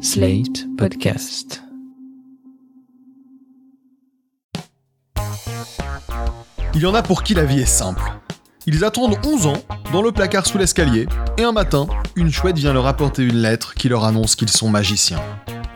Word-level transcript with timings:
Slate 0.00 0.68
Podcast. 0.76 1.64
Il 6.74 6.82
y 6.82 6.86
en 6.86 6.94
a 6.94 7.02
pour 7.02 7.24
qui 7.24 7.34
la 7.34 7.44
vie 7.44 7.58
est 7.58 7.66
simple. 7.66 8.04
Ils 8.66 8.84
attendent 8.84 9.16
11 9.26 9.46
ans 9.46 9.62
dans 9.92 10.00
le 10.00 10.12
placard 10.12 10.46
sous 10.46 10.56
l'escalier, 10.56 11.08
et 11.36 11.42
un 11.42 11.50
matin, 11.50 11.88
une 12.14 12.30
chouette 12.30 12.58
vient 12.58 12.72
leur 12.72 12.86
apporter 12.86 13.24
une 13.24 13.38
lettre 13.38 13.74
qui 13.74 13.88
leur 13.88 14.04
annonce 14.04 14.36
qu'ils 14.36 14.50
sont 14.50 14.68
magiciens. 14.68 15.20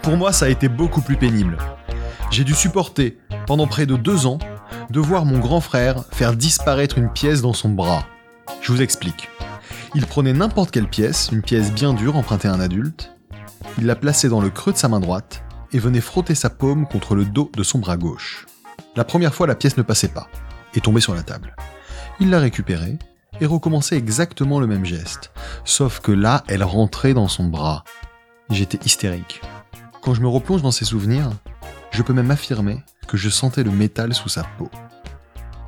Pour 0.03 0.17
moi, 0.17 0.33
ça 0.33 0.45
a 0.45 0.51
été 0.51 0.69
beaucoup 0.69 1.01
plus 1.01 1.17
pénible. 1.17 1.59
J'ai 2.31 2.45
dû 2.45 2.55
supporter, 2.55 3.19
pendant 3.49 3.67
près 3.67 3.87
de 3.87 3.97
deux 3.97 4.27
ans, 4.27 4.39
de 4.91 5.01
voir 5.01 5.25
mon 5.25 5.41
grand 5.41 5.61
frère 5.61 6.05
faire 6.13 6.37
disparaître 6.37 6.97
une 6.97 7.11
pièce 7.11 7.43
dans 7.43 7.55
son 7.55 7.71
bras. 7.71 8.07
Je 8.61 8.71
vous 8.71 8.83
explique. 8.83 9.29
Il 9.97 10.07
prenait 10.07 10.33
n'importe 10.33 10.71
quelle 10.71 10.89
pièce, 10.89 11.31
une 11.33 11.43
pièce 11.43 11.73
bien 11.73 11.93
dure 11.93 12.17
empruntée 12.17 12.47
à 12.47 12.53
un 12.53 12.61
adulte, 12.61 13.13
il 13.79 13.87
la 13.87 13.97
plaçait 13.97 14.29
dans 14.29 14.41
le 14.41 14.51
creux 14.51 14.73
de 14.73 14.79
sa 14.79 14.89
main 14.89 15.01
droite 15.01 15.43
et 15.73 15.79
venait 15.79 16.01
frotter 16.01 16.35
sa 16.35 16.51
paume 16.51 16.87
contre 16.87 17.15
le 17.15 17.25
dos 17.25 17.51
de 17.57 17.63
son 17.63 17.79
bras 17.79 17.97
gauche. 17.97 18.47
La 18.97 19.05
première 19.05 19.35
fois, 19.35 19.47
la 19.47 19.55
pièce 19.55 19.77
ne 19.77 19.83
passait 19.83 20.09
pas 20.09 20.29
et 20.75 20.81
tombait 20.81 21.01
sur 21.01 21.15
la 21.15 21.23
table. 21.23 21.57
Il 22.21 22.31
la 22.31 22.41
récupérait 22.41 22.99
et 23.41 23.47
recommençait 23.47 23.97
exactement 23.97 24.61
le 24.61 24.67
même 24.67 24.85
geste, 24.85 25.33
sauf 25.65 26.01
que 26.01 26.13
là, 26.13 26.45
elle 26.49 26.63
rentrait 26.63 27.15
dans 27.15 27.29
son 27.29 27.45
bras. 27.45 27.85
J'étais 28.51 28.79
hystérique. 28.85 29.41
Quand 30.03 30.15
je 30.15 30.21
me 30.21 30.29
replonge 30.29 30.63
dans 30.63 30.71
ces 30.71 30.85
souvenirs, 30.85 31.31
je 31.91 32.03
peux 32.03 32.13
même 32.13 32.31
affirmer 32.31 32.83
que 33.09 33.17
je 33.17 33.31
sentais 33.31 33.63
le 33.63 33.71
métal 33.71 34.15
sous 34.15 34.29
sa 34.29 34.45
peau. 34.59 34.71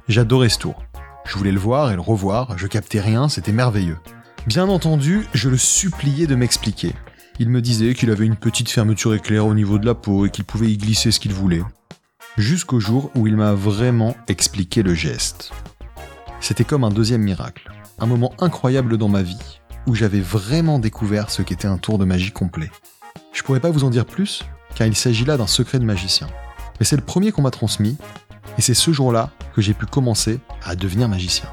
J'adorais 0.08 0.50
ce 0.50 0.58
tour. 0.58 0.82
Je 1.24 1.38
voulais 1.38 1.52
le 1.52 1.58
voir 1.58 1.90
et 1.90 1.94
le 1.94 2.02
revoir, 2.02 2.58
je 2.58 2.66
captais 2.66 3.00
rien, 3.00 3.30
c'était 3.30 3.52
merveilleux. 3.52 3.98
Bien 4.46 4.68
entendu, 4.68 5.26
je 5.32 5.48
le 5.48 5.56
suppliais 5.56 6.26
de 6.26 6.34
m'expliquer. 6.34 6.94
Il 7.40 7.48
me 7.48 7.60
disait 7.60 7.94
qu'il 7.94 8.10
avait 8.10 8.26
une 8.26 8.36
petite 8.36 8.70
fermeture 8.70 9.12
éclair 9.12 9.44
au 9.44 9.54
niveau 9.54 9.78
de 9.78 9.86
la 9.86 9.96
peau 9.96 10.24
et 10.24 10.30
qu'il 10.30 10.44
pouvait 10.44 10.70
y 10.70 10.76
glisser 10.76 11.10
ce 11.10 11.18
qu'il 11.18 11.32
voulait. 11.32 11.62
Jusqu'au 12.38 12.78
jour 12.78 13.10
où 13.16 13.26
il 13.26 13.36
m'a 13.36 13.54
vraiment 13.54 14.16
expliqué 14.28 14.84
le 14.84 14.94
geste. 14.94 15.52
C'était 16.38 16.62
comme 16.62 16.84
un 16.84 16.90
deuxième 16.90 17.22
miracle, 17.22 17.72
un 17.98 18.06
moment 18.06 18.32
incroyable 18.38 18.98
dans 18.98 19.08
ma 19.08 19.22
vie, 19.22 19.60
où 19.88 19.96
j'avais 19.96 20.20
vraiment 20.20 20.78
découvert 20.78 21.28
ce 21.28 21.42
qu'était 21.42 21.66
un 21.66 21.78
tour 21.78 21.98
de 21.98 22.04
magie 22.04 22.30
complet. 22.30 22.70
Je 23.32 23.42
pourrais 23.42 23.60
pas 23.60 23.70
vous 23.70 23.82
en 23.82 23.90
dire 23.90 24.06
plus, 24.06 24.44
car 24.76 24.86
il 24.86 24.94
s'agit 24.94 25.24
là 25.24 25.36
d'un 25.36 25.48
secret 25.48 25.80
de 25.80 25.84
magicien. 25.84 26.28
Mais 26.78 26.86
c'est 26.86 26.96
le 26.96 27.02
premier 27.02 27.32
qu'on 27.32 27.42
m'a 27.42 27.50
transmis, 27.50 27.96
et 28.58 28.62
c'est 28.62 28.74
ce 28.74 28.92
jour-là 28.92 29.30
que 29.56 29.62
j'ai 29.62 29.74
pu 29.74 29.86
commencer 29.86 30.38
à 30.62 30.76
devenir 30.76 31.08
magicien. 31.08 31.48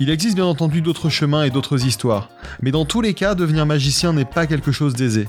Il 0.00 0.10
existe 0.10 0.36
bien 0.36 0.44
entendu 0.44 0.80
d'autres 0.80 1.08
chemins 1.08 1.42
et 1.42 1.50
d'autres 1.50 1.84
histoires, 1.84 2.30
mais 2.62 2.70
dans 2.70 2.84
tous 2.84 3.00
les 3.00 3.14
cas, 3.14 3.34
devenir 3.34 3.66
magicien 3.66 4.12
n'est 4.12 4.24
pas 4.24 4.46
quelque 4.46 4.70
chose 4.70 4.94
d'aisé. 4.94 5.26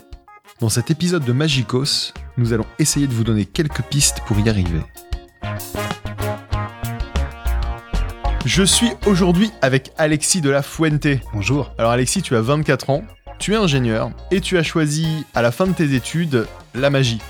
Dans 0.60 0.70
cet 0.70 0.92
épisode 0.92 1.26
de 1.26 1.32
Magicos, 1.32 2.14
nous 2.38 2.54
allons 2.54 2.68
essayer 2.78 3.08
de 3.08 3.14
vous 3.14 3.24
donner 3.24 3.46
quelques 3.46 3.82
pistes 3.82 4.20
pour 4.28 4.38
y 4.40 4.48
arriver. 4.48 4.82
Je 8.46 8.62
suis 8.62 8.92
aujourd'hui 9.08 9.50
avec 9.64 9.92
Alexis 9.98 10.42
de 10.42 10.52
la 10.52 10.62
Fuente. 10.62 11.08
Bonjour. 11.34 11.74
Alors 11.80 11.92
Alexis, 11.92 12.22
tu 12.22 12.36
as 12.36 12.42
24 12.42 12.92
ans, 12.92 13.04
tu 13.40 13.54
es 13.54 13.58
ingénieur 13.58 14.12
et 14.30 14.40
tu 14.40 14.60
as 14.60 14.64
choisi 14.64 15.26
à 15.34 15.42
la 15.42 15.52
fin 15.52 15.66
de 15.66 15.74
tes 15.74 15.96
études 15.96 16.46
la 16.76 16.92
magie. 16.92 17.22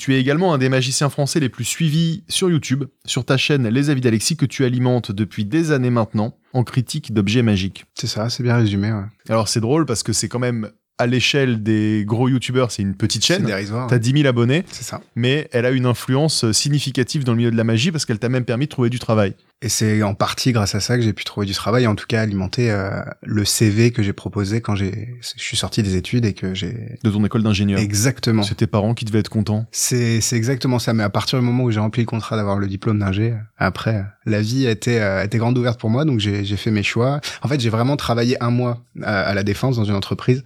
Tu 0.00 0.14
es 0.14 0.18
également 0.18 0.54
un 0.54 0.56
des 0.56 0.70
magiciens 0.70 1.10
français 1.10 1.40
les 1.40 1.50
plus 1.50 1.66
suivis 1.66 2.24
sur 2.26 2.48
YouTube, 2.48 2.84
sur 3.04 3.26
ta 3.26 3.36
chaîne 3.36 3.68
Les 3.68 3.90
Avis 3.90 4.00
d'Alexis 4.00 4.34
que 4.34 4.46
tu 4.46 4.64
alimentes 4.64 5.12
depuis 5.12 5.44
des 5.44 5.72
années 5.72 5.90
maintenant 5.90 6.38
en 6.54 6.64
critique 6.64 7.12
d'objets 7.12 7.42
magiques. 7.42 7.84
C'est 7.94 8.06
ça, 8.06 8.30
c'est 8.30 8.42
bien 8.42 8.56
résumé. 8.56 8.90
Ouais. 8.90 9.02
Alors 9.28 9.48
c'est 9.48 9.60
drôle 9.60 9.84
parce 9.84 10.02
que 10.02 10.14
c'est 10.14 10.26
quand 10.26 10.38
même 10.38 10.70
à 10.96 11.06
l'échelle 11.06 11.62
des 11.62 12.04
gros 12.06 12.30
youtubeurs, 12.30 12.70
c'est 12.70 12.80
une 12.80 12.94
petite 12.94 13.26
chaîne. 13.26 13.40
C'est 13.42 13.46
dérisoire. 13.46 13.88
T'as 13.88 13.98
10 13.98 14.12
000 14.12 14.26
abonnés, 14.26 14.64
C'est 14.70 14.84
ça. 14.84 15.02
mais 15.16 15.50
elle 15.52 15.66
a 15.66 15.70
une 15.70 15.84
influence 15.84 16.50
significative 16.52 17.24
dans 17.24 17.32
le 17.32 17.38
milieu 17.38 17.50
de 17.50 17.56
la 17.58 17.64
magie 17.64 17.92
parce 17.92 18.06
qu'elle 18.06 18.18
t'a 18.18 18.30
même 18.30 18.46
permis 18.46 18.64
de 18.64 18.70
trouver 18.70 18.88
du 18.88 18.98
travail. 19.00 19.34
Et 19.62 19.68
c'est 19.68 20.02
en 20.02 20.14
partie 20.14 20.52
grâce 20.52 20.74
à 20.74 20.80
ça 20.80 20.96
que 20.96 21.02
j'ai 21.02 21.12
pu 21.12 21.24
trouver 21.24 21.46
du 21.46 21.52
travail, 21.52 21.86
en 21.86 21.94
tout 21.94 22.06
cas 22.06 22.22
alimenter 22.22 22.70
euh, 22.70 23.02
le 23.22 23.44
CV 23.44 23.90
que 23.90 24.02
j'ai 24.02 24.14
proposé 24.14 24.62
quand 24.62 24.74
j'ai, 24.74 25.14
je 25.20 25.42
suis 25.42 25.56
sorti 25.56 25.82
des 25.82 25.96
études 25.96 26.24
et 26.24 26.32
que 26.32 26.54
j'ai. 26.54 26.96
De 27.04 27.10
ton 27.10 27.22
école 27.26 27.42
d'ingénieur. 27.42 27.78
Exactement. 27.78 28.42
C'est 28.42 28.54
tes 28.54 28.66
parents 28.66 28.94
qui 28.94 29.04
devaient 29.04 29.18
être 29.18 29.28
contents. 29.28 29.66
C'est 29.70 30.22
c'est 30.22 30.36
exactement 30.36 30.78
ça. 30.78 30.94
Mais 30.94 31.02
à 31.02 31.10
partir 31.10 31.38
du 31.38 31.44
moment 31.44 31.64
où 31.64 31.70
j'ai 31.70 31.80
rempli 31.80 32.00
le 32.00 32.06
contrat 32.06 32.36
d'avoir 32.36 32.56
le 32.56 32.68
diplôme 32.68 32.98
d'ingé, 32.98 33.34
après 33.58 34.02
la 34.24 34.40
vie 34.40 34.66
a 34.66 34.70
été 34.70 34.98
euh, 34.98 35.22
était 35.22 35.36
grande 35.36 35.58
ouverte 35.58 35.78
pour 35.78 35.90
moi, 35.90 36.06
donc 36.06 36.20
j'ai 36.20 36.42
j'ai 36.42 36.56
fait 36.56 36.70
mes 36.70 36.82
choix. 36.82 37.20
En 37.42 37.48
fait, 37.48 37.60
j'ai 37.60 37.70
vraiment 37.70 37.96
travaillé 37.96 38.42
un 38.42 38.50
mois 38.50 38.82
à, 39.02 39.20
à 39.20 39.34
la 39.34 39.42
défense 39.42 39.76
dans 39.76 39.84
une 39.84 39.94
entreprise. 39.94 40.42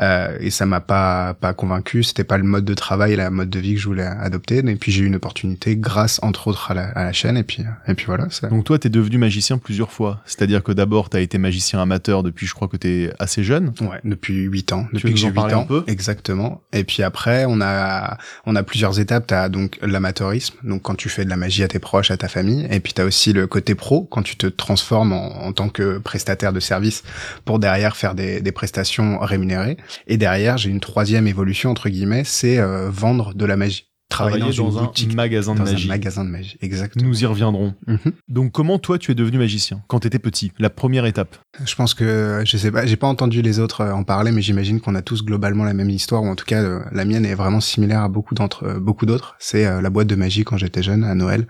Euh, 0.00 0.36
et 0.40 0.50
ça 0.50 0.66
m'a 0.66 0.80
pas 0.80 1.34
pas 1.34 1.52
convaincu. 1.54 2.02
C'était 2.02 2.24
pas 2.24 2.38
le 2.38 2.44
mode 2.44 2.64
de 2.64 2.74
travail, 2.74 3.16
la 3.16 3.30
mode 3.30 3.50
de 3.50 3.58
vie 3.58 3.74
que 3.74 3.80
je 3.80 3.86
voulais 3.86 4.04
adopter. 4.04 4.58
Et 4.58 4.76
puis 4.76 4.92
j'ai 4.92 5.02
eu 5.02 5.06
une 5.06 5.16
opportunité 5.16 5.76
grâce 5.76 6.18
entre 6.22 6.48
autres 6.48 6.70
à 6.70 6.74
la, 6.74 6.84
à 6.90 7.04
la 7.04 7.12
chaîne. 7.12 7.36
Et 7.36 7.42
puis 7.42 7.64
et 7.86 7.94
puis 7.94 8.06
voilà. 8.06 8.28
Ça... 8.30 8.48
Donc 8.48 8.64
toi, 8.64 8.78
t'es 8.78 8.88
devenu 8.88 9.18
magicien 9.18 9.58
plusieurs 9.58 9.92
fois. 9.92 10.20
C'est-à-dire 10.24 10.62
que 10.62 10.72
d'abord, 10.72 11.08
t'as 11.10 11.20
été 11.20 11.38
magicien 11.38 11.80
amateur 11.80 12.22
depuis, 12.22 12.46
je 12.46 12.54
crois 12.54 12.68
que 12.68 12.76
t'es 12.76 13.10
assez 13.18 13.42
jeune. 13.42 13.72
Ouais, 13.80 14.00
depuis 14.04 14.42
huit 14.44 14.72
ans. 14.72 14.86
Tu 14.90 14.96
Depuis 14.96 15.12
que 15.14 15.18
j'ai 15.18 15.30
parler 15.30 15.54
huit 15.54 15.58
un 15.58 15.62
ans. 15.62 15.66
peu? 15.66 15.84
Exactement. 15.86 16.62
Et 16.72 16.84
puis 16.84 17.02
après, 17.02 17.44
on 17.46 17.60
a 17.60 18.18
on 18.46 18.56
a 18.56 18.62
plusieurs 18.62 19.00
étapes. 19.00 19.26
T'as 19.26 19.48
donc 19.48 19.78
l'amateurisme, 19.82 20.56
donc 20.62 20.82
quand 20.82 20.94
tu 20.94 21.08
fais 21.08 21.24
de 21.24 21.30
la 21.30 21.36
magie 21.36 21.62
à 21.62 21.68
tes 21.68 21.78
proches, 21.78 22.10
à 22.10 22.16
ta 22.16 22.28
famille. 22.28 22.66
Et 22.70 22.80
puis 22.80 22.92
t'as 22.92 23.04
aussi 23.04 23.32
le 23.32 23.46
côté 23.46 23.74
pro, 23.74 24.04
quand 24.04 24.22
tu 24.22 24.36
te 24.36 24.46
transformes 24.46 25.12
en, 25.12 25.44
en 25.44 25.52
tant 25.52 25.68
que 25.68 25.98
prestataire 25.98 26.52
de 26.52 26.60
service 26.60 27.02
pour 27.44 27.58
derrière 27.58 27.96
faire 27.96 28.14
des, 28.14 28.40
des 28.40 28.52
prestations 28.52 29.18
rémunérées. 29.18 29.76
Et 30.06 30.16
derrière, 30.16 30.58
j'ai 30.58 30.70
une 30.70 30.80
troisième 30.80 31.26
évolution 31.26 31.70
entre 31.70 31.88
guillemets, 31.88 32.24
c'est 32.24 32.58
euh, 32.58 32.90
vendre 32.90 33.34
de 33.34 33.44
la 33.44 33.56
magie. 33.56 33.88
Travailler 34.08 34.40
dans, 34.40 34.46
dans, 34.46 34.70
une 34.70 34.78
un 34.78 34.82
boutique, 34.84 35.14
magasin 35.14 35.54
de 35.54 35.58
dans 35.58 35.66
un 35.66 35.86
magasin 35.86 36.24
de 36.24 36.30
magie. 36.30 36.56
Exactement. 36.60 37.06
Nous 37.06 37.22
y 37.22 37.26
reviendrons. 37.26 37.74
Mhm. 37.86 38.12
Donc 38.28 38.52
comment 38.52 38.78
toi, 38.78 38.98
tu 38.98 39.12
es 39.12 39.14
devenu 39.14 39.38
magicien 39.38 39.82
quand 39.86 40.00
t'étais 40.00 40.18
petit 40.18 40.52
La 40.58 40.70
première 40.70 41.04
étape? 41.06 41.36
Je 41.64 41.74
pense 41.74 41.94
que 41.94 42.42
je 42.44 42.56
sais 42.56 42.70
pas, 42.70 42.86
j'ai 42.86 42.96
pas 42.96 43.06
entendu 43.06 43.42
les 43.42 43.58
autres 43.58 43.82
euh, 43.82 43.92
en 43.92 44.04
parler, 44.04 44.32
mais 44.32 44.42
j'imagine 44.42 44.80
qu'on 44.80 44.94
a 44.94 45.02
tous 45.02 45.24
globalement 45.24 45.64
la 45.64 45.74
même 45.74 45.90
histoire, 45.90 46.22
ou 46.22 46.28
en 46.28 46.34
tout 46.34 46.44
cas 46.44 46.62
euh, 46.62 46.80
la 46.92 47.04
mienne 47.04 47.26
est 47.26 47.34
vraiment 47.34 47.60
similaire 47.60 48.02
à 48.02 48.08
beaucoup 48.08 48.34
d'entre 48.34 48.64
euh, 48.64 48.80
beaucoup 48.80 49.06
d'autres. 49.06 49.36
C'est 49.38 49.66
euh, 49.66 49.80
la 49.80 49.90
boîte 49.90 50.06
de 50.06 50.14
magie 50.14 50.44
quand 50.44 50.56
j'étais 50.56 50.82
jeune 50.82 51.04
à 51.04 51.14
Noël, 51.14 51.46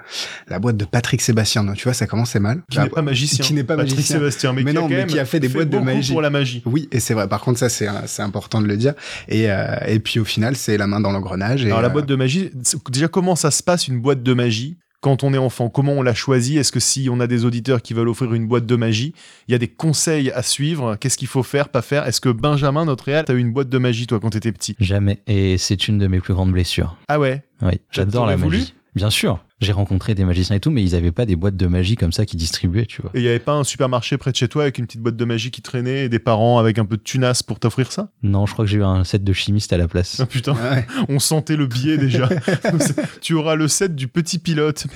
la 0.49 0.59
boîte 0.59 0.77
de 0.77 0.85
Patrick 0.85 1.21
Sébastien. 1.21 1.65
Donc 1.65 1.77
tu 1.77 1.85
vois, 1.85 1.95
ça 1.95 2.07
commençait 2.07 2.41
mal. 2.41 2.63
Qui 2.71 2.79
n'est 2.81 2.89
pas 2.89 3.03
magicien. 3.03 3.45
qui 3.45 3.55
n'est 3.55 3.65
pas 3.65 3.77
Patrick 3.77 3.97
magicien. 3.97 4.17
Sébastien, 4.17 4.53
mais, 4.53 4.63
Mais 4.65 4.73
qui, 4.73 4.77
non, 4.77 4.87
a 4.87 4.89
quand 4.89 4.95
mais 4.95 5.07
qui 5.07 5.19
a 5.19 5.25
fait 5.25 5.41
des 5.41 5.49
boîtes 5.49 5.71
de 5.71 5.79
magie. 5.79 6.13
pour 6.13 6.23
la 6.23 6.31
magie. 6.31 6.63
Oui, 6.67 6.89
et 6.91 7.01
c'est 7.01 7.15
vrai. 7.15 7.29
Par 7.29 7.41
contre, 7.41 7.59
ça 7.59 7.69
c'est 7.69 8.23
important 8.23 8.61
de 8.61 8.67
le 8.67 8.77
dire. 8.77 8.95
Et 9.29 9.47
et 9.87 9.99
puis 10.01 10.21
au 10.21 10.25
final, 10.25 10.57
c'est 10.57 10.77
la 10.77 10.87
main 10.87 11.01
dans 11.01 11.13
l'engrenage. 11.13 11.65
Alors 11.65 11.83
la 11.83 11.89
boîte 11.89 12.07
de 12.07 12.17
magie, 12.17 12.48
déjà 12.91 13.09
comment 13.09 13.37
ça 13.37 13.51
se 13.51 13.63
passe 13.63 13.89
une 13.89 14.01
boîte 14.01 14.23
de 14.23 14.35
magie 14.35 14.77
quand 15.01 15.23
on 15.23 15.33
est 15.33 15.39
enfant? 15.39 15.69
Comment 15.69 15.93
on 15.93 16.03
la 16.03 16.15
choisit? 16.15 16.57
Est-ce 16.57 16.73
que 16.73 16.81
si 16.81 17.09
on 17.11 17.21
a 17.21 17.27
des 17.27 17.45
auditeurs 17.45 17.83
qui 17.83 17.95
veulent 17.95 18.09
offrir 18.09 18.35
une 18.35 18.49
boîte 18.49 18.67
de 18.67 18.77
magie, 18.77 19.15
il 19.47 19.53
y 19.53 19.55
a 19.55 19.59
des 19.59 19.69
conseils 19.69 20.31
à 20.33 20.43
suivre? 20.43 20.97
Qu'est-ce 20.97 21.17
qu'il 21.17 21.29
faut 21.29 21.43
faire, 21.45 21.69
pas 21.69 21.83
faire? 21.83 22.07
Est-ce 22.07 22.21
que 22.21 22.29
Benjamin, 22.29 22.85
notre 22.85 23.05
réal, 23.05 23.25
t'as 23.25 23.35
eu 23.35 23.39
une 23.39 23.53
boîte 23.53 23.69
de 23.69 23.79
magie 23.79 24.07
toi 24.07 24.19
quand 24.21 24.31
t'étais 24.31 24.53
petit? 24.53 24.75
Jamais. 24.81 25.19
Et 25.27 25.57
c'est 25.59 25.89
une 25.89 25.99
de 25.99 26.07
mes 26.09 26.21
plus 26.21 26.35
grandes 26.35 26.53
blessures. 26.53 26.97
Ah 27.09 27.21
ouais? 27.21 27.45
Oui, 27.63 27.75
j'adore 27.93 28.27
la 28.27 28.37
voulu? 28.37 28.59
magie. 28.59 28.75
Bien 28.95 29.11
sûr. 29.11 29.39
J'ai 29.61 29.73
rencontré 29.73 30.15
des 30.15 30.25
magiciens 30.25 30.55
et 30.57 30.61
tout, 30.61 30.71
mais 30.71 30.83
ils 30.85 30.95
avaient 30.95 31.11
pas 31.11 31.27
des 31.27 31.35
boîtes 31.35 31.57
de 31.57 31.67
magie 31.67 31.97
comme 31.97 32.13
ça 32.13 32.25
qui 32.25 32.37
distribuaient, 32.37 32.87
tu 32.87 33.03
vois. 33.03 33.11
Et 33.15 33.19
il 33.19 33.25
y 33.25 33.29
avait 33.29 33.41
pas 33.41 33.55
un 33.55 33.65
supermarché 33.65 34.17
près 34.17 34.31
de 34.31 34.37
chez 34.37 34.47
toi 34.47 34.63
avec 34.63 34.79
une 34.79 34.87
petite 34.87 35.01
boîte 35.01 35.17
de 35.17 35.25
magie 35.25 35.51
qui 35.51 35.63
traînait 35.63 36.05
et 36.05 36.09
des 36.09 36.21
parents 36.21 36.59
avec 36.59 36.79
un 36.79 36.85
peu 36.85 36.97
de 36.97 37.03
tunas 37.03 37.43
pour 37.45 37.59
t'offrir 37.59 37.91
ça? 37.91 38.11
Non, 38.23 38.47
je 38.47 38.53
crois 38.53 38.65
que 38.65 38.71
j'ai 38.71 38.79
eu 38.79 38.85
un 38.85 39.03
set 39.03 39.25
de 39.25 39.33
chimiste 39.33 39.73
à 39.73 39.77
la 39.77 39.89
place. 39.89 40.21
Ah 40.21 40.27
putain, 40.27 40.53
ouais. 40.55 40.87
on 41.09 41.19
sentait 41.19 41.57
le 41.57 41.67
billet 41.67 41.99
déjà. 41.99 42.29
tu 43.21 43.35
auras 43.35 43.57
le 43.57 43.67
set 43.67 43.97
du 43.97 44.07
petit 44.07 44.39
pilote. 44.39 44.87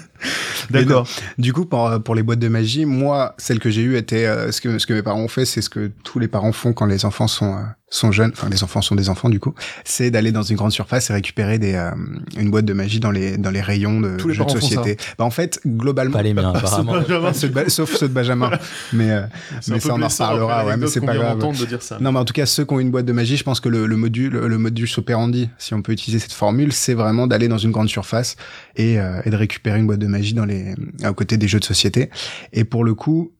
D'accord. 0.70 1.06
Du 1.38 1.52
coup, 1.52 1.66
pour, 1.66 2.02
pour 2.02 2.14
les 2.14 2.22
boîtes 2.22 2.38
de 2.38 2.48
magie, 2.48 2.86
moi, 2.86 3.34
celle 3.38 3.58
que 3.58 3.70
j'ai 3.70 3.82
eue 3.82 3.96
était 3.96 4.26
euh, 4.26 4.50
ce 4.52 4.60
que 4.60 4.78
ce 4.78 4.86
que 4.86 4.94
mes 4.94 5.02
parents 5.02 5.20
ont 5.20 5.28
fait, 5.28 5.44
c'est 5.44 5.62
ce 5.62 5.70
que 5.70 5.90
tous 6.02 6.18
les 6.18 6.28
parents 6.28 6.52
font 6.52 6.72
quand 6.72 6.86
les 6.86 7.04
enfants 7.04 7.28
sont 7.28 7.54
euh, 7.54 7.62
sont 7.88 8.12
jeunes. 8.12 8.32
Enfin, 8.32 8.48
les 8.48 8.64
enfants 8.64 8.82
sont 8.82 8.94
des 8.94 9.08
enfants 9.08 9.28
du 9.28 9.40
coup. 9.40 9.54
C'est 9.84 10.10
d'aller 10.10 10.32
dans 10.32 10.42
une 10.42 10.56
grande 10.56 10.72
surface 10.72 11.10
et 11.10 11.12
récupérer 11.12 11.58
des 11.58 11.74
euh, 11.74 11.90
une 12.36 12.50
boîte 12.50 12.64
de 12.64 12.72
magie 12.72 13.00
dans 13.00 13.10
les 13.10 13.36
dans 13.36 13.50
les 13.50 13.62
rayons 13.66 14.00
de 14.00 14.16
Tous 14.16 14.28
les 14.28 14.34
jeux 14.34 14.44
de 14.44 14.50
société. 14.50 14.96
Bah 15.18 15.24
en 15.24 15.30
fait, 15.30 15.60
globalement, 15.66 16.12
Pas 16.14 16.22
les 16.22 16.34
miens, 16.34 16.52
apparemment. 16.54 16.94
Ceux 17.34 17.48
de 17.48 17.68
sauf 17.68 17.94
ceux 17.96 18.08
de 18.08 18.14
Benjamin. 18.14 18.50
mais 18.92 19.10
euh, 19.10 19.22
mais 19.68 19.80
ça 19.80 19.94
on 19.94 20.02
en 20.02 20.08
reparlera. 20.08 20.66
Ouais, 20.66 20.76
mais 20.76 20.86
c'est 20.86 21.00
pas 21.00 21.14
grave. 21.14 21.38
d'entendre 21.38 21.58
de 21.58 21.66
dire 21.66 21.82
ça. 21.82 21.98
Non, 22.00 22.12
mais 22.12 22.18
en 22.18 22.24
tout 22.24 22.32
cas, 22.32 22.46
ceux 22.46 22.64
qui 22.64 22.74
ont 22.74 22.80
une 22.80 22.90
boîte 22.90 23.06
de 23.06 23.12
magie, 23.12 23.36
je 23.36 23.44
pense 23.44 23.60
que 23.60 23.68
le, 23.68 23.86
le 23.86 23.96
module, 23.96 24.32
le 24.32 24.58
module 24.58 24.88
operandi, 24.96 25.48
si 25.58 25.74
on 25.74 25.82
peut 25.82 25.92
utiliser 25.92 26.18
cette 26.18 26.32
formule, 26.32 26.72
c'est 26.72 26.94
vraiment 26.94 27.26
d'aller 27.26 27.48
dans 27.48 27.58
une 27.58 27.70
grande 27.70 27.88
surface 27.88 28.36
et, 28.76 28.98
euh, 28.98 29.20
et 29.24 29.30
de 29.30 29.36
récupérer 29.36 29.78
une 29.78 29.86
boîte 29.86 29.98
de 29.98 30.06
magie 30.06 30.34
dans 30.34 30.44
les, 30.44 30.74
à 31.02 31.12
côté 31.12 31.36
des 31.36 31.48
jeux 31.48 31.60
de 31.60 31.64
société. 31.64 32.10
Et 32.52 32.64
pour 32.64 32.84
le 32.84 32.94
coup, 32.94 33.32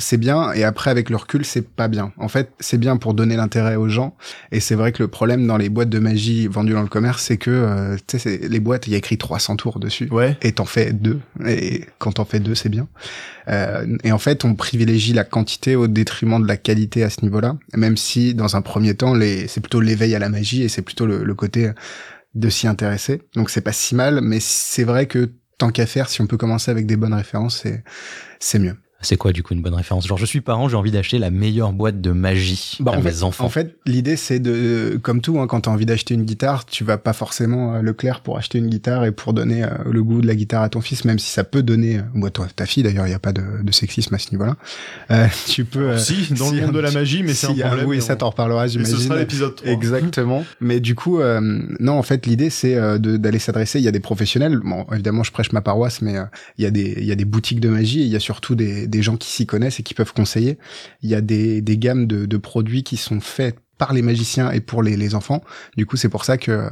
c'est 0.00 0.16
bien 0.16 0.52
et 0.52 0.64
après 0.64 0.90
avec 0.90 1.08
le 1.10 1.16
recul 1.16 1.44
c'est 1.44 1.62
pas 1.68 1.86
bien. 1.86 2.12
En 2.16 2.26
fait, 2.28 2.50
c'est 2.58 2.78
bien 2.78 2.96
pour 2.96 3.14
donner 3.14 3.36
l'intérêt 3.36 3.76
aux 3.76 3.88
gens 3.88 4.16
et 4.50 4.58
c'est 4.58 4.74
vrai 4.74 4.90
que 4.92 5.02
le 5.02 5.08
problème 5.08 5.46
dans 5.46 5.56
les 5.56 5.68
boîtes 5.68 5.88
de 5.90 5.98
magie 6.00 6.48
vendues 6.48 6.72
dans 6.72 6.82
le 6.82 6.88
commerce, 6.88 7.22
c'est 7.22 7.36
que 7.36 7.50
euh, 7.50 7.96
tu 8.06 8.18
sais 8.18 8.40
les 8.42 8.60
boîtes, 8.60 8.86
il 8.88 8.90
y 8.92 8.94
a 8.94 8.98
écrit 8.98 9.18
300 9.18 9.56
tours 9.56 9.78
dessus 9.78 10.08
Ouais. 10.10 10.36
et 10.42 10.52
t'en 10.52 10.64
fais 10.64 10.92
deux 10.92 11.20
et 11.46 11.84
quand 11.98 12.12
t'en 12.12 12.24
fais 12.24 12.40
deux, 12.40 12.54
c'est 12.56 12.68
bien. 12.68 12.88
Euh, 13.48 13.96
et 14.04 14.12
en 14.12 14.18
fait, 14.18 14.44
on 14.44 14.54
privilégie 14.54 15.12
la 15.12 15.24
quantité 15.24 15.76
au 15.76 15.86
détriment 15.86 16.42
de 16.42 16.48
la 16.48 16.56
qualité 16.56 17.02
à 17.04 17.10
ce 17.10 17.22
niveau-là, 17.22 17.56
même 17.76 17.96
si 17.96 18.34
dans 18.34 18.56
un 18.56 18.62
premier 18.62 18.94
temps, 18.94 19.14
les 19.14 19.46
c'est 19.48 19.60
plutôt 19.60 19.80
l'éveil 19.80 20.14
à 20.14 20.18
la 20.18 20.28
magie 20.28 20.62
et 20.62 20.68
c'est 20.68 20.82
plutôt 20.82 21.06
le, 21.06 21.22
le 21.24 21.34
côté 21.34 21.70
de 22.34 22.48
s'y 22.48 22.66
intéresser. 22.68 23.22
Donc 23.34 23.50
c'est 23.50 23.60
pas 23.60 23.72
si 23.72 23.94
mal, 23.94 24.20
mais 24.22 24.38
c'est 24.40 24.84
vrai 24.84 25.06
que 25.06 25.30
tant 25.58 25.70
qu'à 25.70 25.84
faire, 25.86 26.08
si 26.08 26.20
on 26.22 26.26
peut 26.26 26.36
commencer 26.36 26.70
avec 26.70 26.86
des 26.86 26.96
bonnes 26.96 27.12
références, 27.14 27.60
c'est 27.62 27.82
c'est 28.38 28.58
mieux. 28.58 28.76
C'est 29.02 29.16
quoi 29.16 29.32
du 29.32 29.42
coup 29.42 29.54
une 29.54 29.62
bonne 29.62 29.74
référence? 29.74 30.06
Genre 30.06 30.18
je 30.18 30.26
suis 30.26 30.40
parent, 30.40 30.68
j'ai 30.68 30.76
envie 30.76 30.90
d'acheter 30.90 31.18
la 31.18 31.30
meilleure 31.30 31.72
boîte 31.72 32.00
de 32.00 32.10
magie 32.12 32.76
Bah, 32.80 32.92
à 32.92 32.98
en 32.98 33.02
mes 33.02 33.10
fait, 33.10 33.22
enfants. 33.22 33.44
En 33.44 33.48
fait, 33.48 33.76
l'idée 33.86 34.16
c'est 34.16 34.38
de, 34.40 34.98
comme 35.02 35.20
tout, 35.20 35.40
hein, 35.40 35.46
quand 35.46 35.62
t'as 35.62 35.70
envie 35.70 35.86
d'acheter 35.86 36.14
une 36.14 36.24
guitare, 36.24 36.66
tu 36.66 36.84
vas 36.84 36.98
pas 36.98 37.12
forcément 37.12 37.72
à 37.74 37.82
Leclerc 37.82 38.20
pour 38.20 38.36
acheter 38.36 38.58
une 38.58 38.68
guitare 38.68 39.04
et 39.06 39.12
pour 39.12 39.32
donner 39.32 39.64
euh, 39.64 39.68
le 39.90 40.02
goût 40.04 40.20
de 40.20 40.26
la 40.26 40.34
guitare 40.34 40.62
à 40.62 40.68
ton 40.68 40.80
fils, 40.80 41.04
même 41.04 41.18
si 41.18 41.30
ça 41.30 41.44
peut 41.44 41.62
donner, 41.62 41.98
euh, 41.98 42.02
ou 42.14 42.26
à 42.26 42.30
toi, 42.30 42.46
ta 42.54 42.66
fille 42.66 42.82
d'ailleurs, 42.82 43.06
il 43.06 43.10
y 43.10 43.14
a 43.14 43.18
pas 43.18 43.32
de, 43.32 43.42
de 43.62 43.72
sexisme 43.72 44.14
à 44.14 44.18
ce 44.18 44.30
niveau-là. 44.32 44.56
Euh, 45.10 45.26
tu 45.46 45.64
peux. 45.64 45.90
euh, 45.90 45.98
si, 45.98 46.32
dans 46.34 46.50
si, 46.50 46.56
le 46.56 46.66
monde 46.66 46.74
de 46.74 46.80
la 46.80 46.90
magie, 46.90 47.22
mais 47.22 47.32
c'est 47.34 47.46
un 47.48 47.54
problème. 47.54 47.86
Oui, 47.86 48.02
ça 48.02 48.16
t'en 48.16 48.28
reparlera, 48.30 48.64
mais 48.64 48.68
ce 48.68 48.72
j'imagine. 48.78 48.98
sera 48.98 49.16
l'épisode 49.18 49.56
3. 49.56 49.70
Exactement. 49.70 50.44
Mais 50.60 50.78
du 50.80 50.94
coup, 50.94 51.20
euh, 51.20 51.40
non, 51.80 51.92
en 51.94 52.02
fait, 52.02 52.26
l'idée 52.26 52.50
c'est 52.50 52.74
euh, 52.74 52.98
d'aller 52.98 53.38
s'adresser. 53.38 53.78
Il 53.78 53.84
y 53.84 53.88
a 53.88 53.92
des 53.92 54.00
professionnels. 54.00 54.58
Bon, 54.62 54.84
évidemment, 54.92 55.22
je 55.22 55.32
prêche 55.32 55.52
ma 55.52 55.62
paroisse, 55.62 56.02
mais 56.02 56.16
euh, 56.18 56.24
il 56.58 56.64
y 56.64 56.66
a 56.66 56.70
des 56.70 56.94
il 56.98 57.04
y 57.04 57.12
a 57.12 57.16
des 57.16 57.24
boutiques 57.24 57.60
de 57.60 57.68
magie. 57.70 58.00
Et 58.02 58.04
il 58.04 58.10
y 58.10 58.16
a 58.16 58.20
surtout 58.20 58.54
des 58.54 58.86
des 58.90 59.02
gens 59.02 59.16
qui 59.16 59.30
s'y 59.30 59.46
connaissent 59.46 59.80
et 59.80 59.82
qui 59.82 59.94
peuvent 59.94 60.12
conseiller. 60.12 60.58
Il 61.02 61.08
y 61.08 61.14
a 61.14 61.20
des 61.20 61.62
des 61.62 61.78
gammes 61.78 62.06
de 62.06 62.26
de 62.26 62.36
produits 62.36 62.82
qui 62.82 62.96
sont 62.96 63.20
faits 63.20 63.56
par 63.78 63.92
les 63.94 64.02
magiciens 64.02 64.50
et 64.50 64.60
pour 64.60 64.82
les 64.82 64.96
les 64.96 65.14
enfants. 65.14 65.42
Du 65.76 65.86
coup, 65.86 65.96
c'est 65.96 66.08
pour 66.08 66.24
ça 66.24 66.36
que 66.36 66.50
euh, 66.50 66.68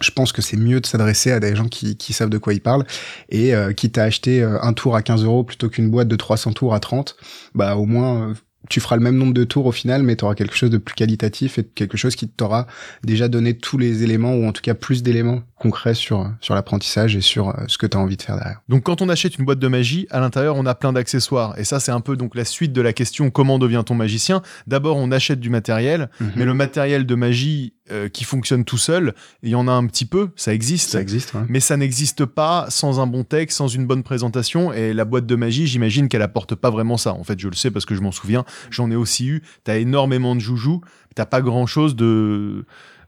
je 0.00 0.10
pense 0.10 0.32
que 0.32 0.42
c'est 0.42 0.56
mieux 0.56 0.80
de 0.80 0.86
s'adresser 0.86 1.32
à 1.32 1.40
des 1.40 1.54
gens 1.54 1.68
qui, 1.68 1.96
qui 1.96 2.12
savent 2.12 2.30
de 2.30 2.38
quoi 2.38 2.52
ils 2.52 2.60
parlent 2.60 2.84
et 3.28 3.54
euh, 3.54 3.72
quitte 3.72 3.98
à 3.98 4.04
acheter 4.04 4.42
euh, 4.42 4.60
un 4.62 4.72
tour 4.72 4.96
à 4.96 5.02
15 5.02 5.24
euros 5.24 5.44
plutôt 5.44 5.68
qu'une 5.68 5.90
boîte 5.90 6.08
de 6.08 6.16
300 6.16 6.52
tours 6.52 6.74
à 6.74 6.80
30, 6.80 7.16
bah 7.54 7.76
au 7.76 7.86
moins 7.86 8.30
euh, 8.30 8.34
tu 8.68 8.80
feras 8.80 8.96
le 8.96 9.02
même 9.02 9.16
nombre 9.16 9.34
de 9.34 9.44
tours 9.44 9.66
au 9.66 9.72
final, 9.72 10.02
mais 10.02 10.16
tu 10.16 10.24
auras 10.24 10.34
quelque 10.34 10.56
chose 10.56 10.70
de 10.70 10.78
plus 10.78 10.94
qualitatif 10.94 11.58
et 11.58 11.64
quelque 11.64 11.96
chose 11.96 12.16
qui 12.16 12.28
t'aura 12.28 12.66
déjà 13.02 13.28
donné 13.28 13.54
tous 13.56 13.78
les 13.78 14.02
éléments 14.02 14.34
ou 14.34 14.46
en 14.46 14.52
tout 14.52 14.62
cas 14.62 14.74
plus 14.74 15.02
d'éléments 15.02 15.42
concrets 15.58 15.94
sur 15.94 16.30
sur 16.40 16.54
l'apprentissage 16.54 17.16
et 17.16 17.20
sur 17.20 17.50
euh, 17.50 17.52
ce 17.68 17.78
que 17.78 17.86
tu 17.86 17.96
as 17.96 18.00
envie 18.00 18.16
de 18.16 18.22
faire 18.22 18.36
derrière. 18.36 18.60
Donc 18.68 18.84
quand 18.84 19.02
on 19.02 19.08
achète 19.08 19.38
une 19.38 19.44
boîte 19.44 19.58
de 19.58 19.68
magie, 19.68 20.06
à 20.10 20.20
l'intérieur 20.20 20.56
on 20.56 20.66
a 20.66 20.74
plein 20.74 20.92
d'accessoires. 20.92 21.58
Et 21.58 21.64
ça 21.64 21.80
c'est 21.80 21.92
un 21.92 22.00
peu 22.00 22.16
donc 22.16 22.34
la 22.34 22.44
suite 22.44 22.72
de 22.72 22.80
la 22.80 22.92
question 22.92 23.30
comment 23.30 23.58
devient-on 23.58 23.94
magicien? 23.94 24.42
D'abord 24.66 24.96
on 24.96 25.10
achète 25.12 25.40
du 25.40 25.50
matériel, 25.50 26.08
mais 26.36 26.44
le 26.44 26.54
matériel 26.54 27.06
de 27.06 27.14
magie 27.14 27.73
euh, 27.90 28.08
qui 28.08 28.24
fonctionne 28.24 28.64
tout 28.64 28.78
seul, 28.78 29.14
il 29.42 29.50
y 29.50 29.54
en 29.54 29.68
a 29.68 29.72
un 29.72 29.86
petit 29.86 30.06
peu, 30.06 30.30
ça 30.36 30.54
existe. 30.54 30.90
ça 30.90 31.02
existe. 31.02 31.34
Ouais. 31.34 31.42
mais 31.48 31.60
ça 31.60 31.76
n'existe 31.76 32.24
pas 32.24 32.64
sans 32.70 32.98
un 32.98 33.06
bon 33.06 33.24
texte, 33.24 33.58
sans 33.58 33.68
une 33.68 33.86
bonne 33.86 34.02
présentation. 34.02 34.72
Et 34.72 34.94
la 34.94 35.04
boîte 35.04 35.26
de 35.26 35.36
magie, 35.36 35.66
j'imagine 35.66 36.08
qu'elle 36.08 36.22
apporte 36.22 36.54
pas 36.54 36.70
vraiment 36.70 36.96
ça. 36.96 37.12
En 37.12 37.24
fait, 37.24 37.38
je 37.38 37.46
le 37.46 37.54
sais 37.54 37.70
parce 37.70 37.84
que 37.84 37.94
je 37.94 38.00
m'en 38.00 38.10
souviens. 38.10 38.46
J'en 38.70 38.90
ai 38.90 38.96
aussi 38.96 39.26
eu. 39.26 39.42
T'as 39.64 39.76
énormément 39.76 40.34
de 40.34 40.40
joujoux. 40.40 40.80
T'as 41.14 41.26
pas 41.26 41.42
grand 41.42 41.66
chose 41.66 41.94
de 41.94 42.64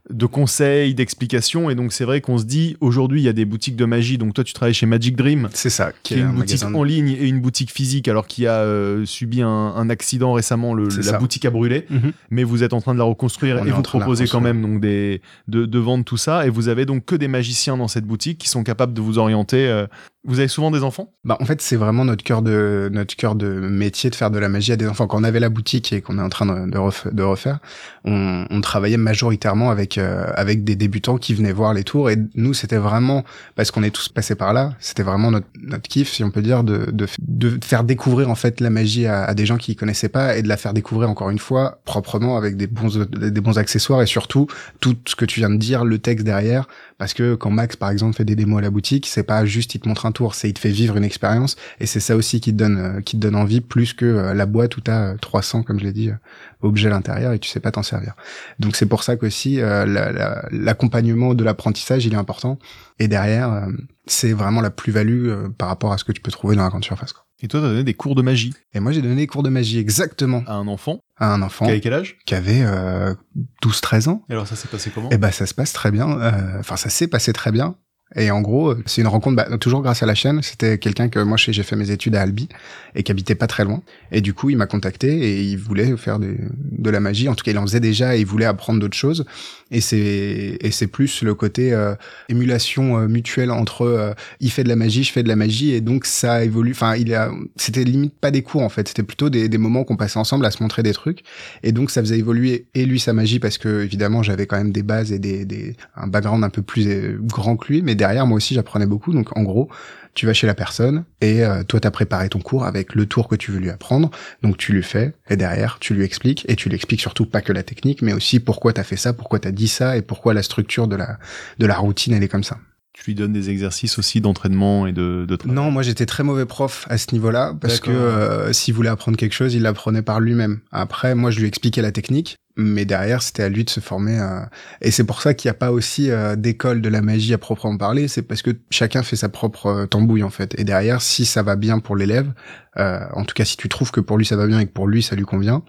de 0.08 0.26
conseils, 0.26 0.94
d'explications. 0.94 1.69
Et 1.70 1.75
donc, 1.75 1.93
c'est 1.93 2.05
vrai 2.05 2.20
qu'on 2.20 2.38
se 2.38 2.44
dit, 2.44 2.76
aujourd'hui, 2.81 3.20
il 3.20 3.25
y 3.25 3.29
a 3.29 3.32
des 3.32 3.44
boutiques 3.44 3.76
de 3.76 3.85
magie. 3.85 4.19
Donc, 4.19 4.35
toi, 4.35 4.44
tu 4.44 4.53
travailles 4.53 4.75
chez 4.75 4.87
Magic 4.87 5.17
Dream, 5.17 5.49
C'est 5.53 5.70
ça. 5.70 5.93
qui 6.03 6.14
est 6.14 6.20
un 6.20 6.31
une 6.31 6.37
boutique 6.37 6.61
de- 6.61 6.75
en 6.75 6.82
ligne 6.85 7.08
et 7.08 7.26
une 7.26 7.41
boutique 7.41 7.73
physique, 7.73 8.06
alors 8.08 8.26
qu'il 8.26 8.47
a 8.47 8.61
euh, 8.61 9.05
subi 9.05 9.43
un, 9.43 9.49
un 9.49 9.91
accident 9.91 10.32
récemment. 10.32 10.75
Le, 10.75 10.88
la 10.88 11.03
ça. 11.03 11.19
boutique 11.19 11.44
a 11.44 11.50
brûlé 11.50 11.87
Mhm. 11.91 12.12
mais 12.31 12.44
vous 12.44 12.62
êtes 12.62 12.73
en 12.73 12.81
train 12.81 12.94
de 12.94 12.99
la 12.99 13.05
reconstruire 13.05 13.58
On 13.62 13.67
et 13.67 13.70
vous 13.70 13.82
proposez 13.82 14.26
quand 14.29 14.41
même 14.41 14.62
donc 14.62 14.81
des 14.81 15.20
de, 15.49 15.67
de 15.67 15.79
vendre 15.79 16.05
tout 16.05 16.17
ça 16.17 16.47
et 16.47 16.50
vous 16.50 16.69
avez 16.69 16.87
donc 16.87 17.05
que 17.05 17.14
des 17.17 17.29
magiciens 17.29 17.76
dans 17.76 17.88
cette 17.88 18.05
boutique 18.05 18.38
qui 18.38 18.49
sont 18.49 18.62
capables 18.62 18.93
de 18.94 19.00
vous 19.00 19.19
orienter. 19.19 19.67
euh. 19.69 19.87
Vous 20.26 20.40
avez 20.40 20.49
souvent 20.49 20.70
des 20.70 20.82
enfants? 20.82 21.12
Bah, 21.25 21.37
en 21.40 21.44
fait, 21.44 21.62
c'est 21.62 21.76
vraiment 21.76 22.05
notre 22.05 22.25
cœur 22.25 22.43
de 22.43 22.90
notre 22.93 23.14
cœur 23.14 23.37
de 23.37 23.46
métier 23.46 24.11
de 24.11 24.14
faire 24.17 24.31
de 24.31 24.38
la 24.38 24.49
magie 24.49 24.73
à 24.73 24.76
des 24.76 24.88
enfants. 24.88 25.06
Quand 25.06 25.20
on 25.20 25.25
avait 25.25 25.40
la 25.40 25.49
boutique 25.49 25.93
et 25.93 26.00
qu'on 26.00 26.19
est 26.19 26.23
en 26.23 26.28
train 26.28 26.46
de, 26.46 26.70
de, 26.70 26.78
ref- 26.78 27.12
de 27.12 27.23
refaire, 27.23 27.61
on, 28.05 28.61
travaillait 28.61 28.96
majoritairement 28.96 29.70
avec 29.70 29.99
euh, 29.99 30.26
avec 30.34 30.64
des 30.64 30.75
débutants 30.75 31.19
qui 31.19 31.34
venaient 31.34 31.52
voir 31.52 31.73
les 31.75 31.84
tours. 31.84 32.11
Et 32.11 32.17
nous, 32.34 32.55
c'était 32.55 32.76
vraiment 32.76 33.25
parce 33.55 33.70
qu'on 33.70 33.84
est 33.84 33.90
tous 33.90 34.08
passés 34.08 34.34
par 34.34 34.52
là. 34.52 34.75
C'était 34.81 35.05
vraiment 35.05 35.31
notre 35.31 35.46
notre 35.62 35.88
kiff, 35.88 36.12
si 36.12 36.25
on 36.25 36.31
peut 36.31 36.43
dire, 36.43 36.64
de 36.64 36.90
de, 36.90 37.06
de 37.20 37.64
faire 37.64 37.84
découvrir 37.84 38.28
en 38.28 38.34
fait 38.34 38.61
la 38.61 38.70
magie 38.70 39.06
à, 39.06 39.25
à 39.25 39.34
des 39.34 39.46
gens 39.46 39.56
qui 39.56 39.76
connaissaient 39.76 40.08
pas 40.08 40.37
et 40.37 40.43
de 40.43 40.49
la 40.49 40.56
faire 40.56 40.75
découvrir 40.75 41.08
encore 41.08 41.31
une 41.31 41.38
fois 41.38 41.81
proprement 41.84 42.37
avec 42.37 42.56
des 42.56 42.67
bons 42.67 43.06
des 43.06 43.40
bons 43.40 43.58
accessoires 43.58 44.02
et 44.02 44.06
surtout 44.06 44.49
tout 44.81 44.96
ce 45.06 45.14
que 45.14 45.25
tu 45.25 45.38
viens 45.40 45.50
de 45.50 45.56
dire, 45.56 45.84
le 45.84 45.99
texte 45.99 46.25
derrière. 46.26 46.67
Parce 46.99 47.12
que 47.12 47.34
quand 47.34 47.50
Max, 47.50 47.76
par 47.76 47.90
exemple, 47.90 48.17
fait 48.17 48.25
des 48.25 48.37
démos 48.37 48.58
à 48.58 48.62
la 48.62 48.70
boutique, 48.70 49.06
c'est 49.06 49.23
pas 49.23 49.44
juste 49.44 49.75
il 49.75 49.81
te 49.81 49.88
montre 49.88 50.06
un 50.06 50.12
c'est 50.34 50.48
il 50.48 50.54
te 50.54 50.58
fait 50.58 50.70
vivre 50.70 50.96
une 50.96 51.04
expérience. 51.04 51.56
Et 51.80 51.86
c'est 51.86 52.00
ça 52.00 52.16
aussi 52.16 52.40
qui 52.40 52.52
te 52.52 52.56
donne, 52.58 52.78
euh, 52.78 53.00
qui 53.00 53.16
te 53.16 53.20
donne 53.22 53.36
envie, 53.36 53.60
plus 53.60 53.92
que 53.92 54.04
euh, 54.04 54.34
la 54.34 54.46
boîte 54.46 54.76
où 54.76 54.80
t'as 54.80 55.12
euh, 55.12 55.16
300, 55.20 55.62
comme 55.62 55.78
je 55.78 55.84
l'ai 55.84 55.92
dit, 55.92 56.10
euh, 56.10 56.14
objets 56.62 56.88
à 56.88 56.90
l'intérieur 56.90 57.32
et 57.32 57.38
tu 57.38 57.48
sais 57.50 57.60
pas 57.60 57.70
t'en 57.70 57.82
servir. 57.82 58.14
Donc 58.58 58.76
c'est 58.76 58.86
pour 58.86 59.02
ça 59.02 59.16
qu'aussi 59.16 59.60
euh, 59.60 59.84
la- 59.86 60.12
la- 60.12 60.44
l'accompagnement 60.50 61.34
de 61.34 61.44
l'apprentissage, 61.44 62.06
il 62.06 62.12
est 62.14 62.16
important. 62.16 62.58
Et 62.98 63.08
derrière, 63.08 63.52
euh, 63.52 63.66
c'est 64.06 64.32
vraiment 64.32 64.60
la 64.62 64.70
plus-value 64.70 65.28
euh, 65.28 65.48
par 65.50 65.68
rapport 65.68 65.92
à 65.92 65.98
ce 65.98 66.04
que 66.04 66.12
tu 66.12 66.20
peux 66.20 66.30
trouver 66.30 66.56
dans 66.56 66.62
la 66.64 66.70
grande 66.70 66.84
surface. 66.84 67.12
Quoi. 67.12 67.24
et 67.42 67.48
toi, 67.48 67.60
tu 67.60 67.66
as 67.66 67.68
donné 67.70 67.84
des 67.84 67.94
cours 67.94 68.14
de 68.14 68.22
magie? 68.22 68.54
Et 68.72 68.80
moi, 68.80 68.92
j'ai 68.92 69.02
donné 69.02 69.16
des 69.16 69.26
cours 69.26 69.42
de 69.42 69.50
magie 69.50 69.78
exactement 69.78 70.42
à 70.46 70.54
un 70.54 70.66
enfant? 70.68 71.00
À 71.18 71.32
un 71.32 71.42
enfant 71.42 71.66
qui 71.66 71.70
avait 71.72 71.80
quel 71.80 71.92
âge? 71.92 72.16
Qui 72.26 72.34
avait 72.34 72.62
euh, 72.62 73.14
12-13 73.62 74.08
ans. 74.08 74.22
Et 74.28 74.32
alors, 74.32 74.46
ça 74.46 74.56
s'est 74.56 74.68
passé 74.68 74.90
comment? 74.94 75.10
Et 75.10 75.18
ben 75.18 75.30
ça 75.30 75.46
se 75.46 75.54
passe 75.54 75.72
très 75.72 75.90
bien. 75.90 76.18
euh, 76.20 76.58
Enfin, 76.60 76.76
ça 76.76 76.88
s'est 76.90 77.08
passé 77.08 77.32
très 77.32 77.52
bien. 77.52 77.76
Et 78.14 78.31
en 78.31 78.41
gros, 78.41 78.70
euh, 78.70 78.82
c'est 78.87 79.00
une 79.00 79.08
rencontre, 79.08 79.37
bah, 79.37 79.58
toujours 79.58 79.82
grâce 79.82 80.03
à 80.03 80.06
la 80.06 80.14
chaîne. 80.14 80.43
C'était 80.43 80.79
quelqu'un 80.79 81.08
que 81.08 81.19
moi, 81.19 81.37
j'ai 81.37 81.62
fait 81.62 81.76
mes 81.76 81.91
études 81.91 82.14
à 82.17 82.23
Albi 82.23 82.49
et 82.94 83.03
qui 83.03 83.11
habitait 83.11 83.35
pas 83.35 83.47
très 83.47 83.64
loin. 83.64 83.82
Et 84.12 84.20
du 84.20 84.32
coup, 84.32 84.50
il 84.50 84.56
m'a 84.56 84.67
contacté 84.67 85.08
et 85.08 85.43
il 85.43 85.56
voulait 85.56 85.97
faire 85.97 86.19
de 86.19 86.91
la 86.91 87.00
magie. 87.00 87.29
En 87.29 87.35
tout 87.35 87.44
cas, 87.44 87.50
il 87.50 87.58
en 87.58 87.62
faisait 87.62 87.81
déjà 87.81 88.17
et 88.17 88.20
il 88.20 88.26
voulait 88.26 88.44
apprendre 88.44 88.81
d'autres 88.81 88.97
choses. 88.97 89.25
Et 89.73 89.81
c'est 89.81 90.58
et 90.61 90.70
c'est 90.70 90.87
plus 90.87 91.23
le 91.23 91.35
côté 91.35 91.73
euh, 91.73 91.97
émulation 92.29 92.99
euh, 92.99 93.08
mutuelle 93.08 93.50
entre 93.50 93.82
euh, 93.82 94.14
il 94.38 94.52
fait 94.52 94.62
de 94.62 94.69
la 94.69 94.76
magie, 94.76 95.02
je 95.02 95.11
fais 95.11 95.25
de 95.25 95.29
la 95.29 95.35
magie, 95.35 95.73
et 95.73 95.81
donc 95.81 96.05
ça 96.05 96.44
évolue. 96.44 96.70
Enfin, 96.70 96.94
il 96.94 97.12
a, 97.14 97.32
c'était 97.56 97.82
limite 97.82 98.14
pas 98.14 98.31
des 98.31 98.43
cours 98.43 98.62
en 98.62 98.69
fait. 98.69 98.87
C'était 98.87 99.02
plutôt 99.02 99.29
des, 99.29 99.49
des 99.49 99.59
moments 99.59 99.82
qu'on 99.82 99.97
passait 99.97 100.20
ensemble 100.20 100.47
à 100.47 100.52
se 100.52 100.62
montrer 100.62 100.85
des 100.85 100.93
trucs. 100.93 101.25
Et 101.64 101.73
donc 101.73 101.91
ça 101.91 102.00
faisait 102.00 102.19
évoluer 102.19 102.67
et 102.75 102.87
lui 102.87 103.00
sa 103.00 103.12
magie 103.12 103.41
parce 103.41 103.59
que 103.59 103.82
évidemment 103.82 104.23
j'avais 104.23 104.47
quand 104.47 104.56
même 104.56 104.70
des 104.70 104.85
bases 104.85 105.11
et 105.11 105.19
des, 105.19 105.44
des 105.44 105.75
un 105.97 106.06
background 106.06 106.44
un 106.44 106.50
peu 106.50 106.62
plus 106.62 106.87
euh, 106.87 107.19
grand 107.20 107.56
que 107.56 107.73
lui, 107.73 107.82
mais 107.82 107.95
derrière 107.96 108.26
moi 108.26 108.37
aussi 108.37 108.54
j'apprenais 108.54 108.87
beaucoup. 108.87 109.12
Donc 109.12 109.37
en 109.37 109.43
gros, 109.43 109.69
tu 110.14 110.26
vas 110.26 110.32
chez 110.32 110.46
la 110.46 110.54
personne 110.54 111.04
et 111.20 111.44
euh, 111.44 111.62
toi 111.62 111.81
t'as 111.81 111.90
préparé 111.90 112.28
ton 112.28 112.38
cours 112.38 112.64
avec 112.64 112.94
le 112.94 113.06
tour 113.06 113.28
que 113.28 113.37
tu 113.37 113.50
veux 113.50 113.58
lui 113.58 113.70
apprendre. 113.70 114.10
Donc 114.43 114.56
tu 114.56 114.72
lui 114.72 114.82
fais 114.82 115.14
et 115.28 115.37
derrière 115.37 115.78
tu 115.81 115.94
lui 115.94 116.04
expliques 116.04 116.44
et 116.48 116.56
tu 116.56 116.69
lui 116.69 116.76
expliques 116.76 117.00
surtout 117.00 117.26
pas 117.26 117.40
que 117.40 117.52
la 117.52 117.62
technique, 117.62 118.02
mais 118.02 118.12
aussi 118.12 118.40
pourquoi 118.40 118.72
t'as 118.72 118.84
fait 118.84 118.96
ça, 118.96 119.12
pourquoi 119.12 119.38
t'as 119.38 119.50
dit 119.50 119.69
ça 119.69 119.96
et 119.96 120.02
pourquoi 120.02 120.34
la 120.34 120.43
structure 120.43 120.88
de 120.88 120.96
la 120.96 121.19
de 121.58 121.66
la 121.66 121.76
routine 121.76 122.14
elle 122.14 122.23
est 122.23 122.28
comme 122.28 122.44
ça. 122.44 122.59
Tu 122.99 123.11
lui 123.11 123.15
donnes 123.15 123.35
des 123.35 123.50
exercices 123.50 123.99
aussi 123.99 124.23
d'entraînement 124.23 124.87
et 124.87 124.93
de, 124.93 125.26
de 125.29 125.37
travail? 125.37 125.55
Non, 125.55 125.71
moi 125.71 125.83
j'étais 125.83 126.07
très 126.07 126.23
mauvais 126.23 126.47
prof 126.47 126.87
à 126.88 126.97
ce 126.97 127.12
niveau-là 127.12 127.55
parce 127.61 127.79
que 127.79 127.91
euh, 127.91 128.55
s'il 128.55 128.73
voulait 128.73 128.88
apprendre 128.88 129.19
quelque 129.19 129.35
chose, 129.35 129.53
il 129.53 129.61
l'apprenait 129.61 130.00
par 130.00 130.19
lui-même. 130.19 130.61
Après, 130.73 131.15
moi 131.15 131.31
je 131.31 131.38
lui 131.41 131.47
expliquais 131.47 131.83
la 131.83 131.93
technique, 131.93 132.38
mais 132.57 132.87
derrière 132.87 133.21
c'était 133.21 133.43
à 133.43 133.50
lui 133.50 133.65
de 133.65 133.71
se 133.71 133.81
former. 133.81 134.19
euh, 134.19 134.41
Et 134.81 134.91
c'est 134.91 135.05
pour 135.05 135.21
ça 135.21 135.35
qu'il 135.35 135.47
n'y 135.49 135.50
a 135.50 135.59
pas 135.59 135.73
aussi 135.73 136.11
euh, 136.11 136.37
d'école 136.37 136.81
de 136.81 136.88
la 136.88 137.03
magie 137.03 137.35
à 137.35 137.38
proprement 137.38 137.76
parler. 137.76 138.09
C'est 138.09 138.23
parce 138.23 138.41
que 138.41 138.53
chacun 138.71 139.03
fait 139.03 139.17
sa 139.17 139.29
propre 139.29 139.67
euh, 139.67 139.87
tambouille 139.87 140.23
en 140.23 140.31
fait. 140.31 140.59
Et 140.59 140.65
derrière, 140.65 141.03
si 141.03 141.26
ça 141.26 141.43
va 141.43 141.55
bien 141.57 141.81
pour 141.81 141.97
l'élève, 141.97 142.33
euh, 142.79 143.00
en 143.12 143.26
tout 143.26 143.35
cas 143.35 143.45
si 143.45 143.59
tu 143.59 143.69
trouves 143.69 143.91
que 143.91 144.00
pour 144.00 144.17
lui 144.17 144.25
ça 144.25 144.37
va 144.37 144.47
bien 144.47 144.59
et 144.59 144.67
que 144.67 144.73
pour 144.73 144.88
lui 144.88 145.03
ça 145.03 145.17
lui 145.17 145.25
convient, 145.26 145.62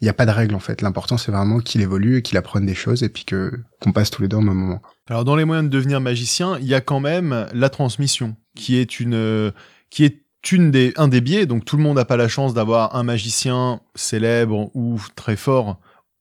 il 0.00 0.04
n'y 0.04 0.08
a 0.08 0.14
pas 0.14 0.26
de 0.26 0.30
règle 0.30 0.54
en 0.54 0.60
fait. 0.60 0.82
L'important 0.82 1.16
c'est 1.16 1.32
vraiment 1.32 1.58
qu'il 1.58 1.80
évolue 1.80 2.18
et 2.18 2.22
qu'il 2.22 2.38
apprenne 2.38 2.66
des 2.66 2.74
choses 2.74 3.02
et 3.02 3.08
puis 3.08 3.24
que 3.24 3.52
qu'on 3.80 3.92
passe 3.92 4.10
tous 4.10 4.22
les 4.22 4.28
deux 4.28 4.36
au 4.36 4.42
même 4.42 4.56
moment. 4.56 4.80
Alors, 5.10 5.24
dans 5.24 5.34
les 5.34 5.44
moyens 5.44 5.68
de 5.68 5.76
devenir 5.76 6.00
magicien, 6.00 6.56
il 6.60 6.66
y 6.68 6.74
a 6.74 6.80
quand 6.80 7.00
même 7.00 7.48
la 7.52 7.68
transmission, 7.68 8.36
qui 8.54 8.76
est 8.76 9.00
une, 9.00 9.14
euh, 9.14 9.50
qui 9.90 10.04
est 10.04 10.22
une 10.52 10.70
des, 10.70 10.92
un 10.96 11.08
des 11.08 11.20
biais. 11.20 11.46
Donc, 11.46 11.64
tout 11.64 11.76
le 11.76 11.82
monde 11.82 11.96
n'a 11.96 12.04
pas 12.04 12.16
la 12.16 12.28
chance 12.28 12.54
d'avoir 12.54 12.94
un 12.94 13.02
magicien 13.02 13.80
célèbre 13.96 14.70
ou 14.74 15.00
très 15.16 15.34
fort 15.34 15.80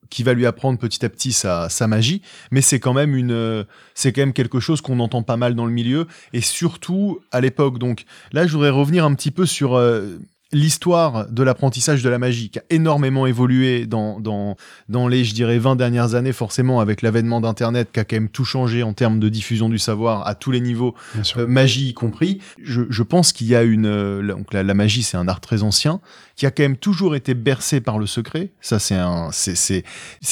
qui 0.09 0.23
va 0.23 0.33
lui 0.33 0.47
apprendre 0.47 0.79
petit 0.79 1.05
à 1.05 1.09
petit 1.09 1.31
sa, 1.31 1.69
sa 1.69 1.85
magie, 1.85 2.23
mais 2.49 2.61
c'est 2.61 2.79
quand 2.79 2.93
même 2.93 3.15
une, 3.15 3.31
euh, 3.31 3.63
c'est 3.93 4.11
quand 4.11 4.21
même 4.21 4.33
quelque 4.33 4.59
chose 4.59 4.81
qu'on 4.81 4.99
entend 5.01 5.21
pas 5.21 5.37
mal 5.37 5.53
dans 5.53 5.67
le 5.67 5.71
milieu, 5.71 6.07
et 6.33 6.41
surtout 6.41 7.19
à 7.31 7.41
l'époque. 7.41 7.77
Donc 7.77 8.05
là, 8.31 8.47
je 8.47 8.53
voudrais 8.53 8.71
revenir 8.71 9.05
un 9.05 9.13
petit 9.13 9.29
peu 9.29 9.45
sur 9.45 9.75
euh, 9.75 10.17
l'histoire 10.51 11.29
de 11.29 11.43
l'apprentissage 11.43 12.01
de 12.01 12.09
la 12.09 12.17
magie 12.17 12.49
qui 12.49 12.59
a 12.59 12.63
énormément 12.69 13.27
évolué 13.27 13.85
dans, 13.85 14.19
dans, 14.19 14.55
dans 14.87 15.07
les, 15.07 15.23
je 15.23 15.33
dirais, 15.33 15.59
20 15.59 15.75
dernières 15.75 16.15
années, 16.15 16.33
forcément, 16.33 16.79
avec 16.79 17.01
l'avènement 17.01 17.39
d'Internet 17.39 17.89
qui 17.93 17.99
a 17.99 18.03
quand 18.03 18.15
même 18.15 18.29
tout 18.29 18.45
changé 18.45 18.81
en 18.81 18.93
termes 18.93 19.19
de 19.19 19.29
diffusion 19.29 19.69
du 19.69 19.77
savoir 19.77 20.27
à 20.27 20.33
tous 20.33 20.51
les 20.51 20.59
niveaux, 20.59 20.95
euh, 21.37 21.45
magie 21.45 21.89
y 21.89 21.93
compris. 21.93 22.39
Je, 22.61 22.81
je 22.89 23.03
pense 23.03 23.31
qu'il 23.31 23.47
y 23.47 23.55
a 23.55 23.63
une... 23.63 23.85
Euh, 23.85 24.27
donc 24.27 24.53
la, 24.53 24.63
la 24.63 24.73
magie, 24.73 25.03
c'est 25.03 25.17
un 25.17 25.27
art 25.27 25.39
très 25.39 25.61
ancien, 25.61 26.01
qui 26.35 26.45
a 26.45 26.51
quand 26.51 26.63
même 26.63 26.77
toujours 26.77 27.15
été 27.15 27.33
bercé 27.33 27.81
par 27.81 27.99
le 27.99 28.07
secret. 28.07 28.49
Ça, 28.61 28.79
c'est 28.79 28.95
un, 28.95 29.29
c'est, 29.31 29.83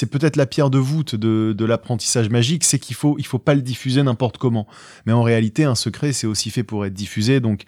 peut-être 0.09 0.36
la 0.36 0.45
pierre 0.45 0.69
de 0.69 0.79
voûte 0.79 1.15
de, 1.15 1.53
de 1.55 1.65
l'apprentissage 1.65 2.29
magique, 2.29 2.63
c'est 2.63 2.79
qu'il 2.79 2.95
faut, 2.95 3.17
il 3.19 3.25
faut 3.25 3.39
pas 3.39 3.53
le 3.53 3.62
diffuser 3.62 4.01
n'importe 4.03 4.38
comment. 4.38 4.67
Mais 5.05 5.13
en 5.13 5.21
réalité, 5.21 5.65
un 5.65 5.75
secret, 5.75 6.13
c'est 6.13 6.25
aussi 6.25 6.50
fait 6.50 6.63
pour 6.63 6.86
être 6.86 6.93
diffusé. 6.93 7.39
Donc, 7.39 7.65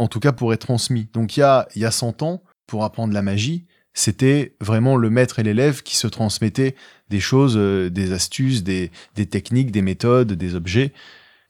en 0.00 0.08
tout 0.08 0.20
cas 0.20 0.32
pour 0.32 0.52
être 0.52 0.62
transmis. 0.62 1.08
Donc 1.12 1.36
il 1.36 1.40
y 1.40 1.42
a, 1.42 1.68
il 1.76 1.82
y 1.82 1.84
a 1.84 1.90
100 1.90 2.22
ans, 2.22 2.42
pour 2.66 2.84
apprendre 2.84 3.12
la 3.12 3.22
magie, 3.22 3.66
c'était 3.92 4.54
vraiment 4.60 4.96
le 4.96 5.10
maître 5.10 5.40
et 5.40 5.42
l'élève 5.42 5.82
qui 5.82 5.96
se 5.96 6.06
transmettaient 6.06 6.74
des 7.08 7.20
choses, 7.20 7.56
euh, 7.56 7.90
des 7.90 8.12
astuces, 8.12 8.62
des, 8.62 8.90
des, 9.16 9.26
techniques, 9.26 9.72
des 9.72 9.82
méthodes, 9.82 10.32
des 10.32 10.54
objets, 10.54 10.92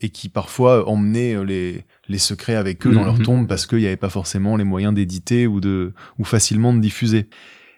et 0.01 0.09
qui 0.09 0.29
parfois 0.31 0.89
emmenaient 0.89 1.37
euh, 1.37 1.45
les, 1.45 1.85
les 2.09 2.19
secrets 2.19 2.57
avec 2.57 2.87
eux 2.87 2.93
dans 2.93 3.05
leur 3.05 3.19
mhm. 3.19 3.25
tombe 3.25 3.47
parce 3.47 3.67
qu'il 3.67 3.79
n'y 3.79 3.87
avait 3.87 3.97
pas 3.97 4.09
forcément 4.09 4.57
les 4.57 4.65
moyens 4.65 4.95
d'éditer 4.95 5.47
ou, 5.47 5.61
de, 5.61 5.93
ou 6.19 6.25
facilement 6.25 6.73
de 6.73 6.81
diffuser. 6.81 7.29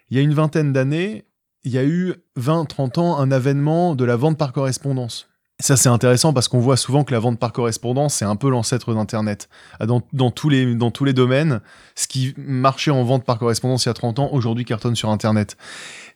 Il 0.09 0.17
y 0.17 0.19
a 0.19 0.23
une 0.23 0.33
vingtaine 0.33 0.71
d'années, 0.71 1.25
il 1.65 1.71
y 1.71 1.77
a 1.77 1.83
eu 1.83 2.13
20-30 2.39 2.99
ans 2.99 3.17
un 3.17 3.31
avènement 3.31 3.95
de 3.95 4.05
la 4.05 4.15
vente 4.15 4.37
par 4.37 4.53
correspondance. 4.53 5.29
Ça, 5.63 5.77
c'est 5.77 5.87
intéressant 5.87 6.33
parce 6.33 6.49
qu'on 6.49 6.59
voit 6.59 6.75
souvent 6.75 7.05
que 7.05 7.13
la 7.13 7.19
vente 7.19 7.39
par 7.39 7.53
correspondance, 7.53 8.15
c'est 8.15 8.25
un 8.25 8.35
peu 8.35 8.49
l'ancêtre 8.49 8.93
d'Internet. 8.93 9.47
Ah, 9.79 9.85
dans, 9.85 10.29
tous 10.29 10.49
les, 10.49 10.75
dans 10.75 10.91
tous 10.91 11.05
les 11.05 11.13
domaines, 11.13 11.61
ce 11.95 12.05
qui 12.05 12.33
marchait 12.35 12.91
en 12.91 13.01
vente 13.05 13.23
par 13.23 13.39
correspondance 13.39 13.85
il 13.85 13.87
y 13.87 13.91
a 13.91 13.93
30 13.93 14.19
ans, 14.19 14.29
aujourd'hui 14.33 14.65
cartonne 14.65 14.97
sur 14.97 15.09
Internet. 15.09 15.55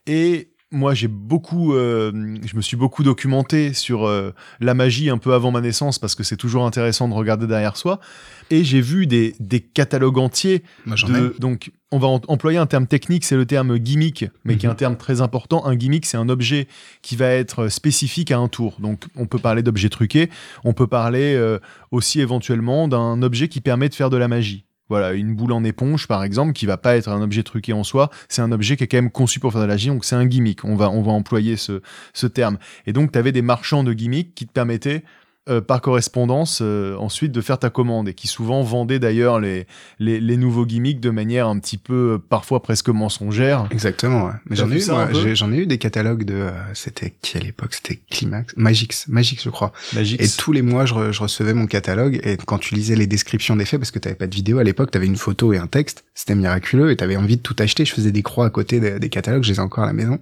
Et 0.05 0.49
moi, 0.69 0.93
j'ai 0.93 1.07
beaucoup, 1.07 1.73
euh, 1.73 2.11
je 2.45 2.55
me 2.57 2.61
suis 2.61 2.75
beaucoup 2.75 3.01
documenté 3.01 3.73
sur 3.73 4.05
euh, 4.05 4.33
la 4.59 4.73
magie 4.73 5.09
un 5.09 5.17
peu 5.17 5.33
avant 5.33 5.49
ma 5.49 5.61
naissance 5.61 5.97
parce 5.97 6.13
que 6.13 6.23
c'est 6.23 6.35
toujours 6.35 6.65
intéressant 6.65 7.07
de 7.07 7.13
regarder 7.13 7.47
derrière 7.47 7.77
soi. 7.77 8.01
Et 8.49 8.65
j'ai 8.65 8.81
vu 8.81 9.07
des, 9.07 9.33
des 9.39 9.61
catalogues 9.61 10.17
entiers. 10.17 10.63
de, 10.85 11.35
donc, 11.39 11.71
on 11.91 11.99
va 11.99 12.07
employer 12.07 12.57
un 12.57 12.65
terme 12.65 12.85
technique, 12.85 13.23
c'est 13.23 13.37
le 13.37 13.45
terme 13.45 13.77
gimmick, 13.77 14.25
mais 14.43 14.57
qui 14.57 14.65
est 14.65 14.69
un 14.69 14.73
mhm. 14.73 14.77
terme 14.77 14.97
très 14.97 15.21
important. 15.21 15.65
Un 15.65 15.75
gimmick, 15.75 16.05
c'est 16.05 16.17
un 16.17 16.27
objet 16.27 16.67
qui 17.01 17.15
va 17.15 17.27
être 17.27 17.69
spécifique 17.69 18.31
à 18.31 18.37
un 18.37 18.49
tour. 18.49 18.77
Donc, 18.79 19.05
on 19.15 19.25
peut 19.25 19.39
parler 19.39 19.63
d'objet 19.63 19.87
truqué. 19.87 20.29
On 20.65 20.73
peut 20.73 20.87
parler 20.87 21.33
euh, 21.35 21.59
aussi 21.91 22.19
éventuellement 22.19 22.89
d'un 22.89 23.21
objet 23.21 23.47
qui 23.47 23.61
permet 23.61 23.87
de 23.87 23.95
faire 23.95 24.09
de 24.09 24.17
la 24.17 24.27
magie. 24.27 24.66
Voilà, 24.89 25.13
une 25.13 25.35
boule 25.35 25.51
en 25.51 25.63
éponge, 25.63 26.07
par 26.07 26.23
exemple, 26.23 26.53
qui 26.53 26.65
va 26.65 26.77
pas 26.77 26.95
être 26.95 27.09
un 27.09 27.21
objet 27.21 27.43
truqué 27.43 27.73
en 27.73 27.83
soi, 27.83 28.09
c'est 28.29 28.41
un 28.41 28.51
objet 28.51 28.77
qui 28.77 28.85
est 28.85 28.87
quand 28.87 28.97
même 28.97 29.11
conçu 29.11 29.39
pour 29.39 29.51
faire 29.51 29.61
de 29.61 29.65
la 29.65 29.73
magie, 29.73 29.89
donc 29.89 30.05
c'est 30.05 30.15
un 30.15 30.25
gimmick. 30.25 30.63
On 30.63 30.75
va, 30.75 30.89
on 30.89 31.01
va 31.01 31.11
employer 31.11 31.57
ce, 31.57 31.81
ce 32.13 32.27
terme. 32.27 32.57
Et 32.85 32.93
donc, 32.93 33.11
tu 33.11 33.19
avais 33.19 33.31
des 33.31 33.41
marchands 33.41 33.83
de 33.83 33.93
gimmicks 33.93 34.33
qui 34.33 34.47
te 34.47 34.51
permettaient 34.51 35.03
euh, 35.49 35.61
par 35.61 35.81
correspondance 35.81 36.59
euh, 36.61 36.95
ensuite 36.97 37.31
de 37.31 37.39
faire 37.39 37.57
ta 37.57 37.69
commande 37.69 38.09
et 38.09 38.13
qui 38.13 38.27
souvent 38.27 38.63
vendaient 38.63 38.99
d'ailleurs 38.99 39.39
les, 39.39 39.65
les, 39.97 40.19
les, 40.19 40.35
nouveaux 40.35 40.65
gimmicks 40.65 40.99
de 40.99 41.09
manière 41.09 41.47
un 41.47 41.57
petit 41.59 41.77
peu 41.77 42.13
euh, 42.13 42.17
parfois 42.17 42.61
presque 42.61 42.89
mensongère. 42.89 43.65
Exactement. 43.71 44.25
Ouais. 44.25 44.33
Mais 44.49 44.57
j'en 44.57 44.69
ai, 44.69 44.77
eu, 44.77 45.35
j'en 45.35 45.53
ai 45.53 45.57
eu 45.57 45.65
des 45.65 45.77
catalogues 45.77 46.25
de 46.25 46.47
c'était 46.73 47.13
qui 47.21 47.37
à 47.37 47.39
l'époque 47.39 47.75
c'était 47.75 47.99
Climax 48.09 48.55
Magix 48.57 49.05
Magix 49.07 49.41
je 49.41 49.49
crois. 49.49 49.71
Magix. 49.93 50.21
Et 50.21 50.27
tous 50.37 50.51
les 50.51 50.61
mois 50.61 50.85
je, 50.85 51.11
je, 51.11 51.21
recevais 51.21 51.53
mon 51.53 51.65
catalogue 51.67 52.19
et 52.23 52.35
quand 52.37 52.57
tu 52.57 52.75
lisais 52.75 52.95
les 52.95 53.07
descriptions 53.07 53.55
des 53.55 53.65
faits 53.65 53.79
parce 53.79 53.91
que 53.91 53.99
t'avais 53.99 54.15
pas 54.15 54.27
de 54.27 54.35
vidéo 54.35 54.57
à 54.57 54.63
l'époque 54.63 54.91
t'avais 54.91 55.05
une 55.05 55.15
photo 55.15 55.53
et 55.53 55.57
un 55.57 55.67
texte 55.67 56.03
c'était 56.13 56.35
miraculeux 56.35 56.91
et 56.91 56.97
t'avais 56.97 57.15
envie 57.15 57.37
de 57.37 57.41
tout 57.41 57.55
acheter 57.59 57.85
je 57.85 57.93
faisais 57.93 58.11
des 58.11 58.23
croix 58.23 58.47
à 58.47 58.49
côté 58.49 58.79
des, 58.79 58.99
des 58.99 59.09
catalogues 59.09 59.43
je 59.43 59.51
les 59.51 59.57
ai 59.57 59.61
encore 59.61 59.85
à 59.85 59.87
la 59.87 59.93
maison 59.93 60.19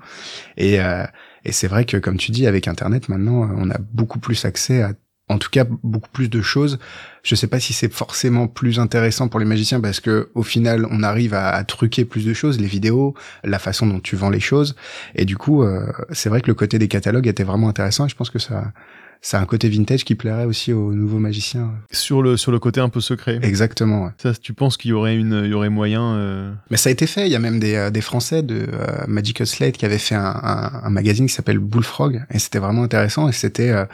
et 0.58 0.78
et 1.48 1.52
c'est 1.52 1.68
vrai 1.68 1.86
que 1.86 1.98
comme 1.98 2.18
tu 2.18 2.32
dis 2.32 2.48
avec 2.48 2.68
internet 2.68 3.10
maintenant 3.10 3.50
on 3.58 3.70
a 3.70 3.78
beaucoup 3.80 4.20
plus 4.20 4.46
accès 4.46 4.82
à 4.82 4.94
en 5.30 5.38
tout 5.38 5.50
cas 5.50 5.66
beaucoup 5.84 6.10
plus 6.10 6.30
de 6.30 6.42
choses. 6.42 6.80
Je 7.26 7.34
sais 7.34 7.48
pas 7.48 7.60
si 7.60 7.74
c'est 7.74 7.92
forcément 7.92 8.48
plus 8.48 8.80
intéressant 8.80 9.28
pour 9.28 9.40
les 9.40 9.48
magiciens 9.48 9.82
parce 9.82 10.00
que 10.00 10.30
au 10.36 10.44
final 10.44 10.88
on 10.92 11.02
arrive 11.02 11.34
à, 11.34 11.64
truquer 11.64 12.06
plus 12.06 12.24
de 12.24 12.34
choses, 12.34 12.60
les 12.60 12.68
vidéos, 12.68 13.16
la 13.44 13.58
façon 13.58 13.88
dont 13.88 14.00
tu 14.00 14.16
vends 14.16 14.30
les 14.30 14.40
choses, 14.40 14.76
et 15.16 15.26
du 15.26 15.36
coup 15.36 15.64
euh, 15.64 15.92
c'est 16.12 16.30
vrai 16.30 16.42
que 16.42 16.48
le 16.48 16.54
côté 16.54 16.78
des 16.78 16.88
catalogues 16.88 17.28
était 17.28 17.44
vraiment 17.44 17.68
intéressant. 17.68 18.06
Et 18.06 18.10
je 18.10 18.16
pense 18.16 18.30
que 18.30 18.38
ça 18.38 18.72
c'est 19.26 19.38
un 19.38 19.46
côté 19.46 19.70
vintage 19.70 20.06
qui 20.06 20.14
plairait 20.14 20.46
aussi 20.46 20.72
aux 20.72 20.94
nouveaux 20.94 21.18
magiciens. 21.18 21.72
Sur 21.92 22.22
le, 22.22 22.38
sur 22.38 22.52
le 22.52 22.60
côté 22.60 22.80
un 22.80 22.90
peu 22.90 23.02
secret. 23.02 23.40
Exactement. 23.42 24.04
Ouais. 24.04 24.12
Ça, 24.20 24.34
tu 24.36 24.54
penses 24.54 24.78
qu'il 24.78 24.92
y 24.92 24.94
aurait 24.94 25.16
une, 25.16 25.42
il 25.46 25.50
y 25.50 25.54
aurait 25.56 25.72
moyen. 25.72 26.14
Euh... 26.14 26.54
Mais 26.70 26.78
ça 26.78 26.90
a 26.90 26.92
été 26.92 27.08
fait. 27.08 27.26
Il 27.26 27.32
y 27.32 27.36
a 27.36 27.40
même 27.40 27.60
des, 27.60 27.74
euh, 27.74 27.90
des 27.90 28.02
Français 28.02 28.44
de 28.44 28.68
euh, 28.72 29.04
Magical 29.08 29.48
Slate 29.48 29.78
qui 29.78 29.86
avaient 29.86 29.98
fait 29.98 30.14
un, 30.14 30.40
un, 30.44 30.84
un 30.84 30.90
magazine 30.92 31.26
qui 31.26 31.34
s'appelle 31.34 31.58
Bullfrog 31.58 32.24
et 32.30 32.38
c'était 32.38 32.60
vraiment 32.60 32.84
intéressant 32.84 33.28
et 33.28 33.32
c'était 33.32 33.72
euh, 33.72 33.86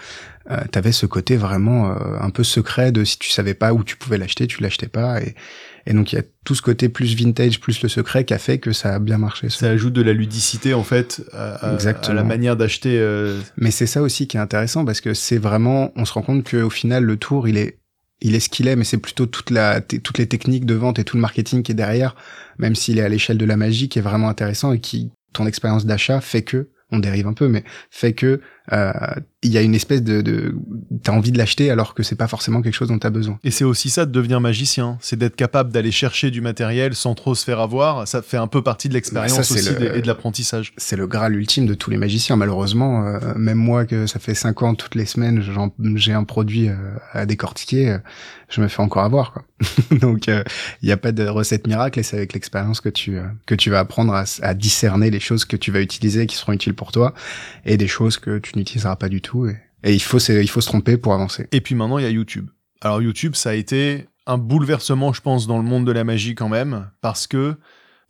euh, 0.50 0.58
t'avais 0.72 0.92
ce 0.92 1.06
côté 1.06 1.38
vraiment 1.38 1.92
euh, 1.92 2.18
un 2.20 2.32
peu 2.32 2.44
secret 2.44 2.92
de 2.92 3.04
si 3.04 3.18
tu 3.22 3.32
savais 3.32 3.54
pas 3.54 3.74
où 3.74 3.84
tu 3.84 3.96
pouvais 3.96 4.18
l'acheter, 4.18 4.48
tu 4.48 4.62
l'achetais 4.62 4.88
pas 4.88 5.22
et 5.22 5.36
et 5.88 5.94
donc 5.94 6.14
il 6.14 6.16
y 6.16 6.20
a 6.20 6.24
tout 6.46 6.56
ce 6.56 6.62
côté 6.62 6.90
plus 6.90 7.16
vintage, 7.16 7.60
plus 7.60 7.82
le 7.82 7.90
secret 7.90 8.24
qui 8.24 8.34
a 8.34 8.38
fait 8.38 8.60
que 8.60 8.72
ça 8.72 8.94
a 8.94 9.00
bien 9.00 9.18
marché. 9.18 9.50
Ça 9.50 9.70
ajoute 9.70 9.94
de 9.94 10.02
la 10.02 10.14
ludicité 10.14 10.74
en 10.74 10.84
fait 10.84 11.24
à, 11.34 11.78
la 12.14 12.24
manière 12.24 12.56
d'acheter. 12.56 13.00
Euh... 13.00 13.40
Mais 13.58 13.72
c'est 13.72 13.88
ça 13.88 14.02
aussi 14.02 14.28
qui 14.28 14.38
est 14.38 14.40
intéressant 14.40 14.86
parce 14.86 15.02
que 15.02 15.14
c'est 15.14 15.38
vraiment, 15.38 15.92
on 15.96 16.06
se 16.06 16.14
rend 16.14 16.22
compte 16.22 16.50
qu'au 16.50 16.70
final 16.70 17.04
le 17.04 17.18
tour 17.18 17.48
il 17.48 17.58
est 17.58 17.80
il 18.24 18.36
est 18.36 18.40
ce 18.40 18.50
qu'il 18.50 18.68
est, 18.68 18.76
mais 18.76 18.84
c'est 18.84 19.00
plutôt 19.00 19.26
toute 19.26 19.50
la, 19.50 19.82
toutes 19.82 20.20
les 20.20 20.28
techniques 20.28 20.68
de 20.68 20.76
vente 20.76 21.00
et 21.00 21.04
tout 21.04 21.18
le 21.18 21.22
marketing 21.22 21.64
qui 21.64 21.72
est 21.72 21.76
derrière, 21.76 22.16
même 22.60 22.76
s'il 22.76 23.00
est 23.00 23.02
à 23.02 23.10
l'échelle 23.10 23.40
de 23.40 23.46
la 23.46 23.58
magie, 23.58 23.90
qui 23.90 23.98
est 23.98 24.04
vraiment 24.04 24.30
intéressant 24.30 24.74
et 24.74 24.80
qui, 24.80 25.10
ton 25.34 25.48
expérience 25.48 25.88
d'achat 25.88 26.22
fait 26.22 26.44
que, 26.44 26.70
on 26.92 27.00
dérive 27.00 27.26
un 27.26 27.34
peu, 27.34 27.48
mais 27.48 27.64
fait 27.90 28.14
que 28.14 28.42
euh, 28.72 28.92
il 29.44 29.52
y 29.52 29.58
a 29.58 29.62
une 29.62 29.74
espèce 29.74 30.04
de, 30.04 30.22
de 30.22 30.56
t'as 31.02 31.12
envie 31.12 31.32
de 31.32 31.38
l'acheter 31.38 31.72
alors 31.72 31.96
que 31.96 32.04
c'est 32.04 32.16
pas 32.16 32.28
forcément 32.28 32.62
quelque 32.62 32.76
chose 32.76 32.90
dont 32.90 33.00
t'as 33.00 33.10
besoin. 33.10 33.40
Et 33.44 33.50
c'est 33.50 33.64
aussi 33.64 33.90
ça 33.90 34.06
de 34.06 34.12
devenir 34.12 34.40
magicien, 34.40 34.98
c'est 35.02 35.18
d'être 35.18 35.36
capable 35.36 35.72
d'aller 35.72 35.92
chercher 35.92 36.30
du 36.30 36.42
matériel 36.42 36.94
sans 36.94 37.16
trop 37.16 37.34
se 37.34 37.44
faire 37.44 37.60
avoir. 37.60 38.08
Ça 38.08 38.22
fait 38.22 38.38
un 38.38 38.48
peu 38.48 38.62
partie 38.62 38.88
de 38.88 38.94
l'expérience 38.94 39.52
aussi 39.52 39.70
et 39.70 40.02
de 40.02 40.08
l'apprentissage. 40.08 40.74
C'est 40.78 40.96
le 40.96 41.08
graal 41.08 41.36
ultime 41.36 41.66
de 41.66 41.74
tous 41.74 41.90
les 41.90 41.98
magiciens. 41.98 42.36
Malheureusement, 42.36 43.06
euh, 43.06 43.20
même 43.36 43.58
moi 43.58 43.86
que 43.86 44.06
ça 44.06 44.20
fait 44.20 44.36
cinq 44.36 44.62
ans 44.62 44.76
toutes 44.76 44.96
les 44.96 45.06
semaines, 45.06 45.44
j'ai 45.96 46.14
un 46.14 46.24
produit 46.24 46.70
euh, 46.70 46.76
à 47.14 47.26
décortiquer, 47.26 47.98
je 48.50 48.62
me 48.62 48.68
fais 48.68 48.82
encore 48.82 49.04
avoir. 49.04 49.34
Quoi. 49.34 49.44
Donc 50.00 50.28
il 50.28 50.44
n'y 50.84 50.92
a 50.92 50.98
pas 50.98 51.12
de 51.12 51.28
recette 51.28 51.66
miracle 51.66 52.00
et 52.00 52.04
c'est 52.04 52.18
avec 52.18 52.34
l'expérience 52.34 52.80
que 52.80 52.90
tu 52.90 53.20
que 53.48 53.56
tu 53.56 53.70
vas 53.72 53.80
apprendre 53.80 54.14
à, 54.14 54.24
à 54.42 54.54
discerner 54.54 55.10
les 55.10 55.20
choses 55.20 55.46
que 55.46 55.58
tu 55.58 55.72
vas 55.72 55.82
utiliser 55.82 56.28
qui 56.28 56.36
seront 56.36 56.54
utiles 56.54 56.76
pour 56.76 56.92
toi 56.92 57.14
et 57.66 57.78
des 57.78 57.88
choses 57.88 58.18
que 58.18 58.38
tu 58.38 58.51
n'utiliseras 58.58 58.96
pas 58.96 59.10
du 59.10 59.22
tout. 59.22 59.48
Et, 59.48 59.58
et 59.84 59.94
il 59.94 60.02
faut, 60.02 60.20
il 60.20 60.50
faut 60.50 60.62
se 60.62 60.68
tromper 60.68 60.98
pour 60.98 61.14
avancer. 61.14 61.48
Et 61.52 61.62
puis 61.62 61.76
maintenant, 61.76 61.98
il 61.98 62.04
y 62.04 62.08
a 62.08 62.12
YouTube. 62.12 62.50
Alors 62.82 63.02
YouTube, 63.02 63.36
ça 63.36 63.52
a 63.52 63.54
été 63.54 64.08
un 64.28 64.38
bouleversement, 64.38 65.14
je 65.14 65.22
pense, 65.22 65.48
dans 65.48 65.58
le 65.58 65.64
monde 65.64 65.86
de 65.86 65.92
la 65.92 66.04
magie 66.04 66.36
quand 66.36 66.50
même, 66.50 66.90
parce 67.02 67.28
que 67.28 67.56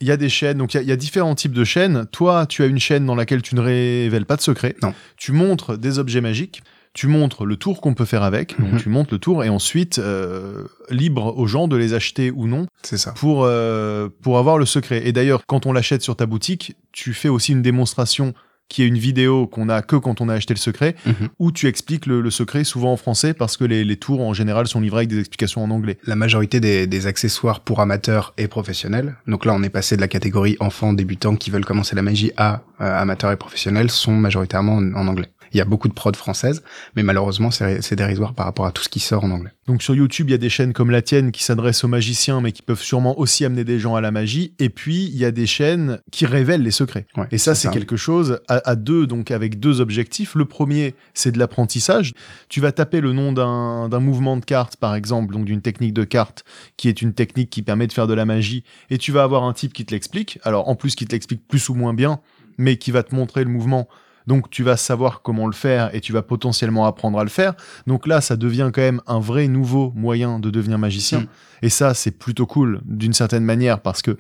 il 0.02 0.08
y 0.08 0.12
a 0.12 0.18
des 0.18 0.30
chaînes, 0.30 0.58
donc 0.58 0.74
il 0.74 0.82
y, 0.82 0.92
a 0.92 0.96
différents 0.96 1.36
types 1.36 1.54
de 1.54 1.64
chaînes. 1.64 2.08
Toi, 2.12 2.48
tu 2.48 2.64
as 2.64 2.66
une 2.66 2.80
chaîne 2.80 3.06
dans 3.06 3.14
laquelle 3.14 3.44
tu 3.44 3.54
ne 3.54 3.62
révèles 3.62 4.26
pas 4.26 4.36
de 4.36 4.42
secrets. 4.42 4.76
Non. 4.82 4.96
Tu 5.16 5.32
montres 5.32 5.78
des 5.78 6.00
objets 6.00 6.22
magiques. 6.22 6.64
Tu 6.94 7.06
montres 7.08 7.46
le 7.46 7.56
tour 7.56 7.80
qu'on 7.80 7.94
peut 7.94 8.04
faire 8.04 8.24
avec, 8.24 8.60
donc 8.60 8.74
mhm. 8.74 8.80
tu 8.80 8.90
montres 8.90 9.14
le 9.14 9.20
tour 9.20 9.46
et 9.46 9.50
ensuite 9.50 10.00
euh, 10.00 10.66
libre 10.90 11.38
aux 11.38 11.48
gens 11.48 11.70
de 11.70 11.78
les 11.78 11.94
acheter 11.94 12.32
ou 12.32 12.48
non. 12.48 12.66
C'est 12.82 12.98
ça. 12.98 13.12
Pour 13.12 13.46
euh, 13.46 14.10
pour 14.22 14.38
avoir 14.40 14.58
le 14.58 14.66
secret. 14.66 15.08
Et 15.08 15.14
d'ailleurs, 15.14 15.46
quand 15.46 15.66
on 15.66 15.72
l'achète 15.72 16.02
sur 16.02 16.18
ta 16.18 16.26
boutique, 16.26 16.76
tu 16.92 17.14
fais 17.14 17.30
aussi 17.30 17.54
une 17.54 17.62
démonstration 17.62 18.34
qui 18.72 18.84
est 18.84 18.88
une 18.88 18.98
vidéo 18.98 19.48
qu'on 19.48 19.68
a 19.68 19.82
que 19.82 19.98
quand 19.98 20.22
on 20.22 20.30
a 20.30 20.34
acheté 20.34 20.54
le 20.54 20.60
secret, 20.60 20.96
mhm. 21.06 21.28
où 21.40 21.52
tu 21.52 21.68
expliques 21.68 22.06
le, 22.06 22.30
secret 22.32 22.64
souvent 22.64 22.94
en 22.94 22.98
français 22.98 23.34
parce 23.34 23.58
que 23.58 23.66
les, 23.66 23.98
tours 23.98 24.22
en 24.22 24.34
général 24.34 24.66
sont 24.68 24.80
livrés 24.80 25.00
avec 25.00 25.10
des 25.10 25.20
explications 25.20 25.62
en 25.62 25.70
anglais. 25.70 25.98
La 26.06 26.16
majorité 26.16 26.62
des, 26.62 27.08
accessoires 27.08 27.60
pour 27.60 27.82
amateurs 27.82 28.34
et 28.38 28.48
professionnels, 28.48 29.16
donc 29.28 29.44
là 29.44 29.54
on 29.54 29.64
est 29.64 29.70
passé 29.70 29.98
de 29.98 30.02
la 30.02 30.08
catégorie 30.08 30.56
enfants 30.60 30.94
débutants 30.94 31.36
qui 31.36 31.50
veulent 31.50 31.66
commencer 31.66 31.96
la 31.96 32.04
magie 32.04 32.32
à 32.38 32.62
euh, 32.80 33.02
amateurs 33.02 33.32
et 33.32 33.36
professionnels, 33.36 33.90
sont 33.90 34.14
majoritairement 34.14 34.78
en 34.78 35.08
anglais. 35.08 35.28
Il 35.54 35.58
y 35.58 35.62
a 35.62 35.66
beaucoup 35.66 35.88
de 35.88 35.94
prod 35.94 36.16
françaises, 36.16 36.64
mais 36.96 37.04
malheureusement, 37.04 37.52
c'est 37.52 37.96
dérisoire 37.96 38.34
par 38.34 38.46
rapport 38.46 38.66
à 38.66 38.72
tout 38.72 38.84
ce 38.84 38.90
qui 38.90 39.00
sort 39.00 39.24
en 39.24 39.32
anglais. 39.32 39.52
Donc 39.68 39.84
sur 39.84 39.96
YouTube, 39.96 40.30
il 40.30 40.32
y 40.32 40.36
a 40.36 40.40
des 40.40 40.50
chaînes 40.50 40.74
comme 40.74 40.92
la 40.92 41.02
tienne 41.02 41.32
qui 41.32 41.44
s'adressent 41.44 41.84
aux 41.84 41.88
magiciens, 41.88 42.42
mais 42.42 42.52
qui 42.52 42.62
peuvent 42.62 42.82
sûrement 42.82 43.20
aussi 43.20 43.46
amener 43.46 43.64
des 43.64 43.80
gens 43.80 43.96
à 43.96 44.02
la 44.02 44.12
magie. 44.12 44.54
Et 44.60 44.70
puis, 44.70 45.06
il 45.06 45.18
y 45.18 45.26
a 45.26 45.32
des 45.32 45.46
chaînes 45.46 46.00
qui 46.12 46.26
révèlent 46.26 46.64
les 46.64 46.72
secrets. 46.72 47.06
et 47.32 47.38
ça, 47.38 47.56
c'est 47.56 47.70
quelque 47.70 47.96
chose 47.96 48.40
à, 48.48 48.76
deux, 48.76 49.08
donc 49.08 49.32
avec 49.32 49.60
deux 49.60 49.82
objectifs. 49.82 50.36
Le 50.36 50.46
premier, 50.46 50.96
c'est 51.14 51.32
de 51.32 51.40
l'apprentissage. 51.40 52.14
Tu 52.50 52.62
vas 52.62 52.72
taper 52.72 53.02
le 53.02 53.14
nom 53.14 53.32
d'un 53.34 54.00
mouvement 54.00 54.38
de 54.38 54.46
carte, 54.46 54.78
par 54.78 54.96
exemple, 54.96 55.34
donc 55.34 55.46
d'une 55.46 55.62
technique 55.62 55.94
de 55.94 56.04
carte, 56.04 56.44
qui 56.78 56.90
est 56.90 57.02
une 57.02 57.14
technique 57.14 57.50
qui 57.50 57.62
permet 57.62 57.88
de 57.88 57.94
faire 57.94 58.08
de 58.08 58.14
la 58.14 58.26
magie, 58.26 58.64
et 58.90 58.98
tu 58.98 59.12
vas 59.12 59.24
avoir 59.24 59.44
un 59.44 59.54
type 59.54 59.74
qui 59.74 59.86
te 59.86 59.94
l'explique. 59.94 60.40
Alors, 60.44 60.70
en 60.70 60.76
plus, 60.76 60.96
qui 60.96 61.06
te 61.06 61.12
l'explique 61.12 61.48
plus 61.48 61.70
ou 61.70 61.76
moins 61.76 61.94
bien, 61.94 62.20
mais 62.58 62.78
qui 62.78 62.92
va 62.92 63.04
te 63.04 63.16
montrer 63.16 63.44
le 63.44 63.50
mouvement 63.50 63.88
Donc 64.28 64.50
tu 64.50 64.64
vas 64.64 64.78
savoir 64.78 65.22
comment 65.22 65.48
le 65.48 65.54
faire 65.54 65.94
et 65.96 66.02
tu 66.02 66.14
vas 66.14 66.22
potentiellement 66.22 66.86
apprendre 66.86 67.20
à 67.20 67.24
le 67.24 67.30
faire. 67.30 67.54
Donc 67.88 68.08
là, 68.08 68.22
ça 68.22 68.36
devient 68.36 68.72
quand 68.74 68.82
même 68.82 69.02
un 69.08 69.20
vrai 69.20 69.48
nouveau 69.48 69.92
moyen 69.96 70.40
de 70.40 70.50
devenir 70.50 70.78
magicien. 70.78 71.22
Mm. 71.22 71.28
Et 71.64 71.70
ça, 71.70 71.94
c'est 71.94 72.12
plutôt 72.12 72.46
cool 72.46 72.82
d'une 72.86 73.14
certaine 73.14 73.44
manière 73.44 73.82
parce 73.82 74.02
que 74.02 74.18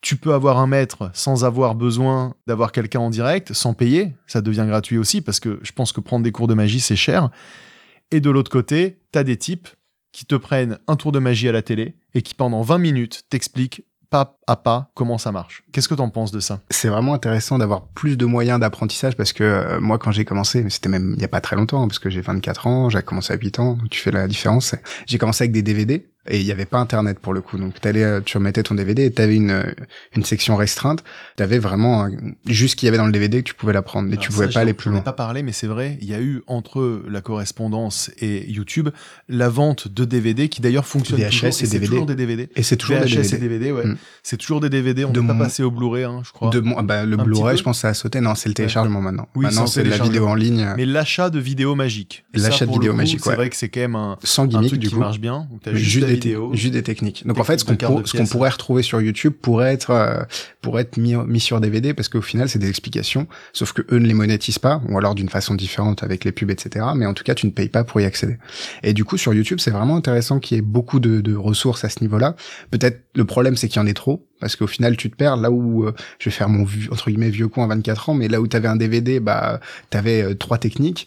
tu 0.00 0.16
peux 0.16 0.32
avoir 0.32 0.58
un 0.58 0.66
maître 0.66 1.10
sans 1.12 1.44
avoir 1.44 1.74
besoin 1.74 2.34
d'avoir 2.46 2.72
quelqu'un 2.72 3.00
en 3.00 3.10
direct, 3.10 3.52
sans 3.52 3.74
payer. 3.74 4.14
Ça 4.26 4.40
devient 4.40 4.64
gratuit 4.66 4.96
aussi 4.96 5.20
parce 5.20 5.40
que 5.40 5.60
je 5.62 5.72
pense 5.72 5.92
que 5.92 6.00
prendre 6.00 6.24
des 6.24 6.32
cours 6.32 6.48
de 6.48 6.54
magie, 6.54 6.80
c'est 6.80 6.96
cher. 6.96 7.30
Et 8.10 8.20
de 8.20 8.30
l'autre 8.30 8.50
côté, 8.50 8.98
t'as 9.12 9.24
des 9.24 9.36
types 9.36 9.68
qui 10.12 10.24
te 10.26 10.34
prennent 10.34 10.78
un 10.88 10.96
tour 10.96 11.12
de 11.12 11.18
magie 11.18 11.48
à 11.48 11.52
la 11.52 11.62
télé 11.62 11.94
et 12.14 12.22
qui 12.22 12.34
pendant 12.34 12.62
20 12.62 12.78
minutes 12.78 13.24
t'expliquent 13.28 13.84
pas 14.10 14.36
à 14.46 14.56
pas 14.56 14.90
comment 14.94 15.18
ça 15.18 15.32
marche. 15.32 15.62
Qu'est-ce 15.72 15.88
que 15.88 15.94
t'en 15.94 16.10
penses 16.10 16.32
de 16.32 16.40
ça? 16.40 16.60
C'est 16.68 16.88
vraiment 16.88 17.14
intéressant 17.14 17.58
d'avoir 17.58 17.86
plus 17.86 18.16
de 18.16 18.26
moyens 18.26 18.58
d'apprentissage 18.58 19.16
parce 19.16 19.32
que 19.32 19.44
euh, 19.44 19.80
moi 19.80 19.98
quand 19.98 20.10
j'ai 20.10 20.24
commencé, 20.24 20.68
c'était 20.68 20.88
même 20.88 21.14
il 21.16 21.22
y 21.22 21.24
a 21.24 21.28
pas 21.28 21.40
très 21.40 21.56
longtemps 21.56 21.82
hein, 21.82 21.88
parce 21.88 22.00
que 22.00 22.10
j'ai 22.10 22.20
24 22.20 22.66
ans, 22.66 22.90
j'ai 22.90 23.00
commencé 23.02 23.32
à 23.32 23.36
8 23.36 23.60
ans, 23.60 23.78
tu 23.90 24.00
fais 24.00 24.10
la 24.10 24.26
différence. 24.26 24.74
J'ai 25.06 25.18
commencé 25.18 25.44
avec 25.44 25.52
des 25.52 25.62
DVD 25.62 26.09
et 26.28 26.38
il 26.38 26.46
y 26.46 26.52
avait 26.52 26.66
pas 26.66 26.78
internet 26.78 27.18
pour 27.18 27.32
le 27.32 27.40
coup 27.40 27.58
donc 27.58 27.80
t'allais 27.80 28.04
euh, 28.04 28.20
tu 28.24 28.36
remettais 28.36 28.62
ton 28.62 28.74
DVD 28.74 29.04
et 29.06 29.10
t'avais 29.10 29.36
une 29.36 29.50
euh, 29.50 29.72
une 30.14 30.24
section 30.24 30.56
restreinte 30.56 31.02
t'avais 31.36 31.58
vraiment 31.58 32.08
juste 32.46 32.72
ce 32.72 32.76
qu'il 32.76 32.86
y 32.86 32.88
avait 32.88 32.98
dans 32.98 33.06
le 33.06 33.12
DVD 33.12 33.42
que 33.42 33.48
tu 33.48 33.54
pouvais 33.54 33.72
l'apprendre 33.72 34.08
mais 34.08 34.14
Alors 34.14 34.24
tu 34.24 34.30
pouvais 34.30 34.48
pas 34.48 34.60
aller 34.60 34.74
plus 34.74 34.90
loin 34.90 35.00
pas 35.00 35.12
parlé, 35.12 35.42
mais 35.42 35.52
c'est 35.52 35.66
vrai, 35.66 35.98
il 36.00 36.08
y 36.08 36.14
a 36.14 36.20
eu 36.20 36.42
entre 36.46 37.02
la 37.08 37.20
correspondance 37.20 38.10
et 38.18 38.50
YouTube 38.50 38.90
la 39.28 39.48
vente 39.48 39.88
de 39.88 40.04
DVD 40.04 40.48
qui 40.48 40.60
d'ailleurs 40.60 40.86
fonctionne 40.86 41.20
VHS 41.20 41.30
toujours. 41.30 41.48
et 41.48 41.52
c'est 41.52 41.66
DVD. 41.68 41.86
toujours 41.86 42.06
des 42.06 42.14
DVD. 42.14 42.48
et 42.54 42.62
c'est 42.62 42.76
toujours 42.76 42.98
VHS 42.98 43.04
des 43.04 43.06
DVD 43.06 43.34
et 43.34 43.38
DVD, 43.38 43.72
ouais. 43.72 43.86
Mm. 43.86 43.96
C'est 44.22 44.36
toujours 44.36 44.60
des 44.60 44.68
DVD. 44.70 45.04
On 45.04 45.10
De 45.10 45.20
pas 45.20 45.34
passé 45.34 45.62
au 45.62 45.70
Blu-ray, 45.70 46.04
hein, 46.04 46.22
je 46.24 46.32
crois. 46.32 46.50
de 46.50 46.60
mon, 46.60 46.76
ah 46.78 46.82
bah, 46.82 47.04
le 47.04 47.16
Blu-ray 47.16 47.56
je 47.56 47.62
pense 47.62 47.78
que 47.78 47.82
ça 47.82 47.88
a 47.88 47.94
sauté 47.94 48.20
non 48.20 48.34
c'est 48.34 48.48
le 48.48 48.54
téléchargement 48.54 49.00
maintenant 49.00 49.28
Oui, 49.34 49.44
maintenant 49.44 49.66
c'est 49.66 49.84
la 49.84 49.98
vidéo 49.98 50.26
en 50.26 50.34
ligne 50.34 50.68
Mais 50.76 50.86
l'achat 50.86 51.30
de 51.30 51.38
vidéos 51.38 51.74
magiques. 51.74 52.24
Et 52.34 52.38
L'achat 52.38 52.66
de 52.66 52.72
vidéos 52.72 52.94
magiques, 52.94 53.20
C'est 53.22 53.34
vrai 53.34 53.50
que 53.50 53.56
c'est 53.56 53.68
quand 53.68 53.80
même 53.80 53.96
un, 53.96 54.18
sans 54.22 54.46
gimmick 54.46 54.78
du 54.78 54.88
qui 54.88 54.96
marche 54.96 55.20
bien. 55.20 55.48
Juste, 56.10 56.22
des, 56.22 56.36
juste 56.52 56.82
techniques. 56.82 57.26
Donc 57.26 57.38
en 57.38 57.44
fait, 57.44 57.58
ce 57.58 57.64
qu'on 57.64 57.76
pour- 57.76 58.06
ce 58.06 58.22
pourrait 58.30 58.50
retrouver 58.50 58.82
sur 58.82 59.00
YouTube 59.00 59.32
pourrait 59.40 59.72
être 59.72 59.90
euh, 59.90 60.22
pourrait 60.60 60.82
être 60.82 60.96
mis, 60.96 61.14
mis 61.14 61.40
sur 61.40 61.60
DVD 61.60 61.94
parce 61.94 62.08
qu'au 62.08 62.20
final 62.22 62.48
c'est 62.48 62.58
des 62.58 62.68
explications, 62.68 63.26
sauf 63.52 63.72
que 63.72 63.82
eux 63.92 63.98
ne 63.98 64.06
les 64.06 64.14
monétisent 64.14 64.58
pas 64.58 64.80
ou 64.88 64.98
alors 64.98 65.14
d'une 65.14 65.28
façon 65.28 65.54
différente 65.54 66.02
avec 66.02 66.24
les 66.24 66.32
pubs 66.32 66.50
etc. 66.50 66.86
Mais 66.94 67.06
en 67.06 67.14
tout 67.14 67.24
cas 67.24 67.34
tu 67.34 67.46
ne 67.46 67.50
payes 67.52 67.68
pas 67.68 67.84
pour 67.84 68.00
y 68.00 68.04
accéder. 68.04 68.38
Et 68.82 68.92
du 68.92 69.04
coup 69.04 69.16
sur 69.16 69.34
YouTube 69.34 69.58
c'est 69.60 69.70
vraiment 69.70 69.96
intéressant 69.96 70.38
qu'il 70.38 70.56
y 70.56 70.58
ait 70.58 70.62
beaucoup 70.62 71.00
de, 71.00 71.20
de 71.20 71.34
ressources 71.34 71.84
à 71.84 71.88
ce 71.88 72.00
niveau-là. 72.00 72.36
Peut-être 72.70 73.02
le 73.14 73.24
problème 73.24 73.56
c'est 73.56 73.68
qu'il 73.68 73.80
y 73.80 73.84
en 73.84 73.86
ait 73.86 73.94
trop 73.94 74.26
parce 74.40 74.56
qu'au 74.56 74.66
final 74.66 74.96
tu 74.96 75.10
te 75.10 75.16
perds 75.16 75.36
là 75.36 75.50
où 75.50 75.84
euh, 75.86 75.94
je 76.18 76.26
vais 76.30 76.34
faire 76.34 76.48
mon 76.48 76.62
entre 76.90 77.10
guillemets 77.10 77.30
vieux 77.30 77.48
con 77.48 77.62
à 77.64 77.66
24 77.66 78.10
ans, 78.10 78.14
mais 78.14 78.28
là 78.28 78.40
où 78.40 78.46
t'avais 78.46 78.68
un 78.68 78.76
DVD 78.76 79.20
bah 79.20 79.60
t'avais 79.90 80.22
euh, 80.22 80.34
trois 80.34 80.58
techniques 80.58 81.06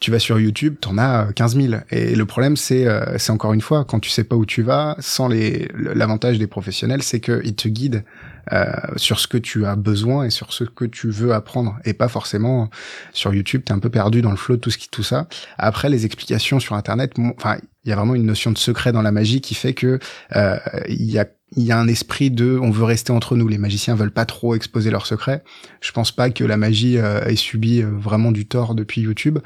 tu 0.00 0.12
vas 0.12 0.18
sur 0.18 0.38
YouTube, 0.38 0.76
t'en 0.80 0.96
as 0.96 1.28
euh, 1.28 1.32
15 1.32 1.56
000. 1.56 1.74
Et 1.90 2.14
le 2.14 2.26
problème, 2.26 2.56
c'est, 2.56 2.86
euh, 2.86 3.18
c'est 3.18 3.32
encore 3.32 3.52
une 3.52 3.60
fois, 3.60 3.84
quand 3.84 3.98
tu 3.98 4.10
sais 4.10 4.24
pas 4.24 4.36
où 4.36 4.46
tu 4.46 4.62
vas, 4.62 4.96
sans 5.00 5.28
les, 5.28 5.68
l'avantage 5.76 6.38
des 6.38 6.46
professionnels, 6.46 7.02
c'est 7.02 7.20
qu'ils 7.20 7.56
te 7.56 7.68
guident 7.68 8.04
euh, 8.52 8.70
sur 8.96 9.18
ce 9.18 9.26
que 9.26 9.38
tu 9.38 9.66
as 9.66 9.76
besoin 9.76 10.24
et 10.24 10.30
sur 10.30 10.52
ce 10.52 10.64
que 10.64 10.84
tu 10.84 11.10
veux 11.10 11.34
apprendre, 11.34 11.78
et 11.84 11.94
pas 11.94 12.08
forcément 12.08 12.70
sur 13.12 13.34
YouTube. 13.34 13.62
T'es 13.64 13.72
un 13.72 13.80
peu 13.80 13.90
perdu 13.90 14.22
dans 14.22 14.30
le 14.30 14.36
flow 14.36 14.56
de 14.56 14.60
tout 14.60 14.70
ce 14.70 14.78
qui, 14.78 14.88
tout 14.88 15.02
ça. 15.02 15.26
Après, 15.58 15.88
les 15.88 16.06
explications 16.06 16.60
sur 16.60 16.76
Internet, 16.76 17.14
enfin, 17.36 17.58
il 17.88 17.90
y 17.90 17.92
a 17.94 17.96
vraiment 17.96 18.14
une 18.14 18.26
notion 18.26 18.52
de 18.52 18.58
secret 18.58 18.92
dans 18.92 19.00
la 19.00 19.12
magie 19.12 19.40
qui 19.40 19.54
fait 19.54 19.72
que 19.72 19.98
euh, 20.36 20.58
il 20.88 21.10
y 21.10 21.18
a 21.18 21.26
il 21.56 21.62
y 21.62 21.72
a 21.72 21.78
un 21.78 21.88
esprit 21.88 22.30
de 22.30 22.58
on 22.60 22.70
veut 22.70 22.84
rester 22.84 23.12
entre 23.12 23.34
nous. 23.34 23.48
Les 23.48 23.58
magiciens 23.58 23.94
veulent 23.94 24.10
pas 24.10 24.26
trop 24.26 24.54
exposer 24.54 24.90
leurs 24.90 25.06
secrets. 25.06 25.42
Je 25.80 25.92
pense 25.92 26.12
pas 26.12 26.30
que 26.30 26.44
la 26.44 26.56
magie 26.56 26.98
euh, 26.98 27.24
ait 27.24 27.36
subi 27.36 27.80
euh, 27.80 27.88
vraiment 27.90 28.32
du 28.32 28.46
tort 28.46 28.74
depuis 28.74 29.00
YouTube. 29.00 29.38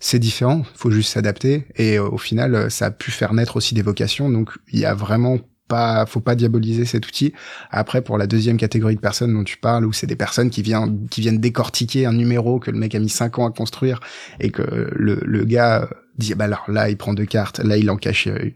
C'est 0.00 0.18
différent, 0.18 0.64
faut 0.74 0.90
juste 0.90 1.12
s'adapter. 1.12 1.66
Et 1.76 1.98
euh, 1.98 2.08
au 2.08 2.18
final 2.18 2.70
ça 2.70 2.86
a 2.86 2.90
pu 2.90 3.10
faire 3.10 3.32
naître 3.34 3.56
aussi 3.56 3.74
des 3.74 3.82
vocations. 3.82 4.28
Donc 4.28 4.50
il 4.72 4.80
y 4.80 4.84
a 4.84 4.94
vraiment 4.94 5.38
pas 5.68 6.06
faut 6.06 6.20
pas 6.20 6.34
diaboliser 6.34 6.84
cet 6.84 7.06
outil. 7.06 7.32
Après 7.70 8.02
pour 8.02 8.18
la 8.18 8.26
deuxième 8.26 8.56
catégorie 8.56 8.96
de 8.96 9.00
personnes 9.00 9.34
dont 9.34 9.44
tu 9.44 9.56
parles 9.56 9.86
où 9.86 9.92
c'est 9.92 10.06
des 10.06 10.16
personnes 10.16 10.50
qui 10.50 10.62
viennent 10.62 11.08
qui 11.08 11.20
viennent 11.20 11.40
décortiquer 11.40 12.06
un 12.06 12.12
numéro 12.12 12.58
que 12.58 12.70
le 12.70 12.78
mec 12.78 12.94
a 12.94 12.98
mis 12.98 13.08
5 13.08 13.38
ans 13.38 13.46
à 13.46 13.50
construire 13.50 14.00
et 14.40 14.50
que 14.50 14.62
le 14.92 15.20
le 15.22 15.44
gars 15.44 15.82
euh, 15.82 15.86
dit 16.18 16.34
bah 16.34 16.44
alors 16.44 16.64
là 16.68 16.90
il 16.90 16.96
prend 16.96 17.14
deux 17.14 17.26
cartes, 17.26 17.58
là 17.58 17.76
il 17.76 17.90
en 17.90 17.96
cache 17.96 18.26
euh, 18.26 18.38
une. 18.42 18.52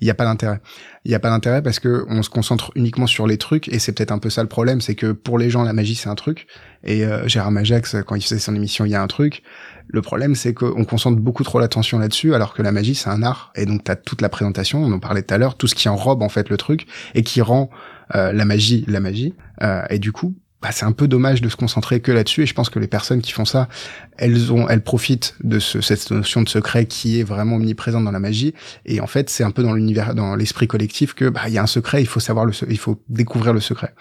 Il 0.00 0.06
y 0.06 0.10
a 0.10 0.14
pas 0.14 0.24
d'intérêt. 0.24 0.60
Il 1.04 1.10
y 1.10 1.14
a 1.14 1.18
pas 1.18 1.30
d'intérêt 1.30 1.62
parce 1.62 1.80
que 1.80 2.04
on 2.08 2.22
se 2.22 2.30
concentre 2.30 2.70
uniquement 2.76 3.08
sur 3.08 3.26
les 3.26 3.38
trucs 3.38 3.68
et 3.68 3.78
c'est 3.80 3.92
peut-être 3.92 4.12
un 4.12 4.18
peu 4.18 4.30
ça 4.30 4.42
le 4.42 4.48
problème, 4.48 4.80
c'est 4.80 4.94
que 4.94 5.10
pour 5.12 5.38
les 5.38 5.50
gens 5.50 5.64
la 5.64 5.72
magie 5.72 5.94
c'est 5.94 6.08
un 6.08 6.14
truc 6.14 6.46
et 6.84 7.04
euh, 7.04 7.26
Gérard 7.26 7.50
Majax 7.50 7.96
quand 8.06 8.14
il 8.14 8.22
faisait 8.22 8.38
son 8.38 8.54
émission 8.54 8.84
il 8.84 8.90
y 8.90 8.94
a 8.94 9.02
un 9.02 9.06
truc 9.08 9.42
le 9.88 10.02
problème, 10.02 10.34
c'est 10.34 10.54
qu'on 10.54 10.84
concentre 10.84 11.18
beaucoup 11.18 11.44
trop 11.44 11.60
l'attention 11.60 11.98
là-dessus, 11.98 12.34
alors 12.34 12.54
que 12.54 12.62
la 12.62 12.72
magie, 12.72 12.94
c'est 12.94 13.10
un 13.10 13.22
art. 13.22 13.52
Et 13.54 13.66
donc, 13.66 13.84
t'as 13.84 13.96
toute 13.96 14.22
la 14.22 14.28
présentation, 14.28 14.82
on 14.82 14.92
en 14.92 14.98
parlait 14.98 15.22
tout 15.22 15.34
à 15.34 15.38
l'heure, 15.38 15.56
tout 15.56 15.66
ce 15.66 15.74
qui 15.74 15.88
enrobe 15.88 16.22
en 16.22 16.28
fait 16.28 16.48
le 16.48 16.56
truc 16.56 16.86
et 17.14 17.22
qui 17.22 17.40
rend 17.40 17.70
euh, 18.14 18.32
la 18.32 18.44
magie 18.44 18.84
la 18.88 19.00
magie. 19.00 19.34
Euh, 19.62 19.82
et 19.90 19.98
du 19.98 20.12
coup, 20.12 20.34
bah, 20.62 20.70
c'est 20.70 20.84
un 20.84 20.92
peu 20.92 21.08
dommage 21.08 21.42
de 21.42 21.48
se 21.48 21.56
concentrer 21.56 22.00
que 22.00 22.12
là-dessus. 22.12 22.42
Et 22.42 22.46
je 22.46 22.54
pense 22.54 22.70
que 22.70 22.78
les 22.78 22.86
personnes 22.86 23.20
qui 23.20 23.32
font 23.32 23.44
ça, 23.44 23.68
elles 24.16 24.52
ont, 24.52 24.68
elles 24.68 24.82
profitent 24.82 25.34
de 25.42 25.58
ce, 25.58 25.80
cette 25.80 26.10
notion 26.10 26.42
de 26.42 26.48
secret 26.48 26.86
qui 26.86 27.18
est 27.18 27.24
vraiment 27.24 27.56
omniprésente 27.56 28.04
dans 28.04 28.12
la 28.12 28.20
magie. 28.20 28.54
Et 28.86 29.00
en 29.00 29.08
fait, 29.08 29.28
c'est 29.28 29.42
un 29.42 29.50
peu 29.50 29.62
dans 29.62 29.72
l'univers, 29.72 30.14
dans 30.14 30.36
l'esprit 30.36 30.68
collectif 30.68 31.14
que 31.14 31.28
bah 31.28 31.42
il 31.48 31.54
y 31.54 31.58
a 31.58 31.62
un 31.62 31.66
secret, 31.66 32.00
il 32.00 32.06
faut 32.06 32.20
savoir 32.20 32.46
le, 32.46 32.52
il 32.68 32.78
faut 32.78 33.02
découvrir 33.08 33.52
le 33.52 33.60
secret 33.60 33.94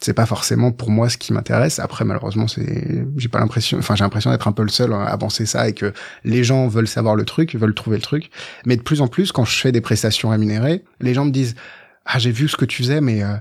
c'est 0.00 0.14
pas 0.14 0.26
forcément 0.26 0.72
pour 0.72 0.90
moi 0.90 1.08
ce 1.08 1.16
qui 1.16 1.32
m'intéresse. 1.32 1.78
Après, 1.78 2.04
malheureusement, 2.04 2.48
c'est, 2.48 3.04
j'ai 3.16 3.28
pas 3.28 3.40
l'impression, 3.40 3.78
enfin, 3.78 3.94
j'ai 3.94 4.04
l'impression 4.04 4.30
d'être 4.30 4.48
un 4.48 4.52
peu 4.52 4.62
le 4.62 4.68
seul 4.68 4.92
à 4.92 5.16
penser 5.18 5.46
ça 5.46 5.68
et 5.68 5.72
que 5.72 5.92
les 6.24 6.44
gens 6.44 6.68
veulent 6.68 6.88
savoir 6.88 7.14
le 7.16 7.24
truc, 7.24 7.54
veulent 7.54 7.74
trouver 7.74 7.96
le 7.96 8.02
truc. 8.02 8.30
Mais 8.66 8.76
de 8.76 8.82
plus 8.82 9.00
en 9.00 9.08
plus, 9.08 9.32
quand 9.32 9.44
je 9.44 9.58
fais 9.58 9.72
des 9.72 9.80
prestations 9.80 10.30
rémunérées, 10.30 10.84
les 11.00 11.14
gens 11.14 11.24
me 11.24 11.30
disent, 11.30 11.54
ah, 12.06 12.18
j'ai 12.18 12.32
vu 12.32 12.48
ce 12.48 12.56
que 12.56 12.64
tu 12.64 12.82
faisais, 12.82 13.00
mais 13.00 13.22
euh, 13.22 13.36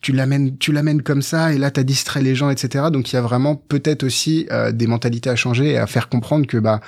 tu 0.00 0.12
l'amènes, 0.12 0.56
tu 0.58 0.72
l'amènes 0.72 1.02
comme 1.02 1.22
ça, 1.22 1.52
et 1.52 1.58
là, 1.58 1.70
t'as 1.70 1.82
distrait 1.82 2.22
les 2.22 2.34
gens, 2.34 2.50
etc. 2.50 2.86
Donc, 2.92 3.12
il 3.12 3.16
y 3.16 3.18
a 3.18 3.22
vraiment 3.22 3.54
peut-être 3.54 4.02
aussi 4.02 4.46
euh, 4.50 4.72
des 4.72 4.86
mentalités 4.86 5.30
à 5.30 5.36
changer 5.36 5.70
et 5.70 5.78
à 5.78 5.86
faire 5.86 6.08
comprendre 6.08 6.46
que, 6.46 6.56
bah, 6.56 6.80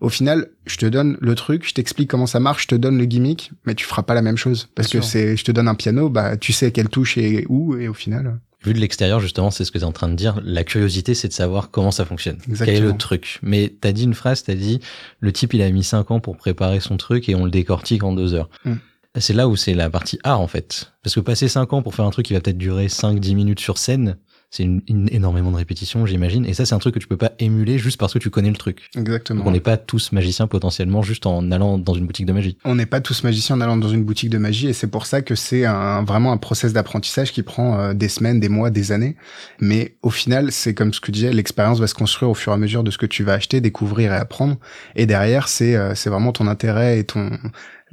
au 0.00 0.08
final, 0.08 0.48
je 0.66 0.76
te 0.76 0.86
donne 0.86 1.18
le 1.20 1.34
truc, 1.34 1.66
je 1.68 1.74
t'explique 1.74 2.10
comment 2.10 2.26
ça 2.26 2.40
marche, 2.40 2.62
je 2.62 2.68
te 2.68 2.74
donne 2.74 2.96
le 2.96 3.04
gimmick, 3.04 3.52
mais 3.66 3.74
tu 3.74 3.84
feras 3.84 4.02
pas 4.02 4.14
la 4.14 4.22
même 4.22 4.38
chose. 4.38 4.68
Parce 4.74 4.90
Bien 4.90 5.00
que 5.00 5.06
c'est, 5.06 5.36
je 5.36 5.44
te 5.44 5.52
donne 5.52 5.68
un 5.68 5.74
piano, 5.74 6.08
bah, 6.08 6.36
tu 6.36 6.52
sais 6.52 6.70
quelle 6.72 6.88
touche 6.88 7.18
et 7.18 7.44
où, 7.48 7.76
et 7.76 7.88
au 7.88 7.94
final. 7.94 8.38
Vu 8.62 8.74
de 8.74 8.78
l'extérieur, 8.78 9.20
justement, 9.20 9.50
c'est 9.50 9.64
ce 9.64 9.70
que 9.70 9.78
tu 9.78 9.84
es 9.84 9.86
en 9.86 9.92
train 9.92 10.08
de 10.08 10.14
dire. 10.14 10.40
La 10.44 10.64
curiosité, 10.64 11.14
c'est 11.14 11.28
de 11.28 11.32
savoir 11.32 11.70
comment 11.70 11.90
ça 11.90 12.04
fonctionne. 12.04 12.38
Quel 12.42 12.52
est 12.52 12.56
le 12.58 12.62
Exactement. 12.64 12.96
truc? 12.98 13.38
Mais 13.42 13.72
t'as 13.80 13.92
dit 13.92 14.04
une 14.04 14.14
phrase, 14.14 14.42
t'as 14.42 14.54
dit, 14.54 14.80
le 15.20 15.32
type, 15.32 15.54
il 15.54 15.62
a 15.62 15.70
mis 15.70 15.82
5 15.82 16.10
ans 16.10 16.20
pour 16.20 16.36
préparer 16.36 16.80
son 16.80 16.98
truc 16.98 17.28
et 17.30 17.34
on 17.34 17.44
le 17.44 17.50
décortique 17.50 18.02
en 18.02 18.12
2 18.12 18.34
heures. 18.34 18.50
Mm. 18.64 18.74
C'est 19.18 19.32
là 19.32 19.48
où 19.48 19.56
c'est 19.56 19.74
la 19.74 19.88
partie 19.90 20.18
art, 20.24 20.40
en 20.40 20.46
fait. 20.46 20.92
Parce 21.02 21.14
que 21.14 21.20
passer 21.20 21.48
5 21.48 21.72
ans 21.72 21.82
pour 21.82 21.94
faire 21.94 22.04
un 22.04 22.10
truc 22.10 22.26
qui 22.26 22.34
va 22.34 22.40
peut-être 22.40 22.58
durer 22.58 22.86
5-10 22.86 23.34
minutes 23.34 23.60
sur 23.60 23.78
scène, 23.78 24.16
c'est 24.50 24.64
une, 24.64 24.82
une- 24.88 25.08
énormément 25.12 25.50
de 25.52 25.56
répétitions, 25.56 26.06
j'imagine. 26.06 26.44
Et 26.44 26.54
ça, 26.54 26.64
c'est 26.66 26.74
un 26.74 26.78
truc 26.78 26.94
que 26.94 26.98
tu 26.98 27.06
peux 27.06 27.16
pas 27.16 27.32
émuler 27.38 27.78
juste 27.78 27.98
parce 28.00 28.12
que 28.12 28.18
tu 28.18 28.30
connais 28.30 28.50
le 28.50 28.56
truc. 28.56 28.90
Exactement. 28.96 29.38
Donc 29.38 29.46
on 29.46 29.50
n'est 29.52 29.60
pas 29.60 29.76
tous 29.76 30.10
magiciens 30.12 30.46
potentiellement 30.48 31.02
juste 31.02 31.24
en 31.26 31.50
allant 31.52 31.78
dans 31.78 31.94
une 31.94 32.06
boutique 32.06 32.26
de 32.26 32.32
magie. 32.32 32.58
on 32.64 32.74
n'est 32.74 32.86
pas 32.86 33.00
tous 33.00 33.22
magiciens 33.22 33.56
en 33.56 33.60
allant 33.60 33.76
dans 33.76 33.88
une 33.88 34.02
boutique 34.04 34.30
de 34.30 34.38
magie 34.38 34.68
et 34.68 34.72
c'est 34.72 34.88
pour 34.88 35.06
ça 35.06 35.22
que 35.22 35.34
c'est 35.34 35.64
un, 35.64 36.02
vraiment 36.02 36.32
un 36.32 36.36
process 36.36 36.72
d'apprentissage 36.72 37.32
qui 37.32 37.42
prend 37.42 37.78
euh, 37.78 37.94
des 37.94 38.08
semaines, 38.08 38.40
des 38.40 38.48
mois, 38.48 38.70
des 38.70 38.92
années. 38.92 39.16
Mais 39.60 39.94
au 40.02 40.10
final, 40.10 40.50
c'est 40.52 40.74
comme 40.74 40.92
ce 40.92 41.00
que 41.00 41.06
tu 41.06 41.12
disais, 41.12 41.32
l'expérience 41.32 41.78
va 41.78 41.86
se 41.86 41.94
construire 41.94 42.30
au 42.30 42.34
fur 42.34 42.52
et 42.52 42.54
à 42.54 42.58
mesure 42.58 42.82
de 42.82 42.90
ce 42.90 42.98
que 42.98 43.06
tu 43.06 43.22
vas 43.22 43.34
acheter, 43.34 43.60
découvrir 43.60 44.12
et 44.12 44.16
apprendre. 44.16 44.56
Et 44.96 45.06
derrière, 45.06 45.46
c'est 45.48 45.76
euh, 45.76 45.94
c'est 45.94 46.10
vraiment 46.10 46.32
ton 46.32 46.46
intérêt 46.48 46.98
et 46.98 47.04
ton 47.04 47.30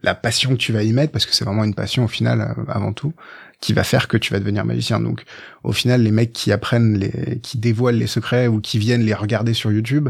la 0.03 0.13
passion 0.13 0.51
que 0.51 0.57
tu 0.57 0.71
vas 0.73 0.83
y 0.83 0.93
mettre 0.93 1.11
parce 1.11 1.25
que 1.25 1.33
c'est 1.33 1.43
vraiment 1.43 1.63
une 1.63 1.73
passion 1.73 2.03
au 2.05 2.07
final 2.07 2.39
euh, 2.41 2.63
avant 2.67 2.93
tout 2.93 3.13
qui 3.59 3.73
va 3.73 3.83
faire 3.83 4.07
que 4.07 4.17
tu 4.17 4.33
vas 4.33 4.39
devenir 4.39 4.65
magicien. 4.65 4.99
Donc 4.99 5.23
au 5.63 5.71
final, 5.71 6.03
les 6.03 6.11
mecs 6.11 6.33
qui 6.33 6.51
apprennent 6.51 6.97
les 6.97 7.39
qui 7.41 7.57
dévoilent 7.57 7.97
les 7.97 8.07
secrets 8.07 8.47
ou 8.47 8.61
qui 8.61 8.77
viennent 8.79 9.03
les 9.03 9.13
regarder 9.13 9.53
sur 9.53 9.71
YouTube, 9.71 10.09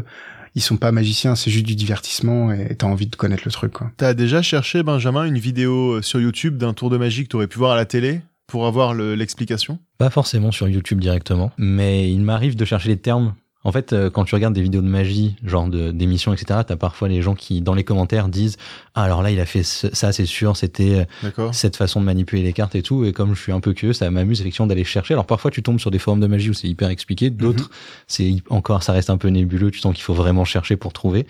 ils 0.54 0.62
sont 0.62 0.76
pas 0.76 0.92
magiciens, 0.92 1.34
c'est 1.34 1.50
juste 1.50 1.66
du 1.66 1.74
divertissement 1.74 2.52
et 2.52 2.74
t'as 2.74 2.86
envie 2.86 3.06
de 3.06 3.16
connaître 3.16 3.42
le 3.46 3.52
truc 3.52 3.72
quoi. 3.72 3.90
T'as 3.96 4.14
déjà 4.14 4.42
cherché, 4.42 4.82
Benjamin, 4.82 5.24
une 5.24 5.38
vidéo 5.38 5.92
euh, 5.96 6.02
sur 6.02 6.20
YouTube 6.20 6.56
d'un 6.56 6.72
tour 6.74 6.90
de 6.90 6.96
magie 6.96 7.24
que 7.24 7.28
t'aurais 7.28 7.46
pu 7.46 7.58
voir 7.58 7.72
à 7.72 7.76
la 7.76 7.84
télé 7.84 8.20
pour 8.46 8.66
avoir 8.66 8.94
le- 8.94 9.14
l'explication? 9.14 9.78
Pas 9.98 10.10
forcément 10.10 10.50
sur 10.50 10.68
YouTube 10.68 11.00
directement, 11.00 11.52
mais 11.58 12.10
il 12.10 12.20
m'arrive 12.20 12.56
de 12.56 12.64
chercher 12.64 12.88
les 12.88 12.96
termes. 12.96 13.34
En 13.64 13.72
fait, 13.72 13.92
euh, 13.92 14.08
quand 14.08 14.24
tu 14.24 14.36
regardes 14.36 14.54
des 14.54 14.62
vidéos 14.62 14.82
de 14.82 14.86
magie, 14.86 15.34
genre 15.44 15.66
de- 15.68 15.90
d'émissions, 15.90 16.32
etc., 16.32 16.60
t'as 16.66 16.76
parfois 16.76 17.08
les 17.08 17.22
gens 17.22 17.34
qui, 17.34 17.60
dans 17.60 17.74
les 17.74 17.82
commentaires, 17.82 18.28
disent 18.28 18.56
Ah, 18.94 19.02
alors 19.02 19.20
là, 19.20 19.32
il 19.32 19.40
a 19.40 19.46
fait 19.46 19.64
ce- 19.64 19.92
ça, 19.92 20.12
c'est 20.12 20.26
sûr, 20.26 20.56
c'était 20.56 21.06
euh, 21.24 21.30
cette 21.52 21.74
façon 21.76 22.00
de 22.00 22.04
manipuler 22.04 22.42
les 22.42 22.52
cartes 22.52 22.76
et 22.76 22.82
tout. 22.82 23.04
Et 23.04 23.12
comme 23.12 23.34
je 23.34 23.42
suis 23.42 23.50
un 23.52 23.58
peu 23.60 23.72
curieux, 23.72 23.92
ça 23.92 24.08
m'amuse 24.10 24.40
effectivement 24.40 24.68
d'aller 24.68 24.84
chercher. 24.84 25.14
Alors 25.14 25.26
parfois, 25.26 25.50
tu 25.50 25.62
tombes 25.64 25.80
sur 25.80 25.90
des 25.90 25.98
forums 25.98 26.20
de 26.20 26.28
magie 26.28 26.50
où 26.50 26.54
c'est 26.54 26.68
hyper 26.68 26.88
expliqué, 26.88 27.30
d'autres, 27.30 27.68
c'est 28.06 28.36
encore, 28.48 28.84
ça 28.84 28.92
reste 28.92 29.10
un 29.10 29.16
peu 29.18 29.28
nébuleux, 29.28 29.72
tu 29.72 29.80
sens 29.80 29.92
qu'il 29.92 30.04
faut 30.04 30.14
vraiment 30.14 30.44
chercher 30.44 30.76
pour 30.76 30.92
trouver. 30.92 31.26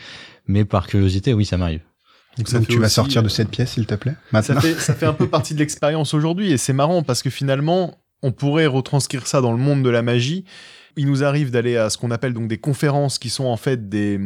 Mais 0.46 0.64
par 0.66 0.86
curiosité, 0.86 1.32
oui, 1.32 1.46
ça 1.46 1.56
m'arrive. 1.56 1.80
ça 2.36 2.58
Donc 2.58 2.66
fait 2.66 2.72
tu 2.72 2.78
vas 2.78 2.88
sortir 2.90 3.22
de 3.22 3.28
euh, 3.28 3.30
cette 3.30 3.48
pièce, 3.48 3.72
s'il 3.72 3.86
te 3.86 3.94
plaît. 3.94 4.14
Ça 4.42 4.60
fait, 4.60 4.74
ça 4.74 4.94
fait 4.94 5.06
un 5.06 5.14
peu 5.14 5.26
partie 5.30 5.54
de 5.54 5.58
l'expérience 5.60 6.12
aujourd'hui 6.12 6.52
et 6.52 6.58
c'est 6.58 6.74
marrant 6.74 7.02
parce 7.02 7.22
que 7.22 7.30
finalement, 7.30 7.96
on 8.22 8.32
pourrait 8.32 8.66
retranscrire 8.66 9.26
ça 9.26 9.40
dans 9.40 9.52
le 9.52 9.58
monde 9.58 9.82
de 9.82 9.88
la 9.90 10.02
magie 10.02 10.44
Il 10.96 11.06
nous 11.06 11.24
arrive 11.24 11.50
d'aller 11.50 11.76
à 11.76 11.90
ce 11.90 11.98
qu'on 11.98 12.10
appelle 12.10 12.34
donc 12.34 12.48
des 12.48 12.58
conférences 12.58 13.18
qui 13.18 13.30
sont 13.30 13.46
en 13.46 13.56
fait 13.56 13.88
des 13.88 14.18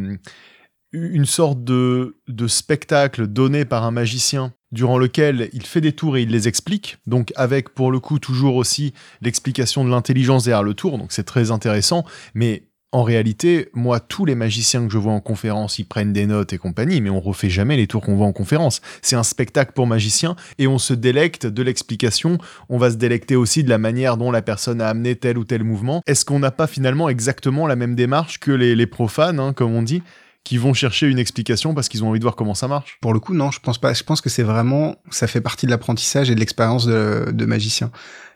une 0.93 1.25
sorte 1.25 1.65
de, 1.65 2.19
de 2.29 2.47
spectacle 2.47 3.27
donné 3.27 3.65
par 3.65 3.85
un 3.85 3.91
magicien 3.91 4.53
durant 4.73 4.99
lequel 4.99 5.49
il 5.53 5.65
fait 5.65 5.81
des 5.81 5.93
tours 5.93 6.17
et 6.17 6.23
il 6.23 6.31
les 6.31 6.49
explique, 6.49 6.99
donc 7.07 7.33
avec 7.37 7.71
pour 7.71 7.91
le 7.91 8.01
coup 8.01 8.19
toujours 8.19 8.57
aussi 8.57 8.93
l'explication 9.21 9.85
de 9.85 9.91
l'intelligence 9.91 10.45
derrière 10.45 10.63
le 10.63 10.75
tour, 10.75 10.99
donc 10.99 11.13
c'est 11.13 11.25
très 11.25 11.51
intéressant, 11.51 12.05
mais 12.35 12.65
en 12.93 13.03
réalité, 13.03 13.71
moi, 13.73 14.01
tous 14.01 14.27
les 14.27 14.35
magiciens 14.35 14.87
que 14.87 14.93
je 14.93 14.99
vois 14.99 15.15
en 15.15 15.21
conférence, 15.21 15.79
ils 15.79 15.85
prennent 15.85 16.13
des 16.13 16.27
notes 16.27 16.53
et 16.53 16.59
compagnie, 16.59 17.01
mais 17.01 17.09
on 17.09 17.21
refait 17.21 17.49
jamais 17.49 17.79
les 17.79 17.87
tours 17.87 18.03
qu'on 18.03 18.17
voit 18.17 18.27
en 18.27 18.33
conférence. 18.33 18.83
C'est 19.01 19.17
un 19.17 19.23
spectacle 19.23 19.73
pour 19.73 19.87
magiciens 19.87 20.37
et 20.59 20.67
on 20.67 20.79
se 20.79 20.93
délecte 20.93 21.47
de 21.47 21.63
l'explication. 21.63 22.37
On 22.69 22.77
va 22.77 22.91
se 22.91 22.97
délecter 22.97 23.35
aussi 23.35 23.65
de 23.65 23.71
la 23.71 23.79
manière 23.79 24.19
dont 24.19 24.31
la 24.31 24.43
personne 24.43 24.83
a 24.83 24.89
amené 24.89 25.17
tel 25.17 25.39
ou 25.39 25.45
tel 25.45 25.65
mouvement. 25.65 26.03
Est-ce 26.07 26.27
qu'on 26.27 26.39
n'a 26.39 26.51
pas 26.51 26.67
finalement 26.67 27.09
exactement 27.09 27.67
la 27.67 27.77
même 27.77 27.95
démarche 27.95 28.39
que 28.39 28.53
les, 28.53 28.87
profanes, 28.87 29.41
hein, 29.41 29.55
comme 29.55 29.75
on 29.75 29.83
dit 29.83 30.03
qui 30.45 30.59
vont 30.59 30.75
chercher 30.75 31.07
une 31.07 31.21
explication 31.21 31.73
parce 31.73 31.89
qu'ils 31.89 32.03
ont 32.03 32.09
envie 32.09 32.19
de 32.19 32.25
voir 32.25 32.35
comment 32.35 32.55
ça 32.55 32.67
marche? 32.67 32.99
Pour 33.01 33.15
le 33.15 33.21
coup, 33.21 33.33
non, 33.33 33.53
je 33.53 33.61
pense 33.61 33.79
pas. 33.79 33.95
Je 33.95 34.03
pense 34.03 34.21
que 34.21 34.29
c'est 34.29 34.43
vraiment, 34.43 34.97
ça 35.11 35.29
fait 35.29 35.41
partie 35.41 35.67
de 35.67 35.71
l'apprentissage 35.71 36.31
et 36.31 36.35
de 36.35 36.41
l'expérience 36.41 36.87
de 36.87 37.47
magicien. 37.47 37.93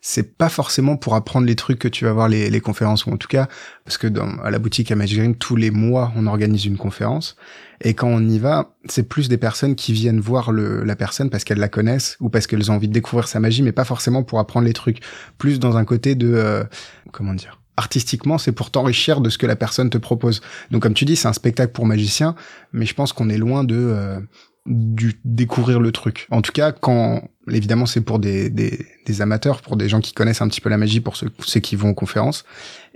C'est 0.08 0.38
pas 0.38 0.48
forcément 0.48 0.96
pour 0.96 1.16
apprendre 1.16 1.48
les 1.48 1.56
trucs 1.56 1.80
que 1.80 1.88
tu 1.88 2.04
vas 2.04 2.12
voir 2.12 2.28
les, 2.28 2.48
les 2.48 2.60
conférences 2.60 3.06
ou 3.06 3.10
en 3.10 3.16
tout 3.16 3.26
cas 3.26 3.48
parce 3.84 3.98
que 3.98 4.06
dans, 4.06 4.38
à 4.38 4.52
la 4.52 4.60
boutique 4.60 4.92
à 4.92 4.94
Magic 4.94 5.36
tous 5.40 5.56
les 5.56 5.72
mois 5.72 6.12
on 6.14 6.28
organise 6.28 6.64
une 6.64 6.76
conférence 6.76 7.36
et 7.80 7.94
quand 7.94 8.06
on 8.06 8.20
y 8.28 8.38
va, 8.38 8.76
c'est 8.88 9.08
plus 9.08 9.28
des 9.28 9.36
personnes 9.36 9.74
qui 9.74 9.92
viennent 9.92 10.20
voir 10.20 10.52
le, 10.52 10.84
la 10.84 10.94
personne 10.94 11.28
parce 11.28 11.42
qu'elles 11.42 11.58
la 11.58 11.68
connaissent 11.68 12.16
ou 12.20 12.28
parce 12.28 12.46
qu'elles 12.46 12.70
ont 12.70 12.74
envie 12.74 12.86
de 12.86 12.92
découvrir 12.92 13.26
sa 13.26 13.40
magie, 13.40 13.62
mais 13.62 13.72
pas 13.72 13.84
forcément 13.84 14.22
pour 14.22 14.38
apprendre 14.38 14.66
les 14.66 14.72
trucs. 14.72 15.00
Plus 15.38 15.58
dans 15.58 15.76
un 15.76 15.84
côté 15.84 16.14
de 16.14 16.32
euh, 16.32 16.62
comment 17.10 17.34
dire 17.34 17.60
artistiquement, 17.76 18.38
c'est 18.38 18.52
pour 18.52 18.70
t'enrichir 18.70 19.20
de 19.20 19.28
ce 19.28 19.38
que 19.38 19.46
la 19.46 19.56
personne 19.56 19.90
te 19.90 19.98
propose. 19.98 20.40
Donc 20.70 20.82
comme 20.82 20.94
tu 20.94 21.04
dis, 21.04 21.16
c'est 21.16 21.28
un 21.28 21.34
spectacle 21.34 21.72
pour 21.72 21.84
magicien, 21.84 22.36
mais 22.72 22.86
je 22.86 22.94
pense 22.94 23.12
qu'on 23.12 23.28
est 23.28 23.36
loin 23.36 23.64
de 23.64 23.76
euh, 23.76 24.20
du 24.66 25.20
découvrir 25.24 25.80
le 25.80 25.92
truc. 25.92 26.26
En 26.30 26.40
tout 26.40 26.52
cas, 26.52 26.72
quand 26.72 27.28
évidemment 27.50 27.86
c'est 27.86 28.00
pour 28.00 28.18
des, 28.18 28.50
des, 28.50 28.86
des, 29.06 29.22
amateurs, 29.22 29.62
pour 29.62 29.76
des 29.76 29.88
gens 29.88 30.00
qui 30.00 30.12
connaissent 30.12 30.42
un 30.42 30.48
petit 30.48 30.60
peu 30.60 30.68
la 30.68 30.78
magie, 30.78 31.00
pour 31.00 31.16
ceux, 31.16 31.28
ceux 31.40 31.60
qui 31.60 31.76
vont 31.76 31.90
aux 31.90 31.94
conférences. 31.94 32.44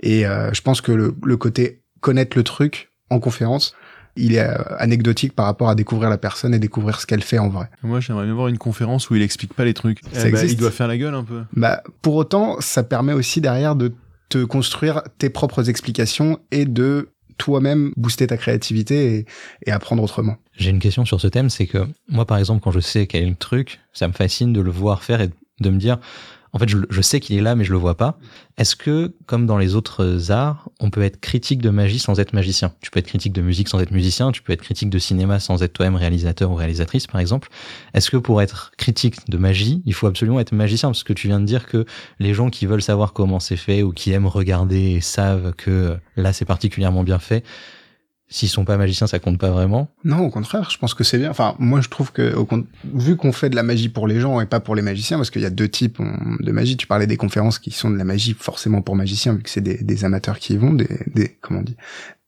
Et 0.01 0.25
euh, 0.25 0.51
je 0.53 0.61
pense 0.61 0.81
que 0.81 0.91
le, 0.91 1.15
le 1.23 1.37
côté 1.37 1.81
connaître 2.01 2.37
le 2.37 2.43
truc 2.43 2.91
en 3.09 3.19
conférence, 3.19 3.75
il 4.17 4.35
est 4.35 4.39
euh, 4.39 4.55
anecdotique 4.77 5.33
par 5.33 5.45
rapport 5.45 5.69
à 5.69 5.75
découvrir 5.75 6.09
la 6.09 6.17
personne 6.17 6.53
et 6.53 6.59
découvrir 6.59 6.99
ce 6.99 7.05
qu'elle 7.05 7.21
fait 7.23 7.39
en 7.39 7.47
vrai. 7.49 7.69
Moi, 7.83 7.99
j'aimerais 8.01 8.25
bien 8.25 8.33
voir 8.33 8.47
une 8.49 8.57
conférence 8.57 9.09
où 9.09 9.15
il 9.15 9.21
explique 9.21 9.53
pas 9.53 9.63
les 9.65 9.73
trucs. 9.73 9.99
Ça 10.11 10.27
Eh 10.27 10.31
ben, 10.31 10.39
existe. 10.39 10.53
il 10.53 10.57
doit 10.57 10.71
faire 10.71 10.87
la 10.87 10.97
gueule 10.97 11.15
un 11.15 11.23
peu. 11.23 11.43
Bah, 11.55 11.81
pour 12.01 12.15
autant, 12.15 12.57
ça 12.59 12.83
permet 12.83 13.13
aussi 13.13 13.39
derrière 13.39 13.75
de 13.75 13.93
te 14.29 14.43
construire 14.43 15.03
tes 15.17 15.29
propres 15.29 15.69
explications 15.69 16.39
et 16.51 16.65
de 16.65 17.09
toi-même 17.37 17.93
booster 17.97 18.27
ta 18.27 18.37
créativité 18.37 19.25
et, 19.65 19.71
apprendre 19.71 20.03
autrement. 20.03 20.37
J'ai 20.57 20.69
une 20.69 20.79
question 20.79 21.05
sur 21.05 21.21
ce 21.21 21.27
thème, 21.27 21.49
c'est 21.49 21.67
que 21.67 21.87
moi, 22.09 22.25
par 22.25 22.37
exemple, 22.37 22.61
quand 22.61 22.71
je 22.71 22.79
sais 22.79 23.07
quel 23.07 23.23
est 23.23 23.29
le 23.29 23.35
truc, 23.35 23.79
ça 23.93 24.07
me 24.07 24.13
fascine 24.13 24.53
de 24.53 24.61
le 24.61 24.71
voir 24.71 25.03
faire 25.03 25.21
et 25.21 25.29
de 25.59 25.69
me 25.69 25.77
dire, 25.77 25.99
en 26.53 26.59
fait, 26.59 26.67
je, 26.67 26.77
je 26.89 27.01
sais 27.01 27.19
qu'il 27.19 27.37
est 27.37 27.41
là, 27.41 27.55
mais 27.55 27.63
je 27.63 27.71
le 27.71 27.77
vois 27.77 27.95
pas. 27.95 28.17
Est-ce 28.57 28.75
que, 28.75 29.13
comme 29.25 29.45
dans 29.45 29.57
les 29.57 29.75
autres 29.75 30.31
arts, 30.31 30.69
on 30.79 30.89
peut 30.89 31.01
être 31.01 31.19
critique 31.19 31.61
de 31.61 31.69
magie 31.69 31.99
sans 31.99 32.19
être 32.19 32.33
magicien? 32.33 32.73
Tu 32.81 32.91
peux 32.91 32.99
être 32.99 33.07
critique 33.07 33.31
de 33.31 33.41
musique 33.41 33.69
sans 33.69 33.79
être 33.79 33.91
musicien, 33.91 34.31
tu 34.31 34.41
peux 34.41 34.51
être 34.51 34.61
critique 34.61 34.89
de 34.89 34.99
cinéma 34.99 35.39
sans 35.39 35.63
être 35.63 35.73
toi-même 35.73 35.95
réalisateur 35.95 36.51
ou 36.51 36.55
réalisatrice, 36.55 37.07
par 37.07 37.21
exemple. 37.21 37.49
Est-ce 37.93 38.11
que 38.11 38.17
pour 38.17 38.41
être 38.41 38.71
critique 38.77 39.29
de 39.29 39.37
magie, 39.37 39.81
il 39.85 39.93
faut 39.93 40.07
absolument 40.07 40.39
être 40.39 40.51
magicien? 40.51 40.89
Parce 40.89 41.03
que 41.03 41.13
tu 41.13 41.27
viens 41.27 41.39
de 41.39 41.45
dire 41.45 41.67
que 41.67 41.85
les 42.19 42.33
gens 42.33 42.49
qui 42.49 42.65
veulent 42.65 42.81
savoir 42.81 43.13
comment 43.13 43.39
c'est 43.39 43.57
fait 43.57 43.81
ou 43.81 43.93
qui 43.93 44.11
aiment 44.11 44.27
regarder 44.27 44.91
et 44.91 45.01
savent 45.01 45.53
que 45.55 45.97
là, 46.17 46.33
c'est 46.33 46.45
particulièrement 46.45 47.03
bien 47.03 47.19
fait, 47.19 47.45
s'ils 48.31 48.47
sont 48.47 48.63
pas 48.63 48.77
magiciens, 48.77 49.07
ça 49.07 49.19
compte 49.19 49.37
pas 49.37 49.51
vraiment. 49.51 49.89
Non, 50.05 50.19
au 50.19 50.29
contraire, 50.29 50.69
je 50.69 50.77
pense 50.77 50.93
que 50.93 51.03
c'est 51.03 51.17
bien. 51.17 51.29
Enfin, 51.29 51.53
moi, 51.59 51.81
je 51.81 51.89
trouve 51.89 52.13
que, 52.13 52.33
au 52.33 52.47
vu 52.93 53.17
qu'on 53.17 53.33
fait 53.33 53.49
de 53.49 53.57
la 53.57 53.61
magie 53.61 53.89
pour 53.89 54.07
les 54.07 54.21
gens 54.21 54.39
et 54.39 54.45
pas 54.45 54.61
pour 54.61 54.73
les 54.73 54.81
magiciens, 54.81 55.17
parce 55.17 55.29
qu'il 55.29 55.41
y 55.41 55.45
a 55.45 55.49
deux 55.49 55.67
types 55.67 56.01
de 56.39 56.51
magie. 56.53 56.77
Tu 56.77 56.87
parlais 56.87 57.07
des 57.07 57.17
conférences 57.17 57.59
qui 57.59 57.71
sont 57.71 57.91
de 57.91 57.97
la 57.97 58.05
magie 58.05 58.33
forcément 58.33 58.81
pour 58.81 58.95
magiciens, 58.95 59.33
vu 59.33 59.43
que 59.43 59.49
c'est 59.49 59.61
des, 59.61 59.83
des 59.83 60.05
amateurs 60.05 60.39
qui 60.39 60.53
y 60.53 60.57
vont, 60.57 60.73
des, 60.73 60.87
des, 61.13 61.37
comment 61.41 61.59
on 61.59 61.63
dit, 61.63 61.75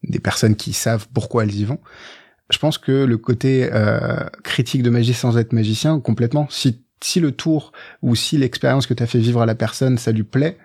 des 0.04 0.20
personnes 0.20 0.56
qui 0.56 0.74
savent 0.74 1.08
pourquoi 1.14 1.46
elles 1.46 1.56
y 1.56 1.64
vont. 1.64 1.80
Je 2.50 2.58
pense 2.58 2.78
que 2.78 2.92
le 2.92 3.18
côté 3.18 3.70
euh, 3.72 4.26
critique 4.44 4.84
de 4.84 4.90
magie 4.90 5.14
sans 5.14 5.38
être 5.38 5.54
magicien, 5.54 6.02
complètement. 6.02 6.48
Si, 6.50 6.84
si 7.02 7.22
le 7.22 7.32
tour 7.32 7.72
ou 8.02 8.14
si 8.16 8.38
l'expérience 8.38 8.88
que 8.88 8.94
tu 8.94 9.02
as 9.02 9.08
fait 9.08 9.20
vivre 9.20 9.42
à 9.42 9.46
la 9.46 9.56
personne, 9.56 9.98
ça 9.98 10.12
lui 10.12 10.24
plaît, 10.24 10.58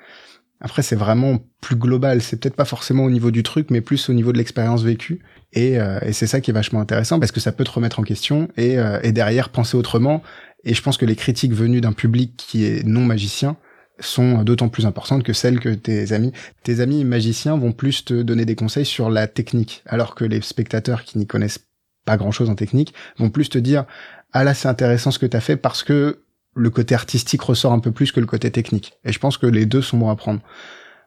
après, 0.60 0.82
c'est 0.82 0.96
vraiment 0.96 1.38
plus 1.60 1.76
global. 1.76 2.20
C'est 2.20 2.40
peut-être 2.40 2.56
pas 2.56 2.64
forcément 2.64 3.04
au 3.04 3.10
niveau 3.10 3.30
du 3.30 3.42
truc, 3.42 3.70
mais 3.70 3.80
plus 3.80 4.08
au 4.08 4.12
niveau 4.12 4.32
de 4.32 4.38
l'expérience 4.38 4.82
vécue. 4.82 5.20
Et, 5.52 5.78
euh, 5.78 6.00
et 6.02 6.12
c'est 6.12 6.26
ça 6.26 6.40
qui 6.40 6.50
est 6.50 6.54
vachement 6.54 6.80
intéressant 6.80 7.20
parce 7.20 7.32
que 7.32 7.40
ça 7.40 7.52
peut 7.52 7.64
te 7.64 7.70
remettre 7.70 8.00
en 8.00 8.02
question 8.02 8.48
et, 8.56 8.78
euh, 8.78 8.98
et 9.02 9.12
derrière 9.12 9.50
penser 9.50 9.76
autrement. 9.76 10.22
Et 10.64 10.74
je 10.74 10.82
pense 10.82 10.96
que 10.96 11.06
les 11.06 11.16
critiques 11.16 11.52
venues 11.52 11.80
d'un 11.80 11.92
public 11.92 12.34
qui 12.36 12.64
est 12.64 12.84
non 12.84 13.04
magicien 13.04 13.56
sont 14.00 14.42
d'autant 14.44 14.68
plus 14.68 14.86
importantes 14.86 15.22
que 15.22 15.32
celles 15.32 15.60
que 15.60 15.70
tes 15.70 16.12
amis, 16.12 16.32
tes 16.62 16.80
amis 16.80 17.04
magiciens 17.04 17.56
vont 17.56 17.72
plus 17.72 18.04
te 18.04 18.22
donner 18.22 18.44
des 18.44 18.54
conseils 18.54 18.84
sur 18.84 19.10
la 19.10 19.26
technique, 19.26 19.82
alors 19.86 20.14
que 20.14 20.24
les 20.24 20.40
spectateurs 20.40 21.02
qui 21.02 21.18
n'y 21.18 21.26
connaissent 21.26 21.66
pas 22.04 22.16
grand 22.16 22.30
chose 22.30 22.48
en 22.48 22.54
technique 22.54 22.94
vont 23.18 23.30
plus 23.30 23.48
te 23.48 23.58
dire, 23.58 23.86
ah 24.32 24.44
là, 24.44 24.54
c'est 24.54 24.68
intéressant 24.68 25.10
ce 25.10 25.18
que 25.18 25.26
t'as 25.26 25.40
fait 25.40 25.56
parce 25.56 25.82
que 25.82 26.20
le 26.58 26.70
côté 26.70 26.94
artistique 26.94 27.42
ressort 27.42 27.72
un 27.72 27.78
peu 27.78 27.92
plus 27.92 28.12
que 28.12 28.20
le 28.20 28.26
côté 28.26 28.50
technique. 28.50 28.94
Et 29.04 29.12
je 29.12 29.18
pense 29.18 29.38
que 29.38 29.46
les 29.46 29.66
deux 29.66 29.82
sont 29.82 29.98
bons 29.98 30.10
à 30.10 30.16
prendre. 30.16 30.40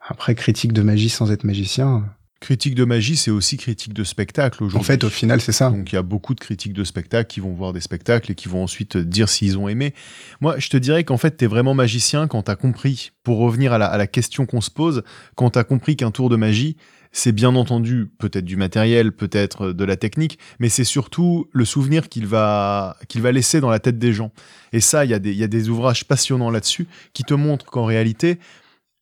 Après, 0.08 0.34
critique 0.36 0.74
de 0.74 0.82
magie 0.82 1.10
sans 1.10 1.32
être 1.32 1.44
magicien, 1.44 2.06
Critique 2.42 2.74
de 2.74 2.86
magie, 2.86 3.18
c'est 3.18 3.30
aussi 3.30 3.56
critique 3.56 3.94
de 3.94 4.04
spectacle 4.04 4.64
aujourd'hui. 4.64 4.80
en 4.80 4.84
fait, 4.84 5.04
au 5.04 5.12
final, 5.12 5.40
c'est 5.42 5.52
ça. 5.52 5.70
Donc 5.70 5.92
il 5.92 5.96
y 5.96 5.98
a 6.00 6.02
beaucoup 6.02 6.34
de 6.34 6.40
critiques 6.40 6.74
de 6.74 6.84
spectacles 6.84 7.32
qui 7.32 7.40
vont 7.40 7.54
voir 7.54 7.72
des 7.72 7.82
spectacles 7.82 8.32
et 8.32 8.36
qui 8.36 8.50
vont 8.50 8.64
ensuite 8.64 8.98
dire 8.98 9.30
s'ils 9.30 9.60
ont 9.60 9.68
aimé. 9.68 9.94
Moi, 10.40 10.56
je 10.58 10.70
te 10.70 10.78
dirais 10.78 11.04
qu'en 11.04 11.18
fait, 11.18 11.38
tu 11.38 11.46
es 11.46 11.48
vraiment 11.48 11.76
magicien 11.76 12.28
quand 12.28 12.42
tu 12.42 12.50
as 12.50 12.56
compris, 12.56 13.12
pour 13.22 13.38
revenir 13.38 13.74
à 13.74 13.78
la, 13.78 13.86
à 13.86 13.96
la 13.96 14.08
question 14.08 14.48
qu'on 14.48 14.60
se 14.60 14.72
pose, 14.72 15.04
quand 15.36 15.52
tu 15.52 15.60
as 15.60 15.64
compris 15.64 15.96
qu'un 15.96 16.10
tour 16.10 16.30
de 16.30 16.36
magie, 16.36 16.78
c'est 17.12 17.32
bien 17.32 17.56
entendu 17.56 18.10
peut-être 18.20 18.46
du 18.46 18.56
matériel, 18.56 19.12
peut-être 19.12 19.72
de 19.74 19.84
la 19.84 19.98
technique, 19.98 20.40
mais 20.60 20.70
c'est 20.70 20.84
surtout 20.86 21.50
le 21.52 21.66
souvenir 21.66 22.08
qu'il 22.10 22.26
va, 22.26 22.98
qu'il 23.10 23.22
va 23.22 23.32
laisser 23.32 23.60
dans 23.60 23.70
la 23.70 23.80
tête 23.80 24.00
des 24.00 24.14
gens. 24.14 24.32
Et 24.72 24.80
ça, 24.80 25.04
il 25.06 25.12
y, 25.12 25.14
a 25.14 25.20
des- 25.20 25.32
il 25.32 25.38
y 25.38 25.44
a 25.44 25.48
des 25.48 25.70
ouvrages 25.70 26.06
passionnants 26.06 26.50
là-dessus 26.50 26.88
qui 27.14 27.24
te 27.24 27.34
montrent 27.34 27.66
qu'en 27.66 27.86
réalité, 27.86 28.40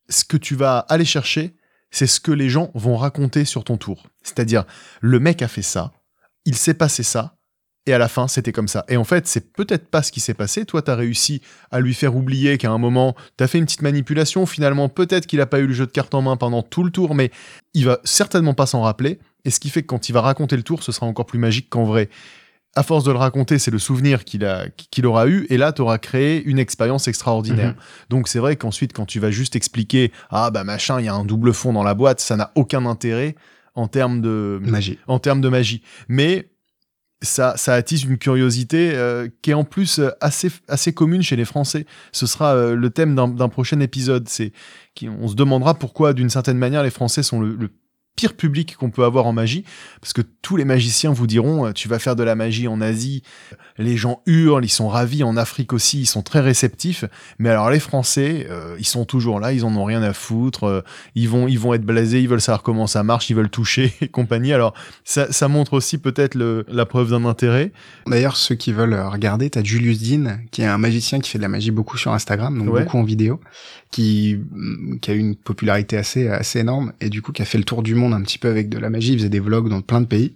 ce 0.08 0.24
que 0.24 0.36
tu 0.36 0.56
vas 0.56 0.78
aller 0.78 1.04
chercher, 1.04 1.54
c'est 1.92 2.06
ce 2.06 2.20
que 2.20 2.32
les 2.32 2.48
gens 2.48 2.70
vont 2.74 2.96
raconter 2.96 3.44
sur 3.44 3.64
ton 3.64 3.76
tour. 3.76 4.06
C'est-à-dire, 4.22 4.64
le 5.00 5.20
mec 5.20 5.42
a 5.42 5.48
fait 5.48 5.62
ça, 5.62 5.92
il 6.44 6.56
s'est 6.56 6.74
passé 6.74 7.02
ça, 7.02 7.36
et 7.86 7.94
à 7.94 7.98
la 7.98 8.08
fin, 8.08 8.28
c'était 8.28 8.52
comme 8.52 8.68
ça. 8.68 8.84
Et 8.88 8.96
en 8.96 9.04
fait, 9.04 9.26
c'est 9.26 9.52
peut-être 9.52 9.88
pas 9.88 10.02
ce 10.02 10.12
qui 10.12 10.20
s'est 10.20 10.34
passé. 10.34 10.66
Toi, 10.66 10.82
t'as 10.82 10.94
réussi 10.94 11.40
à 11.70 11.80
lui 11.80 11.94
faire 11.94 12.14
oublier 12.14 12.58
qu'à 12.58 12.70
un 12.70 12.78
moment, 12.78 13.16
t'as 13.36 13.46
fait 13.46 13.58
une 13.58 13.64
petite 13.64 13.82
manipulation. 13.82 14.44
Finalement, 14.44 14.88
peut-être 14.88 15.26
qu'il 15.26 15.40
a 15.40 15.46
pas 15.46 15.60
eu 15.60 15.66
le 15.66 15.72
jeu 15.72 15.86
de 15.86 15.90
cartes 15.90 16.14
en 16.14 16.20
main 16.20 16.36
pendant 16.36 16.62
tout 16.62 16.84
le 16.84 16.90
tour, 16.90 17.14
mais 17.14 17.30
il 17.72 17.86
va 17.86 17.98
certainement 18.04 18.52
pas 18.52 18.66
s'en 18.66 18.82
rappeler. 18.82 19.18
Et 19.46 19.50
ce 19.50 19.60
qui 19.60 19.70
fait 19.70 19.80
que 19.80 19.86
quand 19.86 20.10
il 20.10 20.12
va 20.12 20.20
raconter 20.20 20.56
le 20.56 20.62
tour, 20.62 20.82
ce 20.82 20.92
sera 20.92 21.06
encore 21.06 21.24
plus 21.24 21.38
magique 21.38 21.70
qu'en 21.70 21.84
vrai. 21.84 22.10
À 22.76 22.82
force 22.82 23.02
de 23.02 23.10
le 23.10 23.18
raconter, 23.18 23.58
c'est 23.58 23.70
le 23.72 23.80
souvenir 23.80 24.24
qu'il 24.24 24.44
a, 24.44 24.66
qu'il 24.90 25.04
aura 25.06 25.26
eu, 25.26 25.46
et 25.48 25.56
là, 25.56 25.72
t'auras 25.72 25.98
créé 25.98 26.44
une 26.44 26.58
expérience 26.58 27.08
extraordinaire. 27.08 27.70
Mhm. 27.70 27.76
Donc, 28.10 28.28
c'est 28.28 28.38
vrai 28.38 28.54
qu'ensuite, 28.56 28.92
quand 28.92 29.06
tu 29.06 29.18
vas 29.18 29.30
juste 29.30 29.56
expliquer, 29.56 30.12
ah, 30.28 30.50
bah, 30.50 30.62
machin, 30.62 31.00
il 31.00 31.06
y 31.06 31.08
a 31.08 31.14
un 31.14 31.24
double 31.24 31.52
fond 31.52 31.72
dans 31.72 31.82
la 31.82 31.94
boîte, 31.94 32.20
ça 32.20 32.36
n'a 32.36 32.52
aucun 32.54 32.86
intérêt 32.86 33.34
en 33.74 33.88
termes 33.88 34.20
de, 34.20 34.60
Magie. 34.62 34.98
en 35.08 35.18
termes 35.18 35.40
de 35.40 35.48
magie. 35.48 35.82
Mais 36.08 36.50
ça, 37.22 37.56
ça 37.56 37.74
attise 37.74 38.04
une 38.04 38.18
curiosité 38.18 38.92
euh, 38.94 39.28
qui 39.42 39.50
est 39.50 39.54
en 39.54 39.64
plus 39.64 39.98
euh, 39.98 40.10
assez, 40.20 40.50
assez 40.68 40.92
commune 40.92 41.22
chez 41.22 41.36
les 41.36 41.44
Français. 41.44 41.86
Ce 42.12 42.26
sera 42.26 42.54
euh, 42.54 42.74
le 42.74 42.90
thème 42.90 43.14
d'un 43.14 43.48
prochain 43.48 43.80
épisode. 43.80 44.28
C'est 44.28 44.52
on 45.02 45.28
se 45.28 45.34
demandera 45.34 45.74
pourquoi, 45.74 46.12
d'une 46.12 46.30
certaine 46.30 46.58
manière, 46.58 46.82
les 46.82 46.90
Français 46.90 47.22
sont 47.22 47.40
le, 47.40 47.54
le 47.54 47.70
pire 48.20 48.34
public 48.34 48.76
qu'on 48.76 48.90
peut 48.90 49.04
avoir 49.04 49.24
en 49.26 49.32
magie, 49.32 49.64
parce 50.02 50.12
que 50.12 50.20
tous 50.42 50.56
les 50.56 50.66
magiciens 50.66 51.10
vous 51.10 51.26
diront, 51.26 51.64
euh, 51.66 51.72
tu 51.72 51.88
vas 51.88 51.98
faire 51.98 52.16
de 52.16 52.22
la 52.22 52.34
magie 52.34 52.68
en 52.68 52.82
Asie, 52.82 53.22
les 53.78 53.96
gens 53.96 54.20
hurlent, 54.26 54.62
ils 54.62 54.68
sont 54.68 54.88
ravis, 54.88 55.22
en 55.24 55.38
Afrique 55.38 55.72
aussi, 55.72 56.00
ils 56.00 56.06
sont 56.06 56.20
très 56.20 56.40
réceptifs, 56.40 57.06
mais 57.38 57.48
alors 57.48 57.70
les 57.70 57.80
Français, 57.80 58.46
euh, 58.50 58.76
ils 58.78 58.84
sont 58.86 59.06
toujours 59.06 59.40
là, 59.40 59.54
ils 59.54 59.64
en 59.64 59.74
ont 59.74 59.84
rien 59.86 60.02
à 60.02 60.12
foutre, 60.12 60.64
euh, 60.64 60.82
ils 61.14 61.30
vont, 61.30 61.48
ils 61.48 61.58
vont 61.58 61.72
être 61.72 61.84
blasés, 61.86 62.20
ils 62.20 62.28
veulent 62.28 62.42
savoir 62.42 62.62
comment 62.62 62.86
ça 62.86 63.02
marche, 63.02 63.30
ils 63.30 63.34
veulent 63.36 63.48
toucher 63.48 63.94
et 64.02 64.08
compagnie. 64.08 64.52
Alors 64.52 64.74
ça, 65.04 65.32
ça 65.32 65.48
montre 65.48 65.72
aussi 65.72 65.96
peut-être 65.96 66.34
la 66.68 66.84
preuve 66.84 67.10
d'un 67.12 67.24
intérêt. 67.24 67.72
D'ailleurs, 68.06 68.36
ceux 68.36 68.54
qui 68.54 68.72
veulent 68.72 68.92
euh, 68.92 69.08
regarder, 69.08 69.48
t'as 69.48 69.64
Julius 69.64 69.98
Dean, 70.02 70.40
qui 70.50 70.60
est 70.60 70.66
un 70.66 70.76
magicien 70.76 71.20
qui 71.20 71.30
fait 71.30 71.38
de 71.38 71.42
la 71.42 71.48
magie 71.48 71.70
beaucoup 71.70 71.96
sur 71.96 72.12
Instagram, 72.12 72.58
donc 72.58 72.70
Ouais. 72.74 72.82
beaucoup 72.82 72.98
en 72.98 73.02
vidéo, 73.02 73.40
qui, 73.90 74.38
mm, 74.52 74.98
qui 75.00 75.10
a 75.10 75.14
eu 75.14 75.18
une 75.18 75.36
popularité 75.36 75.96
assez, 75.96 76.28
assez 76.28 76.60
énorme, 76.60 76.92
et 77.00 77.08
du 77.10 77.22
coup, 77.22 77.32
qui 77.32 77.42
a 77.42 77.44
fait 77.44 77.58
le 77.58 77.64
tour 77.64 77.82
du 77.82 77.94
monde 77.94 78.14
un 78.14 78.22
petit 78.22 78.38
peu 78.38 78.48
avec 78.48 78.68
de 78.68 78.78
la 78.78 78.90
magie, 78.90 79.12
il 79.12 79.18
faisait 79.18 79.28
des 79.28 79.40
vlogs 79.40 79.68
dans 79.68 79.80
plein 79.82 80.00
de 80.00 80.06
pays. 80.06 80.34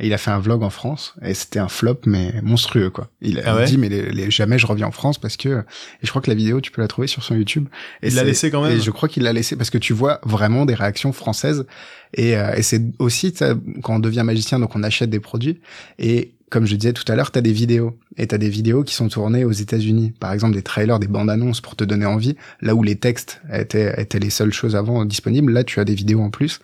Et 0.00 0.06
il 0.06 0.12
a 0.12 0.18
fait 0.18 0.30
un 0.30 0.38
vlog 0.38 0.62
en 0.62 0.70
France 0.70 1.14
et 1.22 1.34
c'était 1.34 1.58
un 1.58 1.66
flop 1.66 1.98
mais 2.06 2.40
monstrueux 2.40 2.88
quoi. 2.88 3.10
Il 3.20 3.40
a 3.40 3.42
Ah 3.46 3.56
ouais 3.56 3.64
dit 3.64 3.76
mais 3.76 3.88
les, 3.88 4.12
les- 4.12 4.30
jamais 4.30 4.56
je 4.56 4.64
reviens 4.64 4.86
en 4.86 4.92
France 4.92 5.18
parce 5.18 5.36
que 5.36 5.48
et 5.58 6.04
je 6.04 6.10
crois 6.10 6.22
que 6.22 6.30
la 6.30 6.36
vidéo 6.36 6.60
tu 6.60 6.70
peux 6.70 6.80
la 6.80 6.86
trouver 6.86 7.08
sur 7.08 7.24
son 7.24 7.34
YouTube. 7.34 7.66
Et 8.04 8.06
Il 8.06 8.14
l'a 8.14 8.22
laissé 8.22 8.48
quand 8.52 8.62
même 8.62 8.76
Et 8.76 8.80
je 8.80 8.92
crois 8.92 9.08
qu'il 9.08 9.24
l'a 9.24 9.32
laissé 9.32 9.56
parce 9.56 9.70
que 9.70 9.78
tu 9.78 9.92
vois 9.92 10.20
vraiment 10.24 10.66
des 10.66 10.74
réactions 10.74 11.12
françaises 11.12 11.66
et, 12.14 12.36
euh, 12.36 12.54
et 12.54 12.62
c'est 12.62 12.80
aussi 13.00 13.34
quand 13.82 13.96
on 13.96 13.98
devient 13.98 14.22
magicien 14.24 14.60
donc 14.60 14.76
on 14.76 14.84
achète 14.84 15.10
des 15.10 15.18
produits 15.18 15.58
et 15.98 16.30
comme 16.50 16.66
je 16.66 16.76
disais 16.76 16.92
tout 16.92 17.04
à 17.10 17.16
l'heure, 17.16 17.30
tu 17.30 17.38
as 17.38 17.42
des 17.42 17.52
vidéos. 17.52 17.98
Et 18.16 18.26
tu 18.26 18.34
as 18.34 18.38
des 18.38 18.48
vidéos 18.48 18.84
qui 18.84 18.94
sont 18.94 19.08
tournées 19.08 19.44
aux 19.44 19.52
États-Unis. 19.52 20.12
Par 20.18 20.32
exemple, 20.32 20.54
des 20.54 20.62
trailers, 20.62 20.98
des 20.98 21.08
bandes 21.08 21.30
annonces 21.30 21.60
pour 21.60 21.76
te 21.76 21.84
donner 21.84 22.06
envie. 22.06 22.36
Là 22.60 22.74
où 22.74 22.82
les 22.82 22.96
textes 22.96 23.40
étaient, 23.52 24.00
étaient 24.00 24.18
les 24.18 24.30
seules 24.30 24.52
choses 24.52 24.76
avant 24.76 25.04
disponibles, 25.04 25.52
là, 25.52 25.64
tu 25.64 25.80
as 25.80 25.84
des 25.84 25.94
vidéos 25.94 26.20
en 26.20 26.30
plus. 26.30 26.60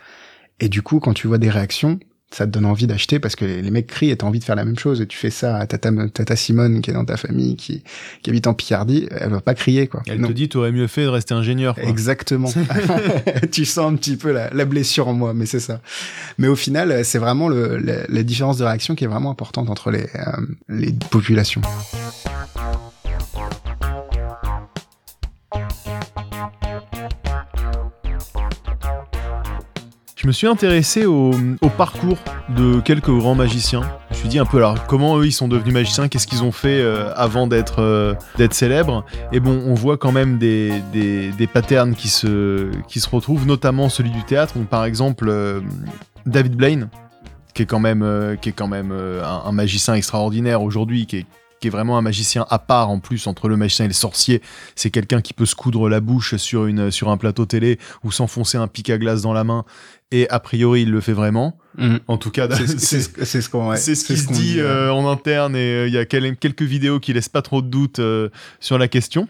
Et 0.60 0.68
du 0.68 0.82
coup, 0.82 1.00
quand 1.00 1.14
tu 1.14 1.26
vois 1.26 1.38
des 1.38 1.50
réactions, 1.50 1.98
ça 2.34 2.46
te 2.46 2.50
donne 2.50 2.64
envie 2.66 2.86
d'acheter 2.88 3.20
parce 3.20 3.36
que 3.36 3.44
les, 3.44 3.62
les 3.62 3.70
mecs 3.70 3.86
crient 3.86 4.10
et 4.10 4.16
t'as 4.16 4.26
envie 4.26 4.40
de 4.40 4.44
faire 4.44 4.56
la 4.56 4.64
même 4.64 4.78
chose. 4.78 5.00
Et 5.00 5.06
tu 5.06 5.16
fais 5.16 5.30
ça 5.30 5.56
à 5.56 5.66
tata, 5.66 5.90
tata 6.12 6.34
Simone 6.36 6.80
qui 6.82 6.90
est 6.90 6.94
dans 6.94 7.04
ta 7.04 7.16
famille, 7.16 7.54
qui, 7.56 7.84
qui 8.22 8.30
habite 8.30 8.46
en 8.48 8.54
Picardie, 8.54 9.06
elle 9.10 9.30
va 9.30 9.40
pas 9.40 9.54
crier, 9.54 9.86
quoi. 9.86 10.02
Elle 10.06 10.20
Non. 10.20 10.28
te 10.28 10.32
dit, 10.32 10.48
t'aurais 10.48 10.72
mieux 10.72 10.86
fait 10.88 11.04
de 11.04 11.08
rester 11.08 11.32
ingénieur. 11.34 11.74
quoi. 11.76 11.84
Exactement. 11.84 12.50
tu 13.52 13.64
sens 13.64 13.92
un 13.92 13.96
petit 13.96 14.16
peu 14.16 14.32
la, 14.32 14.50
la 14.50 14.64
blessure 14.64 15.06
en 15.08 15.12
moi, 15.12 15.32
mais 15.34 15.46
c'est 15.46 15.60
ça. 15.60 15.80
Mais 16.38 16.48
au 16.48 16.56
final, 16.56 17.04
c'est 17.04 17.18
vraiment 17.18 17.48
le, 17.48 17.76
la, 17.78 18.06
la 18.08 18.22
différence 18.24 18.58
de 18.58 18.64
réaction 18.64 18.94
qui 18.96 19.04
est 19.04 19.08
vraiment 19.08 19.30
importante 19.30 19.70
entre 19.70 19.90
les, 19.92 20.04
euh, 20.16 20.46
les 20.68 20.92
populations. 21.10 21.60
Je 30.24 30.28
me 30.28 30.32
suis 30.32 30.46
intéressé 30.46 31.04
au, 31.04 31.32
parcours 31.76 32.16
de 32.48 32.80
quelques 32.80 33.10
grands 33.10 33.34
magiciens. 33.34 33.82
Je 34.08 34.14
me 34.14 34.20
suis 34.20 34.28
dit 34.30 34.38
un 34.38 34.46
peu 34.46 34.56
alors 34.56 34.86
comment 34.86 35.18
eux 35.18 35.26
ils 35.26 35.32
sont 35.32 35.48
devenus 35.48 35.74
magiciens, 35.74 36.08
qu'est-ce 36.08 36.26
qu'ils 36.26 36.42
ont 36.42 36.50
fait 36.50 36.80
euh, 36.80 37.12
avant 37.14 37.46
d'être 37.46 37.82
euh, 37.82 38.14
d'être 38.38 38.54
célèbres? 38.54 39.04
Et 39.32 39.40
bon, 39.40 39.62
on 39.66 39.74
voit 39.74 39.98
quand 39.98 40.12
même 40.12 40.38
des, 40.38 40.80
patterns 41.52 41.94
qui 41.94 42.08
se 42.08 42.70
retrouvent, 43.12 43.46
notamment 43.46 43.90
celui 43.90 44.12
du 44.12 44.24
théâtre. 44.24 44.54
Donc, 44.56 44.68
par 44.68 44.86
exemple, 44.86 45.26
euh, 45.28 45.60
David 46.24 46.56
Blaine, 46.56 46.88
qui 47.52 47.64
est 47.64 47.66
quand 47.66 47.78
même 47.78 48.02
un, 48.02 48.38
un 49.44 49.52
magicien 49.52 49.92
extraordinaire 49.92 50.62
aujourd'hui, 50.62 51.04
qui 51.04 51.18
est 51.18 51.26
qui 51.64 51.68
est 51.68 51.70
vraiment 51.70 51.96
un 51.96 52.02
magicien 52.02 52.44
à 52.50 52.58
part 52.58 52.90
en 52.90 52.98
plus 52.98 53.26
entre 53.26 53.48
le 53.48 53.56
magicien 53.56 53.86
et 53.86 53.88
le 53.88 53.94
sorcier. 53.94 54.42
C'est 54.74 54.90
quelqu'un 54.90 55.22
qui 55.22 55.32
peut 55.32 55.46
se 55.46 55.54
coudre 55.54 55.88
la 55.88 56.00
bouche 56.00 56.36
sur, 56.36 56.66
une, 56.66 56.90
sur 56.90 57.08
un 57.08 57.16
plateau 57.16 57.46
télé 57.46 57.78
ou 58.02 58.12
s'enfoncer 58.12 58.58
un 58.58 58.66
pic 58.68 58.90
à 58.90 58.98
glace 58.98 59.22
dans 59.22 59.32
la 59.32 59.44
main. 59.44 59.64
Et 60.12 60.28
a 60.28 60.40
priori, 60.40 60.82
il 60.82 60.90
le 60.90 61.00
fait 61.00 61.14
vraiment. 61.14 61.56
En 62.06 62.18
tout 62.18 62.30
cas, 62.30 62.48
C'est 62.78 63.00
ce 63.00 63.48
qu'on 63.48 63.70
ouais, 63.70 63.78
c'est 63.78 63.94
ce 63.94 64.04
qui 64.04 64.18
se 64.18 64.26
qu'on 64.26 64.34
dit 64.34 64.56
ouais. 64.56 64.60
euh, 64.60 64.92
en 64.92 65.10
interne 65.10 65.56
et 65.56 65.58
euh, 65.74 65.86
il 65.88 65.94
y 65.94 65.98
a 65.98 66.04
quel- 66.04 66.36
quelques 66.36 66.62
vidéos 66.62 67.00
qui 67.00 67.14
laissent 67.14 67.30
pas 67.30 67.40
trop 67.42 67.62
de 67.62 67.66
doutes 67.68 67.98
euh, 67.98 68.28
sur 68.60 68.76
la 68.76 68.86
question. 68.88 69.26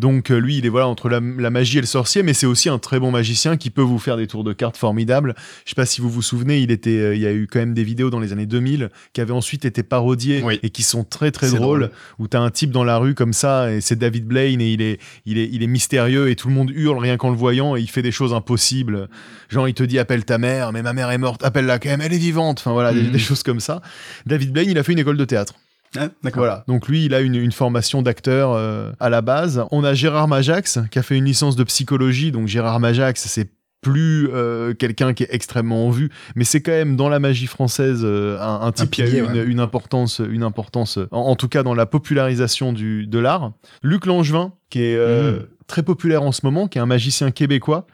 Donc 0.00 0.30
euh, 0.30 0.38
lui, 0.38 0.56
il 0.56 0.64
est 0.64 0.70
voilà 0.70 0.88
entre 0.88 1.10
la, 1.10 1.20
la 1.20 1.50
magie 1.50 1.76
et 1.76 1.80
le 1.82 1.86
sorcier, 1.86 2.22
mais 2.22 2.32
c'est 2.32 2.46
aussi 2.46 2.70
un 2.70 2.78
très 2.78 2.98
bon 2.98 3.10
magicien 3.10 3.58
qui 3.58 3.68
peut 3.68 3.82
vous 3.82 3.98
faire 3.98 4.16
des 4.16 4.26
tours 4.26 4.44
de 4.44 4.54
cartes 4.54 4.78
formidables. 4.78 5.34
Je 5.66 5.70
sais 5.70 5.74
pas 5.74 5.84
si 5.84 6.00
vous 6.00 6.08
vous 6.08 6.22
souvenez, 6.22 6.60
il 6.60 6.70
était, 6.70 6.90
euh, 6.98 7.14
il 7.14 7.20
y 7.20 7.26
a 7.26 7.32
eu 7.32 7.46
quand 7.46 7.58
même 7.58 7.74
des 7.74 7.84
vidéos 7.84 8.08
dans 8.08 8.18
les 8.18 8.32
années 8.32 8.46
2000 8.46 8.88
qui 9.12 9.20
avaient 9.20 9.34
ensuite 9.34 9.66
été 9.66 9.82
parodiées 9.82 10.40
Oui. 10.42 10.58
et 10.62 10.70
qui 10.70 10.82
sont 10.82 11.04
très 11.04 11.30
très 11.30 11.48
drôles. 11.50 11.60
drôle. 11.60 11.90
Où 12.18 12.28
t'as 12.28 12.40
un 12.40 12.50
type 12.50 12.70
dans 12.70 12.82
la 12.82 12.96
rue 12.96 13.14
comme 13.14 13.34
ça 13.34 13.70
et 13.70 13.80
c'est 13.82 13.96
David 13.96 14.24
Blaine 14.24 14.60
et 14.62 14.72
il 14.72 14.80
est, 14.80 14.98
il 15.26 15.36
est, 15.36 15.48
il 15.52 15.62
est 15.62 15.66
mystérieux 15.66 16.30
et 16.30 16.34
tout 16.36 16.48
le 16.48 16.54
monde 16.54 16.70
hurle 16.74 16.98
rien 16.98 17.18
qu'en 17.18 17.28
le 17.30 17.36
voyant 17.36 17.76
et 17.76 17.80
il 17.80 17.90
fait 17.90 18.02
des 18.02 18.10
choses 18.12 18.32
impossibles. 18.32 19.08
Genre 19.50 19.68
il 19.68 19.74
te 19.74 19.82
dit 19.82 19.98
appelle 19.98 20.24
ta 20.24 20.38
mère, 20.38 20.72
mais 20.72 20.80
ma 20.82 20.94
mère 20.94 21.10
est 21.10 21.18
morte, 21.18 21.44
appelle-la 21.44 21.78
quand 21.78 21.90
même, 21.90 22.00
elle 22.00 22.14
est 22.14 22.18
vivante. 22.18 22.58
Enfin 22.60 22.72
voilà, 22.72 22.94
des- 22.94 23.02
Mhm. 23.02 23.10
des 23.10 23.18
choses 23.18 23.42
comme 23.42 23.60
ça. 23.60 23.82
David 24.24 24.50
Blaine, 24.52 24.70
il 24.70 24.78
a 24.78 24.82
fait 24.82 24.92
une 24.92 24.98
école 24.98 25.18
de 25.18 25.24
théâtre. 25.26 25.54
Ah. 25.98 26.08
Voilà. 26.34 26.64
Donc 26.68 26.86
lui, 26.88 27.04
il 27.04 27.14
a 27.14 27.20
une, 27.20 27.34
une 27.34 27.52
formation 27.52 28.02
d'acteur 28.02 28.52
euh, 28.52 28.92
à 29.00 29.10
la 29.10 29.22
base. 29.22 29.64
On 29.70 29.82
a 29.82 29.94
Gérard 29.94 30.28
Majax 30.28 30.78
qui 30.90 30.98
a 30.98 31.02
fait 31.02 31.16
une 31.16 31.24
licence 31.24 31.56
de 31.56 31.64
psychologie. 31.64 32.30
Donc 32.30 32.46
Gérard 32.46 32.78
Majax, 32.80 33.26
c'est 33.26 33.50
plus 33.80 34.28
euh, 34.32 34.74
quelqu'un 34.74 35.14
qui 35.14 35.22
est 35.22 35.28
extrêmement 35.30 35.86
en 35.86 35.90
vue, 35.90 36.10
mais 36.36 36.44
c'est 36.44 36.60
quand 36.60 36.70
même 36.70 36.96
dans 36.96 37.08
la 37.08 37.18
magie 37.18 37.46
française 37.46 38.02
euh, 38.04 38.38
un, 38.38 38.60
un 38.66 38.72
type 38.72 38.90
qui 38.90 39.00
a 39.00 39.06
eu 39.08 39.20
une, 39.24 39.32
ouais. 39.32 39.44
une 39.44 39.58
importance, 39.58 40.20
une 40.20 40.42
importance 40.42 40.98
en, 41.10 41.18
en 41.20 41.34
tout 41.34 41.48
cas 41.48 41.62
dans 41.62 41.72
la 41.72 41.86
popularisation 41.86 42.74
du, 42.74 43.06
de 43.06 43.18
l'art. 43.18 43.52
Luc 43.82 44.04
Langevin, 44.04 44.52
qui 44.68 44.82
est 44.82 44.98
Mm. 44.98 45.46
très 45.66 45.82
populaire 45.82 46.22
en 46.22 46.32
ce 46.32 46.40
moment, 46.44 46.68
qui 46.68 46.76
est 46.76 46.80
un 46.82 46.86
magicien 46.86 47.30
québécois, 47.30 47.86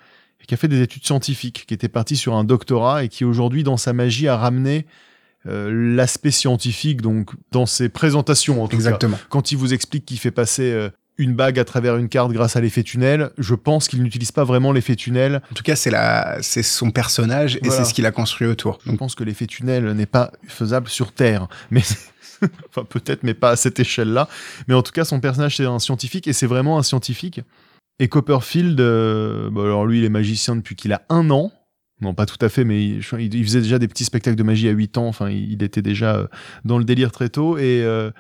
et 0.43 0.47
qui 0.47 0.55
a 0.55 0.57
fait 0.57 0.67
des 0.67 0.83
études 0.83 1.07
scientifiques, 1.07 1.65
qui 1.69 1.75
était 1.75 1.89
parti 1.89 2.17
sur 2.17 2.35
un 2.35 2.43
doctorat 2.43 3.05
et 3.05 3.09
qui 3.09 3.25
aujourd'hui 3.25 3.63
dans 3.63 3.77
sa 3.77 3.93
magie 3.93 4.27
a 4.27 4.37
ramené 4.37 4.87
euh, 5.49 5.95
l'aspect 5.95 6.31
scientifique, 6.31 7.03
donc 7.03 7.31
dans 7.53 7.67
ses 7.67 7.89
présentations 7.89 8.63
en 8.63 8.69
tout 8.69 8.79
cas 8.79 8.99
quand 9.29 9.53
il 9.53 9.59
vous 9.59 9.73
explique 9.75 10.05
qu'il 10.05 10.19
fait 10.19 10.31
passer 10.31 10.73
euh, 10.73 10.89
une 11.19 11.35
bague 11.35 11.59
à 11.59 11.65
travers 11.65 11.97
une 11.97 12.09
carte 12.09 12.33
grâce 12.33 12.57
à 12.57 12.61
l'effet 12.61 12.83
tunnel, 12.83 13.31
je 13.39 13.55
pense 13.55 13.89
qu'il 13.89 14.03
n'utilise 14.03 14.33
pas 14.33 14.45
vraiment 14.45 14.73
l'effet 14.73 14.97
tunnel. 14.97 15.41
En 15.51 15.55
tout 15.55 15.63
cas, 15.63 15.75
c'est 15.75 15.91
la, 15.91 16.39
c'est 16.43 16.63
son 16.63 16.91
personnage 16.91 17.57
et 17.57 17.61
Voilà. 17.63 17.77
c'est 17.77 17.89
ce 17.89 17.95
qu'il 17.95 18.05
a 18.05 18.11
construit 18.13 18.47
autour. 18.47 18.79
Je 18.85 18.91
Donc, 18.91 18.99
pense 18.99 19.15
que 19.15 19.25
l'effet 19.25 19.47
tunnel 19.47 19.93
n'est 19.93 20.05
pas 20.07 20.31
faisable 20.47 20.89
sur 20.89 21.13
Terre, 21.13 21.49
mais 21.71 21.83
enfin 22.69 22.85
peut-être, 22.85 23.23
mais 23.23 23.33
pas 23.35 23.51
à 23.51 23.57
cette 23.57 23.81
échelle-là. 23.81 24.29
Mais 24.69 24.75
en 24.75 24.83
tout 24.83 24.93
cas, 24.93 25.05
son 25.07 25.21
personnage 25.21 25.57
c'est 25.57 25.65
un 25.65 25.79
scientifique 25.79 26.29
et 26.29 26.33
c'est 26.35 26.47
vraiment 26.47 26.79
un 26.79 26.83
scientifique. 26.83 27.41
Et 27.99 28.09
Copperfield, 28.09 28.79
euh, 28.79 29.49
bah, 29.51 29.63
alors 29.63 29.87
lui, 29.87 30.01
il 30.01 30.05
est 30.05 30.11
magicien 30.11 30.55
depuis 30.55 30.77
qu'il 30.77 30.93
a 30.93 31.03
un 31.09 31.31
an. 31.31 31.51
Non, 32.03 32.13
pas 32.13 32.27
tout 32.27 32.37
à 32.45 32.49
fait, 32.49 32.65
mais 32.65 32.85
il, 32.87 33.03
faisait 33.03 33.63
déjà 33.63 33.79
des 33.79 33.89
petits 33.89 34.05
spectacles 34.05 34.37
de 34.37 34.43
magie 34.43 34.69
à 34.69 34.73
8 34.73 34.99
ans. 34.99 35.09
Enfin, 35.09 35.31
il, 35.31 35.63
était 35.63 35.83
déjà 35.83 36.17
euh, 36.17 36.27
dans 36.65 36.79
le 36.79 36.85
délire 36.85 37.11
très 37.11 37.31
tôt 37.31 37.57
et 37.57 37.83
euh, 37.83 38.11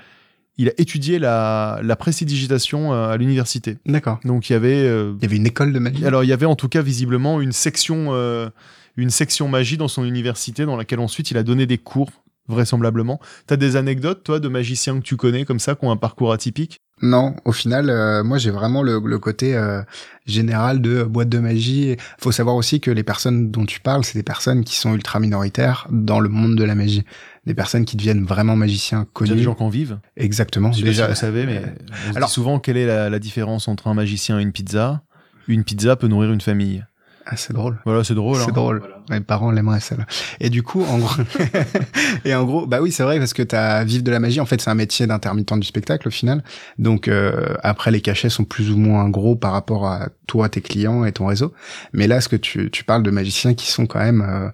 il 0.58 0.68
a 0.68 0.72
étudié 0.78 1.18
la, 1.18 1.80
la 1.82 1.96
prestidigitation 1.96 2.92
euh, 2.92 3.08
à 3.08 3.16
l'université. 3.16 3.76
d'accord. 3.86 4.20
Donc 4.24 4.48
il 4.48 4.54
y 4.54 4.56
avait 4.56 4.82
euh, 4.82 5.12
Il 5.18 5.22
y 5.22 5.26
avait 5.26 5.36
une 5.36 5.46
école 5.46 5.72
de 5.72 5.78
magie. 5.78 6.04
alors 6.04 6.24
il 6.24 6.28
y 6.28 6.32
avait 6.32 6.46
en 6.46 6.56
tout 6.56 6.68
cas 6.68 6.82
visiblement 6.82 7.40
une 7.40 7.52
section 7.52 8.08
euh, 8.10 8.48
une 8.96 9.10
section 9.10 9.48
magie 9.48 9.76
dans 9.76 9.88
son 9.88 10.04
université 10.04 10.64
dans 10.64 10.76
laquelle 10.76 11.00
ensuite 11.00 11.30
il 11.30 11.36
a 11.36 11.42
donné 11.42 11.66
des 11.66 11.78
cours 11.78 12.10
vraisemblablement. 12.48 13.20
T'as 13.46 13.56
des 13.56 13.76
anecdotes 13.76 14.22
toi 14.24 14.40
de 14.40 14.48
magiciens 14.48 14.98
que 14.98 15.04
tu 15.04 15.16
connais 15.16 15.44
comme 15.44 15.58
ça 15.60 15.74
qui 15.74 15.84
ont 15.84 15.90
un 15.90 15.96
parcours 15.96 16.32
atypique? 16.32 16.80
Non, 17.02 17.36
au 17.44 17.52
final, 17.52 17.90
euh, 17.90 18.24
moi 18.24 18.38
j'ai 18.38 18.50
vraiment 18.50 18.82
le, 18.82 19.00
le 19.04 19.18
côté 19.18 19.54
euh, 19.54 19.82
général 20.24 20.80
de 20.80 21.02
boîte 21.02 21.28
de 21.28 21.38
magie. 21.38 21.96
Faut 22.18 22.32
savoir 22.32 22.56
aussi 22.56 22.80
que 22.80 22.90
les 22.90 23.02
personnes 23.02 23.50
dont 23.50 23.66
tu 23.66 23.80
parles, 23.80 24.02
c'est 24.04 24.18
des 24.18 24.22
personnes 24.22 24.64
qui 24.64 24.76
sont 24.76 24.94
ultra 24.94 25.20
minoritaires 25.20 25.86
dans 25.90 26.20
le 26.20 26.30
monde 26.30 26.56
de 26.56 26.64
la 26.64 26.74
magie. 26.74 27.04
Des 27.44 27.52
personnes 27.54 27.84
qui 27.84 27.96
deviennent 27.98 28.24
vraiment 28.24 28.56
magiciens 28.56 29.06
connus. 29.12 29.34
des 29.34 29.42
gens 29.42 29.54
qui 29.54 29.62
en 29.62 29.68
vivent. 29.68 29.98
Exactement. 30.16 30.72
Je 30.72 30.78
sais 30.78 30.82
pas 30.84 30.88
Déjà, 30.88 31.04
si 31.04 31.10
vous 31.10 31.16
savez 31.16 31.44
mais 31.46 31.58
euh, 31.58 31.66
on 32.12 32.16
alors- 32.16 32.28
dit 32.28 32.34
souvent 32.34 32.58
quelle 32.58 32.78
est 32.78 32.86
la, 32.86 33.10
la 33.10 33.18
différence 33.18 33.68
entre 33.68 33.88
un 33.88 33.94
magicien 33.94 34.38
et 34.38 34.42
une 34.42 34.52
pizza? 34.52 35.02
Une 35.48 35.64
pizza 35.64 35.96
peut 35.96 36.08
nourrir 36.08 36.32
une 36.32 36.40
famille. 36.40 36.84
Ah, 37.28 37.36
c'est 37.36 37.52
drôle. 37.52 37.76
Voilà, 37.84 38.04
c'est 38.04 38.14
drôle. 38.14 38.36
c'est 38.36 38.50
hein. 38.50 38.52
drôle. 38.54 38.82
Mes 39.10 39.20
parents 39.20 39.50
l'aimeraient 39.50 39.80
celle-là. 39.80 40.06
Et 40.38 40.48
du 40.48 40.62
coup, 40.62 40.84
en 40.84 40.98
gros, 40.98 41.22
et 42.24 42.34
en 42.36 42.44
gros, 42.44 42.66
bah 42.66 42.80
oui, 42.80 42.92
c'est 42.92 43.02
vrai 43.02 43.18
parce 43.18 43.34
que 43.34 43.42
t'as 43.42 43.82
vivre 43.82 44.04
de 44.04 44.12
la 44.12 44.20
magie. 44.20 44.40
En 44.40 44.46
fait, 44.46 44.60
c'est 44.60 44.70
un 44.70 44.76
métier 44.76 45.08
d'intermittent 45.08 45.58
du 45.58 45.66
spectacle 45.66 46.06
au 46.06 46.12
final. 46.12 46.44
Donc 46.78 47.08
euh, 47.08 47.56
après, 47.64 47.90
les 47.90 48.00
cachets 48.00 48.28
sont 48.28 48.44
plus 48.44 48.70
ou 48.70 48.76
moins 48.76 49.08
gros 49.08 49.34
par 49.34 49.52
rapport 49.52 49.88
à 49.88 50.08
toi, 50.28 50.48
tes 50.48 50.60
clients 50.60 51.04
et 51.04 51.10
ton 51.10 51.26
réseau. 51.26 51.52
Mais 51.92 52.06
là, 52.06 52.20
ce 52.20 52.28
que 52.28 52.36
tu, 52.36 52.70
tu 52.70 52.84
parles 52.84 53.02
de 53.02 53.10
magiciens 53.10 53.54
qui 53.54 53.72
sont 53.72 53.86
quand 53.86 54.00
même 54.00 54.22
euh, 54.22 54.48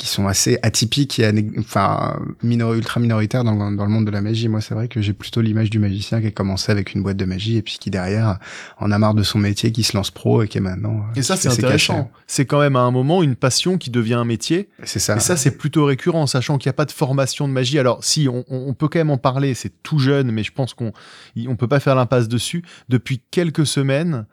qui 0.00 0.06
sont 0.06 0.26
assez 0.26 0.58
atypiques 0.62 1.18
et 1.18 1.30
enfin 1.58 2.18
minor, 2.42 2.72
ultra 2.72 3.00
minoritaires 3.00 3.44
dans, 3.44 3.52
le- 3.52 3.76
dans 3.76 3.84
le 3.84 3.90
monde 3.90 4.06
de 4.06 4.10
la 4.10 4.22
magie. 4.22 4.48
Moi, 4.48 4.62
c'est 4.62 4.72
vrai 4.72 4.88
que 4.88 5.02
j'ai 5.02 5.12
plutôt 5.12 5.42
l'image 5.42 5.68
du 5.68 5.78
magicien 5.78 6.22
qui 6.22 6.26
a 6.28 6.30
commencé 6.30 6.72
avec 6.72 6.94
une 6.94 7.02
boîte 7.02 7.18
de 7.18 7.26
magie 7.26 7.58
et 7.58 7.62
puis 7.62 7.76
qui 7.78 7.90
derrière 7.90 8.38
en 8.78 8.90
a 8.90 8.98
marre 8.98 9.12
de 9.12 9.22
son 9.22 9.38
métier, 9.38 9.72
qui 9.72 9.82
se 9.82 9.94
lance 9.94 10.10
pro 10.10 10.42
et 10.42 10.48
qui 10.48 10.56
est 10.56 10.62
maintenant. 10.62 11.04
euh, 11.10 11.18
Et 11.18 11.22
ça 11.22 11.36
c'est 11.36 11.48
intéressant. 11.66 12.10
C'est 12.26 12.46
quand 12.46 12.60
même 12.60 12.76
à 12.76 12.80
un 12.80 12.90
moment 12.90 13.22
une 13.22 13.36
passion 13.36 13.76
qui 13.76 13.90
devient 13.90 14.14
un 14.14 14.24
métier. 14.24 14.70
C'est 14.84 15.00
ça. 15.00 15.16
Et 15.16 15.20
ça, 15.20 15.36
c'est 15.36 15.58
plutôt 15.58 15.84
récurrent, 15.84 16.26
sachant 16.26 16.56
qu'il 16.56 16.68
n'y 16.68 16.74
a 16.74 16.78
pas 16.78 16.86
de 16.86 16.92
formation 16.92 17.46
de 17.46 17.52
magie. 17.52 17.78
Alors, 17.78 18.02
si, 18.02 18.26
on 18.28 18.72
peut 18.72 18.88
quand 18.88 19.00
même 19.00 19.10
en 19.10 19.18
parler, 19.18 19.52
c'est 19.52 19.82
tout 19.82 19.98
jeune, 19.98 20.30
mais 20.30 20.42
je 20.44 20.52
pense 20.52 20.72
qu'on 20.72 20.92
on 21.46 21.56
peut 21.56 21.68
pas 21.68 21.78
faire 21.80 21.94
l'impasse 21.94 22.26
dessus. 22.28 22.62
Depuis 22.88 23.20
quelques 23.30 23.66
semaines, 23.66 24.24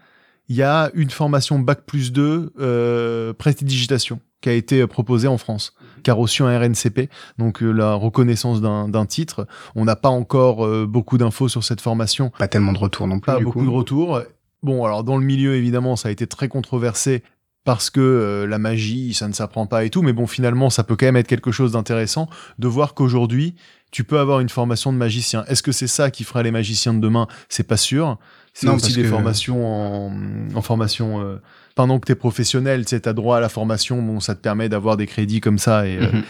il 0.47 0.55
y 0.55 0.63
a 0.63 0.91
une 0.93 1.09
formation 1.09 1.59
Bac 1.59 1.81
plus 1.85 2.13
2 2.13 2.53
euh, 2.59 3.33
prestidigitation 3.33 4.21
qui 4.41 4.49
a 4.49 4.53
été 4.53 4.85
proposée 4.87 5.27
en 5.27 5.37
France, 5.37 5.73
qui 6.03 6.11
a 6.11 6.13
reçu 6.13 6.43
un 6.43 6.59
RNCP, 6.59 7.09
donc 7.37 7.63
euh, 7.63 7.71
la 7.71 7.93
reconnaissance 7.95 8.61
d'un 8.61 8.87
d'un 8.87 9.05
titre. 9.05 9.47
On 9.75 9.85
n'a 9.85 9.95
pas 9.95 10.09
encore 10.09 10.65
euh, 10.65 10.85
beaucoup 10.87 11.17
d'infos 11.17 11.49
sur 11.49 11.63
cette 11.63 11.81
formation, 11.81 12.31
pas 12.37 12.47
tellement 12.47 12.73
de 12.73 12.77
retour 12.79 13.07
non 13.07 13.19
plus. 13.19 13.25
pas 13.31 13.37
du 13.39 13.45
beaucoup 13.45 13.59
coup. 13.59 13.65
de 13.65 13.71
retours. 13.71 14.21
Bon, 14.63 14.85
alors 14.85 15.03
dans 15.03 15.17
le 15.17 15.25
milieu, 15.25 15.55
évidemment, 15.55 15.95
ça 15.95 16.09
a 16.09 16.11
été 16.11 16.27
très 16.27 16.47
controversé 16.47 17.23
parce 17.63 17.89
que 17.89 17.99
euh, 17.99 18.47
la 18.47 18.59
magie, 18.59 19.13
ça 19.13 19.27
ne 19.27 19.33
s'apprend 19.33 19.67
pas 19.67 19.83
et 19.85 19.89
tout, 19.89 20.01
mais 20.01 20.13
bon, 20.13 20.25
finalement, 20.25 20.69
ça 20.69 20.83
peut 20.83 20.95
quand 20.95 21.05
même 21.05 21.17
être 21.17 21.27
quelque 21.27 21.51
chose 21.51 21.73
d'intéressant 21.73 22.29
de 22.59 22.67
voir 22.67 22.93
qu'aujourd'hui, 22.93 23.55
tu 23.91 24.03
peux 24.03 24.19
avoir 24.19 24.39
une 24.39 24.49
formation 24.49 24.93
de 24.93 24.97
magicien. 24.97 25.43
Est-ce 25.47 25.61
que 25.63 25.71
c'est 25.71 25.87
ça 25.87 26.09
qui 26.11 26.23
fera 26.23 26.43
les 26.43 26.51
magiciens 26.51 26.93
de 26.93 26.99
demain? 26.99 27.27
C'est 27.49 27.67
pas 27.67 27.77
sûr. 27.77 28.17
C'est 28.53 28.69
aussi 28.69 28.93
des 28.93 29.03
que- 29.03 29.09
formations 29.09 29.65
en, 30.07 30.11
en 30.55 30.61
formation, 30.61 31.21
euh, 31.21 31.37
pendant 31.77 31.99
que 31.99 32.05
t'es 32.07 32.15
professionnel, 32.15 32.83
tu 32.85 32.99
t'as 32.99 33.13
droit 33.13 33.37
à 33.37 33.39
la 33.39 33.47
formation, 33.49 34.01
bon, 34.01 34.19
ça 34.19 34.35
te 34.35 34.41
permet 34.41 34.67
d'avoir 34.67 34.97
des 34.97 35.05
crédits 35.07 35.39
comme 35.39 35.59
ça. 35.59 35.87
Et, 35.87 35.97
euh, 35.97 36.11
Mhm. 36.11 36.23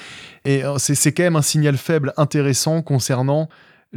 et 0.45 0.63
euh, 0.65 0.77
c'est 0.77 0.93
c'est 0.93 1.13
quand 1.13 1.23
même 1.23 1.37
un 1.37 1.41
signal 1.41 1.77
faible 1.77 2.13
intéressant 2.17 2.81
concernant 2.83 3.47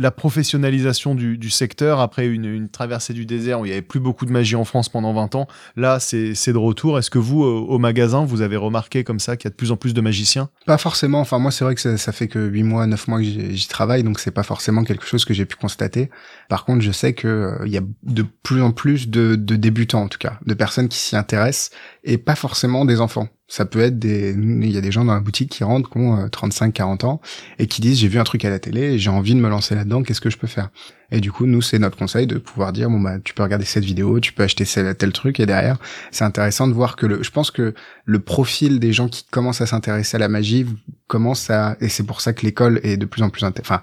la 0.00 0.10
professionnalisation 0.10 1.14
du, 1.14 1.36
du 1.36 1.50
secteur 1.50 2.00
après 2.00 2.26
une, 2.26 2.46
une 2.46 2.70
traversée 2.70 3.12
du 3.12 3.26
désert 3.26 3.60
où 3.60 3.66
il 3.66 3.68
y 3.68 3.72
avait 3.72 3.82
plus 3.82 4.00
beaucoup 4.00 4.24
de 4.24 4.32
magie 4.32 4.56
en 4.56 4.64
France 4.64 4.88
pendant 4.88 5.12
20 5.12 5.34
ans. 5.34 5.46
Là, 5.76 6.00
c'est 6.00 6.32
de 6.52 6.56
retour. 6.56 6.98
Est-ce 6.98 7.10
que 7.10 7.18
vous, 7.18 7.42
au, 7.42 7.78
magasin, 7.78 8.24
vous 8.24 8.40
avez 8.40 8.56
remarqué 8.56 9.04
comme 9.04 9.20
ça 9.20 9.36
qu'il 9.36 9.44
y 9.44 9.48
a 9.48 9.50
de 9.50 9.56
plus 9.56 9.72
en 9.72 9.76
plus 9.76 9.92
de 9.92 10.00
magiciens? 10.00 10.48
Pas 10.64 10.78
forcément. 10.78 11.20
Enfin, 11.20 11.38
moi, 11.38 11.50
c'est 11.50 11.64
vrai 11.64 11.74
que 11.74 11.82
ça, 11.82 11.98
ça 11.98 12.12
fait 12.12 12.28
que 12.28 12.38
8 12.38 12.62
mois, 12.62 12.86
9 12.86 13.08
mois 13.08 13.18
que 13.18 13.24
j'y 13.24 13.68
travaille, 13.68 14.02
donc 14.02 14.20
c'est 14.20 14.30
pas 14.30 14.42
forcément 14.42 14.84
quelque 14.84 15.04
chose 15.04 15.26
que 15.26 15.34
j'ai 15.34 15.44
pu 15.44 15.56
constater. 15.56 16.08
Par 16.48 16.64
contre, 16.64 16.80
je 16.80 16.92
sais 16.92 17.12
que 17.12 17.28
euh, 17.28 17.66
il 17.66 17.72
y 17.72 17.78
a 17.78 17.82
de 18.02 18.24
plus 18.42 18.62
en 18.62 18.72
plus 18.72 19.10
de, 19.10 19.34
de 19.34 19.56
débutants, 19.56 20.04
en 20.04 20.08
tout 20.08 20.18
cas, 20.18 20.38
de 20.46 20.54
personnes 20.54 20.88
qui 20.88 20.98
s'y 20.98 21.14
intéressent, 21.14 21.72
et 22.04 22.18
pas 22.18 22.34
forcément 22.34 22.84
des 22.84 23.00
enfants. 23.00 23.28
Ça 23.48 23.64
peut 23.64 23.80
être 23.80 23.98
des, 23.98 24.30
il 24.32 24.70
y 24.70 24.78
a 24.78 24.80
des 24.80 24.92
gens 24.92 25.04
dans 25.04 25.14
la 25.14 25.20
boutique 25.20 25.50
qui 25.50 25.64
rentrent, 25.64 25.90
qui 25.90 25.98
ont 25.98 26.28
35, 26.28 26.72
40 26.72 27.04
ans, 27.04 27.20
et 27.58 27.66
qui 27.66 27.80
disent, 27.80 27.98
j'ai 27.98 28.08
vu 28.08 28.18
un 28.18 28.24
truc 28.24 28.44
à 28.44 28.50
la 28.50 28.58
télé, 28.60 28.98
j'ai 28.98 29.10
envie 29.10 29.34
de 29.34 29.40
me 29.40 29.48
lancer 29.48 29.74
là-dedans, 29.74 30.02
qu'est-ce 30.02 30.20
que 30.20 30.30
je 30.30 30.38
peux 30.38 30.46
faire? 30.46 30.70
Et 31.10 31.20
du 31.20 31.32
coup, 31.32 31.46
nous, 31.46 31.60
c'est 31.60 31.80
notre 31.80 31.96
conseil 31.96 32.28
de 32.28 32.38
pouvoir 32.38 32.72
dire, 32.72 32.88
bon, 32.88 33.00
bah, 33.00 33.18
tu 33.18 33.34
peux 33.34 33.42
regarder 33.42 33.64
cette 33.64 33.84
vidéo, 33.84 34.20
tu 34.20 34.32
peux 34.32 34.44
acheter 34.44 34.64
tel, 34.64 34.94
tel 34.94 35.12
truc, 35.12 35.40
et 35.40 35.46
derrière, 35.46 35.78
c'est 36.12 36.24
intéressant 36.24 36.68
de 36.68 36.72
voir 36.72 36.94
que 36.94 37.06
le, 37.06 37.22
je 37.22 37.30
pense 37.30 37.50
que 37.50 37.74
le 38.04 38.18
profil 38.20 38.78
des 38.78 38.92
gens 38.92 39.08
qui 39.08 39.24
commencent 39.28 39.60
à 39.60 39.66
s'intéresser 39.66 40.16
à 40.16 40.20
la 40.20 40.28
magie 40.28 40.66
commence 41.08 41.50
à, 41.50 41.76
et 41.80 41.88
c'est 41.88 42.04
pour 42.04 42.20
ça 42.20 42.32
que 42.32 42.46
l'école 42.46 42.80
est 42.84 42.96
de 42.96 43.06
plus 43.06 43.22
en 43.22 43.30
plus, 43.30 43.44
enfin, 43.44 43.82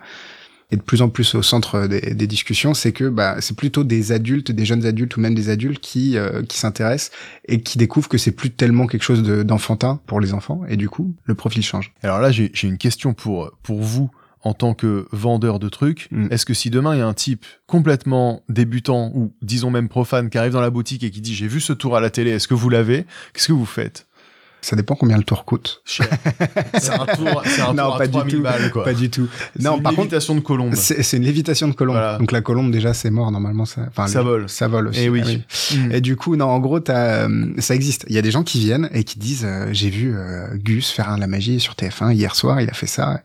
est 0.72 0.76
de 0.78 0.82
plus 0.82 1.02
en 1.02 1.10
plus 1.10 1.34
au 1.36 1.42
centre 1.42 1.88
des, 1.88 2.02
des 2.14 2.28
discussions, 2.28 2.74
c'est 2.74 2.92
que 2.92 3.06
bah, 3.08 3.38
c'est 3.40 3.56
plutôt 3.56 3.84
des 3.84 4.12
adultes, 4.12 4.52
des 4.52 4.66
jeunes 4.66 4.86
adultes 4.86 5.16
ou 5.16 5.22
même 5.22 5.34
des 5.36 5.50
adultes 5.50 5.80
qui 5.80 6.18
euh, 6.18 6.44
qui 6.44 6.58
s'intéressent 6.58 7.12
et 7.48 7.62
qui 7.62 7.78
découvrent 7.78 8.10
que 8.10 8.18
c'est 8.18 8.34
plus 8.34 8.52
tellement 8.52 8.88
quelque 8.88 9.04
chose 9.04 9.24
de- 9.24 9.44
d'enfantin 9.44 10.02
pour 10.08 10.20
les 10.20 10.34
enfants 10.34 10.62
et 10.68 10.76
du 10.76 10.90
coup 10.90 11.16
le 11.24 11.36
profil 11.36 11.64
change. 11.64 11.94
Alors 12.04 12.20
là, 12.20 12.32
j'ai 12.32 12.52
j'ai 12.54 12.68
une 12.68 12.78
question 12.78 13.14
pour, 13.14 13.52
pour 13.64 13.82
vous 13.82 14.12
en 14.44 14.54
tant 14.54 14.74
que 14.74 15.08
vendeur 15.12 15.60
de 15.60 15.70
trucs. 15.70 16.08
Mm. 16.12 16.28
Est-ce 16.32 16.46
que 16.46 16.54
si 16.54 16.70
demain 16.70 16.96
il 16.96 17.00
y 17.00 17.02
a 17.02 17.08
un 17.08 17.14
type 17.14 17.46
complètement 17.66 18.44
débutant 18.50 19.12
ou 19.16 19.34
disons 19.42 19.72
même 19.72 19.90
profane 19.90 20.30
qui 20.30 20.38
arrive 20.38 20.54
dans 20.54 20.62
la 20.62 20.70
boutique 20.70 21.04
et 21.04 21.12
qui 21.12 21.22
dit 21.22 21.34
j'ai 21.34 21.48
vu 21.48 21.60
ce 21.62 21.74
tour 21.74 21.96
à 21.96 22.02
la 22.02 22.10
télé, 22.10 22.32
est-ce 22.32 22.48
que 22.48 22.54
vous 22.54 22.70
l'avez? 22.70 23.06
Qu'est-ce 23.34 23.48
que 23.48 23.54
vous 23.54 23.66
faites? 23.66 24.06
Ça 24.62 24.76
dépend 24.76 24.96
combien 24.96 25.18
le 25.18 25.24
tour 25.24 25.46
coûte. 25.46 25.82
C'est 25.86 26.04
un 26.92 27.06
tour, 27.06 27.42
c'est 27.46 27.62
un 27.62 27.74
Non, 27.74 27.84
tour 27.86 27.96
à 27.96 27.98
pas 28.00 28.08
du 28.08 28.14
3000 28.14 28.36
tout. 28.36 28.42
balles 28.42 28.72
quoi. 28.72 28.84
Pas 28.84 28.94
du 28.94 29.10
tout. 29.10 29.28
C'est 29.56 29.64
Non, 29.64 29.78
une 29.78 29.84
par 29.84 29.94
contre, 29.94 30.10
de 30.10 30.40
colombe. 30.42 30.74
c'est 30.76 31.18
une 31.18 31.24
lévitation 31.24 31.68
de 31.68 31.74
colombe. 31.74 31.96
Voilà. 31.96 32.18
Donc 32.18 32.32
la 32.32 32.42
colombe 32.42 32.72
déjà 32.72 32.94
c'est 32.94 33.10
mort 33.12 33.32
normalement. 33.32 33.66
Ça, 33.66 33.82
enfin, 33.88 34.08
Ça 34.08 34.20
le- 34.20 34.26
vole. 34.26 34.50
Ça 34.50 34.68
vole 34.68 34.88
aussi. 34.88 35.02
Eh 35.04 35.10
oui. 35.10 35.22
ah 35.24 35.76
Mm. 35.76 35.92
Et 35.92 36.02
du 36.02 36.16
coup, 36.16 36.36
non, 36.38 36.46
en 36.46 36.60
gros, 36.60 36.80
t'as, 36.80 37.28
euh, 37.28 37.54
ça 37.60 37.76
existe. 37.76 38.06
Il 38.08 38.16
y 38.16 38.18
a 38.18 38.22
des 38.22 38.32
gens 38.32 38.44
qui 38.44 38.60
viennent 38.60 38.90
et 38.94 39.04
qui 39.04 39.20
disent, 39.20 39.44
euh, 39.46 39.68
j'ai 39.74 39.90
vu 39.90 40.16
euh, 40.16 40.48
Gus 40.56 40.90
faire 40.92 41.14
de 41.16 41.20
la 41.20 41.28
magie 41.28 41.60
sur 41.60 41.74
TF1 41.74 42.14
hier 42.14 42.36
soir, 42.36 42.62
il 42.62 42.70
a 42.70 42.74
fait 42.74 42.88
ça. 42.88 43.22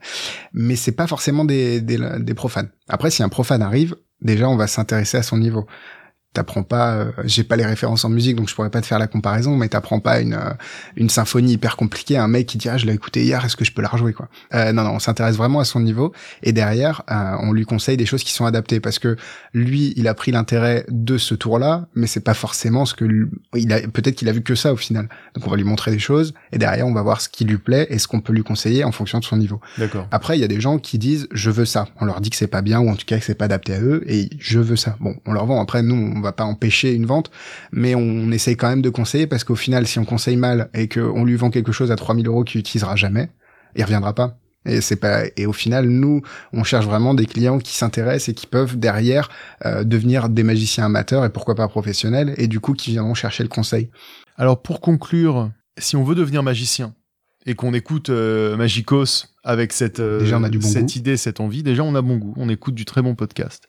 Mais 0.53 0.75
c'est 0.75 0.91
pas 0.91 1.07
forcément 1.07 1.45
des, 1.45 1.79
des, 1.81 1.97
des 2.19 2.33
profanes. 2.33 2.69
Après, 2.89 3.11
si 3.11 3.23
un 3.23 3.29
profane 3.29 3.61
arrive, 3.61 3.95
déjà, 4.21 4.49
on 4.49 4.57
va 4.57 4.67
s'intéresser 4.67 5.17
à 5.17 5.23
son 5.23 5.37
niveau. 5.37 5.65
T'apprends 6.33 6.63
pas, 6.63 6.93
euh, 6.95 7.11
j'ai 7.25 7.43
pas 7.43 7.55
les 7.55 7.65
références 7.65 8.05
en 8.05 8.09
musique, 8.09 8.35
donc 8.35 8.49
je 8.49 8.55
pourrais 8.55 8.71
pas 8.71 8.81
te 8.81 8.87
faire 8.87 8.97
la 8.97 9.05
comparaison, 9.07 9.55
mais 9.55 9.69
t'apprends 9.69 9.99
pas 9.99 10.19
une 10.19 10.33
euh, 10.33 10.49
une 10.95 11.09
symphonie 11.09 11.53
hyper 11.53 11.77
compliquée. 11.77 12.17
Un 12.17 12.27
mec 12.27 12.47
qui 12.47 12.57
dit 12.57 12.69
ah 12.69 12.77
je 12.77 12.85
l'ai 12.87 12.93
écouté 12.93 13.23
hier, 13.23 13.45
est-ce 13.45 13.55
que 13.55 13.63
je 13.65 13.71
peux 13.71 13.83
la 13.83 13.87
rejouer 13.87 14.13
quoi 14.13 14.29
euh, 14.55 14.71
Non 14.73 14.83
non, 14.83 14.91
on 14.91 14.99
s'intéresse 14.99 15.35
vraiment 15.35 15.59
à 15.59 15.65
son 15.65 15.79
niveau 15.79 16.11
et 16.41 16.51
derrière 16.51 17.03
euh, 17.11 17.35
on 17.41 17.51
lui 17.51 17.65
conseille 17.65 17.97
des 17.97 18.07
choses 18.07 18.23
qui 18.23 18.31
sont 18.31 18.45
adaptées 18.45 18.79
parce 18.79 18.97
que 18.97 19.15
lui 19.53 19.93
il 19.95 20.07
a 20.07 20.13
pris 20.15 20.31
l'intérêt 20.31 20.85
de 20.89 21.17
ce 21.19 21.35
tour-là, 21.35 21.85
mais 21.93 22.07
c'est 22.07 22.19
pas 22.23 22.33
forcément 22.33 22.85
ce 22.85 22.95
que 22.95 23.05
lui- 23.05 23.27
il 23.55 23.71
a 23.71 23.81
peut-être 23.81 24.15
qu'il 24.15 24.27
a 24.29 24.31
vu 24.31 24.41
que 24.41 24.55
ça 24.55 24.73
au 24.73 24.77
final. 24.77 25.09
Donc 25.35 25.45
on 25.45 25.51
va 25.51 25.55
lui 25.57 25.63
montrer 25.63 25.91
des 25.91 25.99
choses 25.99 26.33
et 26.51 26.57
derrière 26.57 26.87
on 26.87 26.93
va 26.93 27.03
voir 27.03 27.21
ce 27.21 27.29
qui 27.29 27.45
lui 27.45 27.57
plaît 27.59 27.85
et 27.91 27.99
ce 27.99 28.07
qu'on 28.07 28.21
peut 28.21 28.33
lui 28.33 28.43
conseiller 28.43 28.83
en 28.83 28.91
fonction 28.91 29.19
de 29.19 29.23
son 29.23 29.37
niveau. 29.37 29.61
D'accord. 29.77 30.07
Après, 30.11 30.37
il 30.37 30.41
y 30.41 30.43
a 30.43 30.47
des 30.47 30.61
gens 30.61 30.79
qui 30.79 30.97
disent 30.97 31.27
je 31.31 31.51
veux 31.51 31.65
ça. 31.65 31.87
On 32.01 32.05
leur 32.05 32.21
dit 32.21 32.29
que 32.31 32.35
c'est 32.37 32.47
pas 32.47 32.61
bien 32.63 32.79
ou 32.79 32.89
en 32.89 32.95
tout 32.95 33.05
cas 33.05 33.19
que 33.19 33.23
c'est 33.25 33.35
pas 33.35 33.45
adapté 33.45 33.75
à 33.75 33.81
eux 33.81 34.03
et 34.07 34.29
je 34.39 34.59
veux 34.59 34.75
ça. 34.75 34.97
Bon, 34.99 35.15
on 35.25 35.33
leur 35.33 35.45
vend. 35.45 35.61
Après, 35.61 35.83
nous, 35.83 36.13
on 36.15 36.22
va 36.23 36.31
pas 36.31 36.43
empêcher 36.43 36.93
une 36.93 37.05
vente, 37.05 37.29
mais 37.71 37.93
on 37.95 38.31
essaye 38.31 38.57
quand 38.57 38.69
même 38.69 38.81
de 38.81 38.89
conseiller 38.89 39.27
parce 39.27 39.43
qu'au 39.43 39.55
final, 39.55 39.85
si 39.85 39.99
on 39.99 40.05
conseille 40.05 40.37
mal 40.37 40.69
et 40.73 40.87
qu'on 40.89 41.23
lui 41.23 41.35
vend 41.35 41.51
quelque 41.51 41.71
chose 41.71 41.91
à 41.91 41.95
3000 41.95 42.27
euros 42.27 42.43
qu'il 42.43 42.59
utilisera 42.59 42.95
jamais, 42.95 43.29
il 43.75 43.83
reviendra 43.83 44.13
pas. 44.13 44.37
Et 44.65 44.79
c'est 44.79 44.95
pas 44.95 45.23
et 45.35 45.45
au 45.45 45.51
final 45.51 45.87
nous 45.87 46.21
on 46.53 46.63
cherche 46.63 46.85
vraiment 46.85 47.13
des 47.13 47.25
clients 47.25 47.59
qui 47.59 47.75
s'intéressent 47.75 48.29
et 48.29 48.33
qui 48.33 48.47
peuvent 48.47 48.79
derrière 48.79 49.27
euh, 49.65 49.83
devenir 49.83 50.29
des 50.29 50.43
magiciens 50.43 50.85
amateurs 50.85 51.25
et 51.25 51.29
pourquoi 51.29 51.53
pas 51.53 51.67
professionnels 51.67 52.33
et 52.37 52.47
du 52.47 52.61
coup 52.61 52.71
qui 52.71 52.91
viendront 52.91 53.13
chercher 53.13 53.43
le 53.43 53.49
conseil. 53.49 53.89
Alors 54.37 54.61
pour 54.61 54.79
conclure, 54.79 55.51
si 55.77 55.97
on 55.97 56.05
veut 56.05 56.15
devenir 56.15 56.43
magicien 56.43 56.93
et 57.45 57.55
qu'on 57.55 57.73
écoute 57.73 58.09
euh, 58.09 58.55
Magicos 58.55 59.27
avec 59.43 59.73
cette, 59.73 59.99
euh, 59.99 60.19
Déjà, 60.19 60.39
on 60.39 60.43
a 60.43 60.49
du 60.49 60.59
bon 60.59 60.67
cette 60.67 60.85
goût. 60.85 60.99
idée, 60.99 61.17
cette 61.17 61.39
envie, 61.39 61.63
déjà 61.63 61.83
on 61.83 61.95
a 61.95 62.01
bon 62.01 62.17
goût, 62.17 62.33
on 62.37 62.47
écoute 62.49 62.75
du 62.75 62.85
très 62.85 63.01
bon 63.01 63.15
podcast. 63.15 63.67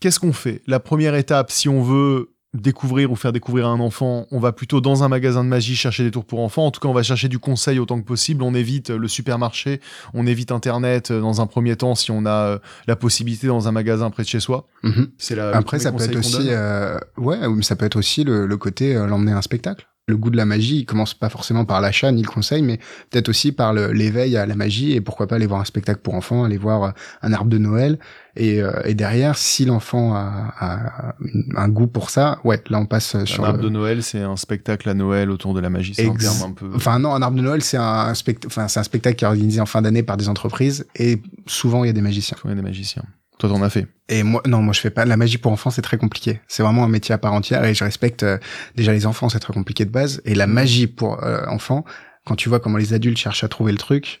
Qu'est-ce 0.00 0.20
qu'on 0.20 0.32
fait? 0.32 0.62
La 0.66 0.80
première 0.80 1.14
étape, 1.14 1.50
si 1.50 1.68
on 1.68 1.82
veut 1.82 2.34
découvrir 2.54 3.10
ou 3.10 3.16
faire 3.16 3.32
découvrir 3.32 3.66
à 3.66 3.70
un 3.70 3.80
enfant, 3.80 4.26
on 4.30 4.38
va 4.38 4.52
plutôt 4.52 4.80
dans 4.80 5.02
un 5.02 5.08
magasin 5.08 5.42
de 5.42 5.48
magie 5.48 5.74
chercher 5.74 6.04
des 6.04 6.10
tours 6.10 6.24
pour 6.24 6.40
enfants. 6.40 6.66
En 6.66 6.70
tout 6.70 6.80
cas, 6.80 6.88
on 6.88 6.92
va 6.92 7.02
chercher 7.02 7.28
du 7.28 7.38
conseil 7.38 7.78
autant 7.78 8.00
que 8.00 8.06
possible. 8.06 8.42
On 8.42 8.54
évite 8.54 8.90
le 8.90 9.08
supermarché, 9.08 9.80
on 10.14 10.26
évite 10.26 10.52
Internet 10.52 11.10
euh, 11.10 11.20
dans 11.20 11.40
un 11.40 11.46
premier 11.46 11.76
temps 11.76 11.94
si 11.94 12.10
on 12.10 12.24
a 12.26 12.30
euh, 12.30 12.58
la 12.86 12.96
possibilité 12.96 13.48
dans 13.48 13.66
un 13.66 13.72
magasin 13.72 14.10
près 14.10 14.22
de 14.22 14.28
chez 14.28 14.40
soi. 14.40 14.68
Mhm. 14.84 15.08
C'est 15.18 15.38
Après, 15.38 15.80
ça 15.80 15.92
peut 15.92 16.04
être 16.04 16.16
aussi, 16.16 16.48
euh, 16.50 16.96
ouais, 17.16 17.48
mais 17.48 17.62
ça 17.62 17.76
peut 17.76 17.86
être 17.86 17.96
aussi 17.96 18.24
le, 18.24 18.46
le 18.46 18.56
côté 18.56 18.94
euh, 18.94 19.06
l'emmener 19.06 19.32
à 19.32 19.38
un 19.38 19.42
spectacle. 19.42 19.88
Le 20.06 20.18
goût 20.18 20.28
de 20.28 20.36
la 20.36 20.44
magie, 20.44 20.80
il 20.80 20.84
commence 20.84 21.14
pas 21.14 21.30
forcément 21.30 21.64
par 21.64 21.80
l'achat 21.80 22.12
ni 22.12 22.20
le 22.20 22.28
conseil, 22.28 22.60
mais 22.60 22.76
peut-être 23.08 23.30
aussi 23.30 23.52
par 23.52 23.72
l'éveil 23.72 24.36
à 24.36 24.44
la 24.44 24.54
magie 24.54 24.92
et 24.92 25.00
pourquoi 25.00 25.26
pas 25.26 25.36
aller 25.36 25.46
voir 25.46 25.62
un 25.62 25.64
spectacle 25.64 26.00
pour 26.02 26.12
enfants, 26.14 26.44
aller 26.44 26.58
voir 26.58 26.82
euh, 26.84 26.90
un 27.22 27.32
arbre 27.32 27.48
de 27.48 27.56
Noël 27.56 27.98
et, 28.36 28.60
euh, 28.62 28.70
et 28.84 28.92
derrière, 28.94 29.38
si 29.38 29.64
l'enfant 29.64 30.12
a, 30.14 30.52
a 30.60 31.14
un 31.56 31.68
goût 31.70 31.86
pour 31.86 32.10
ça, 32.10 32.38
ouais, 32.44 32.62
là 32.68 32.80
on 32.80 32.84
passe 32.86 33.14
euh, 33.14 33.24
sur 33.24 33.44
Un 33.44 33.48
arbre 33.48 33.58
le- 33.60 33.64
de 33.64 33.68
Noël, 33.70 34.02
c'est 34.02 34.20
un 34.20 34.36
spectacle 34.36 34.90
à 34.90 34.94
Noël 34.94 35.30
autour 35.30 35.54
de 35.54 35.60
la 35.60 35.70
magie. 35.70 35.94
C'est 35.94 36.06
un 36.06 36.12
Ex- 36.12 36.42
un 36.42 36.52
peu. 36.52 36.68
Enfin 36.74 36.98
non, 36.98 37.14
un 37.14 37.22
arbre 37.22 37.38
de 37.38 37.42
Noël, 37.42 37.62
c'est 37.62 37.78
un, 37.78 38.12
spect... 38.12 38.44
enfin, 38.46 38.68
c'est 38.68 38.80
un 38.80 38.84
spectacle 38.84 39.16
qui 39.16 39.24
est 39.24 39.28
organisé 39.28 39.58
en 39.62 39.66
fin 39.66 39.80
d'année 39.80 40.02
par 40.02 40.18
des 40.18 40.28
entreprises 40.28 40.84
et 40.96 41.22
souvent 41.46 41.82
il 41.82 41.86
y 41.86 41.90
a 41.90 41.94
des 41.94 42.02
magiciens. 42.02 42.36
Il 42.44 42.50
y 42.50 42.52
a 42.52 42.56
des 42.56 42.60
magiciens. 42.62 43.04
Toi, 43.38 43.48
t'en 43.50 43.62
as 43.62 43.70
fait. 43.70 43.86
Et 44.08 44.22
moi, 44.22 44.42
non, 44.46 44.62
moi 44.62 44.72
je 44.72 44.80
fais 44.80 44.90
pas 44.90 45.04
la 45.04 45.16
magie 45.16 45.38
pour 45.38 45.50
enfants, 45.50 45.70
c'est 45.70 45.82
très 45.82 45.96
compliqué. 45.98 46.40
C'est 46.46 46.62
vraiment 46.62 46.84
un 46.84 46.88
métier 46.88 47.14
à 47.14 47.18
part 47.18 47.32
entière 47.32 47.64
et 47.64 47.74
je 47.74 47.82
respecte 47.84 48.22
euh, 48.22 48.38
déjà 48.76 48.92
les 48.92 49.06
enfants, 49.06 49.28
c'est 49.28 49.40
très 49.40 49.52
compliqué 49.54 49.84
de 49.84 49.90
base. 49.90 50.20
Et 50.24 50.34
la 50.34 50.46
magie 50.46 50.86
pour 50.86 51.22
euh, 51.24 51.44
enfants, 51.48 51.84
quand 52.26 52.36
tu 52.36 52.48
vois 52.48 52.60
comment 52.60 52.78
les 52.78 52.92
adultes 52.94 53.18
cherchent 53.18 53.44
à 53.44 53.48
trouver 53.48 53.72
le 53.72 53.78
truc, 53.78 54.20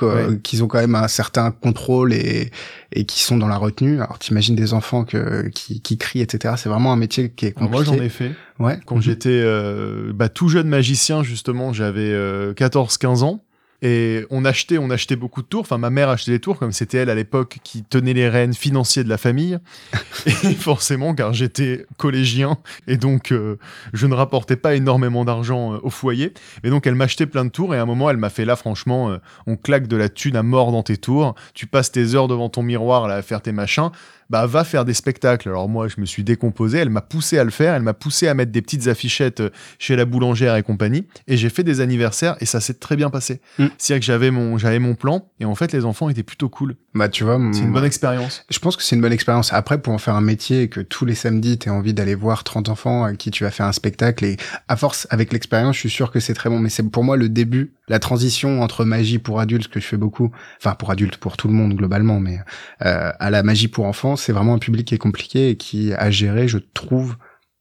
Ouais. 0.00 0.38
qu'ils 0.42 0.64
ont 0.64 0.66
quand 0.66 0.78
même 0.78 0.94
un 0.94 1.08
certain 1.08 1.50
contrôle 1.50 2.14
et 2.14 2.50
et 2.92 3.04
qui 3.04 3.20
sont 3.20 3.36
dans 3.36 3.46
la 3.48 3.58
retenue. 3.58 4.00
Alors 4.00 4.18
t'imagines 4.18 4.56
des 4.56 4.72
enfants 4.72 5.04
que 5.04 5.48
qui, 5.50 5.82
qui 5.82 5.98
crient, 5.98 6.22
etc. 6.22 6.54
C'est 6.56 6.70
vraiment 6.70 6.90
un 6.92 6.96
métier 6.96 7.30
qui 7.30 7.46
est 7.46 7.56
Alors 7.58 7.68
moi, 7.70 7.80
compliqué. 7.84 7.98
j'en 7.98 8.04
ai 8.04 8.08
fait. 8.08 8.32
Ouais. 8.58 8.78
Quand 8.86 8.98
j'étais 9.02 9.28
euh, 9.30 10.10
bah, 10.14 10.30
tout 10.30 10.48
jeune 10.48 10.68
magicien, 10.68 11.22
justement, 11.22 11.74
j'avais 11.74 12.10
euh, 12.12 12.54
14-15 12.54 13.24
ans. 13.24 13.44
Et 13.84 14.24
on 14.30 14.46
achetait, 14.46 14.78
on 14.78 14.88
achetait 14.88 15.14
beaucoup 15.14 15.42
de 15.42 15.46
tours. 15.46 15.60
Enfin, 15.60 15.76
ma 15.76 15.90
mère 15.90 16.08
achetait 16.08 16.30
des 16.30 16.40
tours, 16.40 16.58
comme 16.58 16.72
c'était 16.72 16.98
elle 16.98 17.10
à 17.10 17.14
l'époque 17.14 17.58
qui 17.62 17.84
tenait 17.84 18.14
les 18.14 18.30
rênes 18.30 18.54
financiers 18.54 19.04
de 19.04 19.10
la 19.10 19.18
famille. 19.18 19.58
Et 20.26 20.54
forcément, 20.54 21.14
car 21.14 21.34
j'étais 21.34 21.84
collégien 21.98 22.56
et 22.86 22.96
donc 22.96 23.30
euh, 23.30 23.58
je 23.92 24.06
ne 24.06 24.14
rapportais 24.14 24.56
pas 24.56 24.74
énormément 24.74 25.26
d'argent 25.26 25.74
euh, 25.74 25.78
au 25.82 25.90
foyer. 25.90 26.32
Mais 26.62 26.70
donc 26.70 26.86
elle 26.86 26.94
m'achetait 26.94 27.26
plein 27.26 27.44
de 27.44 27.50
tours 27.50 27.74
et 27.74 27.78
à 27.78 27.82
un 27.82 27.86
moment 27.86 28.08
elle 28.08 28.16
m'a 28.16 28.30
fait 28.30 28.46
là, 28.46 28.56
franchement, 28.56 29.10
euh, 29.10 29.18
on 29.46 29.56
claque 29.56 29.86
de 29.86 29.96
la 29.96 30.08
thune 30.08 30.36
à 30.36 30.42
mort 30.42 30.72
dans 30.72 30.82
tes 30.82 30.96
tours. 30.96 31.34
Tu 31.52 31.66
passes 31.66 31.92
tes 31.92 32.14
heures 32.14 32.28
devant 32.28 32.48
ton 32.48 32.62
miroir 32.62 33.06
là 33.06 33.16
à 33.16 33.22
faire 33.22 33.42
tes 33.42 33.52
machins. 33.52 33.90
Bah 34.30 34.46
va 34.46 34.64
faire 34.64 34.84
des 34.84 34.94
spectacles. 34.94 35.48
Alors 35.48 35.68
moi 35.68 35.88
je 35.88 36.00
me 36.00 36.06
suis 36.06 36.24
décomposé. 36.24 36.78
Elle 36.78 36.90
m'a 36.90 37.00
poussé 37.00 37.38
à 37.38 37.44
le 37.44 37.50
faire. 37.50 37.74
Elle 37.74 37.82
m'a 37.82 37.94
poussé 37.94 38.28
à 38.28 38.34
mettre 38.34 38.52
des 38.52 38.62
petites 38.62 38.88
affichettes 38.88 39.40
euh, 39.40 39.50
chez 39.78 39.96
la 39.96 40.04
boulangère 40.04 40.56
et 40.56 40.62
compagnie. 40.62 41.06
Et 41.26 41.36
j'ai 41.36 41.50
fait 41.50 41.62
des 41.62 41.80
anniversaires 41.80 42.36
et 42.40 42.46
ça 42.46 42.60
s'est 42.60 42.74
très 42.74 42.96
bien 42.96 43.10
passé. 43.10 43.40
Mm. 43.58 43.66
C'est-à-dire 43.78 44.00
que 44.00 44.06
j'avais 44.06 44.30
mon 44.30 44.58
j'avais 44.58 44.78
mon 44.78 44.94
plan 44.94 45.28
et 45.40 45.44
en 45.44 45.54
fait 45.54 45.72
les 45.72 45.84
enfants 45.84 46.08
étaient 46.08 46.22
plutôt 46.22 46.48
cool. 46.48 46.76
Bah 46.94 47.08
tu 47.08 47.24
vois, 47.24 47.40
C'est 47.52 47.60
une 47.60 47.72
bonne 47.72 47.84
expérience. 47.84 48.44
Je 48.48 48.58
pense 48.60 48.76
que 48.76 48.82
c'est 48.84 48.94
une 48.94 49.02
bonne 49.02 49.12
expérience. 49.12 49.52
Après, 49.52 49.78
pour 49.78 49.92
en 49.92 49.98
faire 49.98 50.14
un 50.14 50.20
métier 50.20 50.62
et 50.62 50.68
que 50.68 50.80
tous 50.80 51.04
les 51.04 51.16
samedis, 51.16 51.58
tu 51.58 51.68
as 51.68 51.72
envie 51.72 51.92
d'aller 51.92 52.14
voir 52.14 52.44
30 52.44 52.68
enfants 52.68 53.02
à 53.02 53.14
qui 53.14 53.32
tu 53.32 53.42
vas 53.42 53.50
faire 53.50 53.66
un 53.66 53.72
spectacle, 53.72 54.24
et 54.24 54.36
à 54.68 54.76
force, 54.76 55.08
avec 55.10 55.32
l'expérience, 55.32 55.74
je 55.74 55.80
suis 55.80 55.90
sûr 55.90 56.12
que 56.12 56.20
c'est 56.20 56.34
très 56.34 56.50
bon. 56.50 56.60
Mais 56.60 56.68
c'est 56.68 56.84
pour 56.84 57.02
moi 57.02 57.16
le 57.16 57.28
début, 57.28 57.72
la 57.88 57.98
transition 57.98 58.62
entre 58.62 58.84
magie 58.84 59.18
pour 59.18 59.40
adultes, 59.40 59.66
que 59.66 59.80
je 59.80 59.86
fais 59.86 59.96
beaucoup, 59.96 60.30
enfin 60.58 60.76
pour 60.76 60.92
adultes, 60.92 61.16
pour 61.16 61.36
tout 61.36 61.48
le 61.48 61.54
monde 61.54 61.74
globalement, 61.74 62.20
mais 62.20 62.38
euh, 62.84 63.10
à 63.18 63.30
la 63.30 63.42
magie 63.42 63.66
pour 63.66 63.86
enfants, 63.86 64.13
c'est 64.16 64.32
vraiment 64.32 64.54
un 64.54 64.58
public 64.58 64.86
qui 64.88 64.94
est 64.94 64.98
compliqué 64.98 65.50
et 65.50 65.56
qui, 65.56 65.92
à 65.94 66.10
gérer, 66.10 66.48
je 66.48 66.58
trouve, 66.58 67.16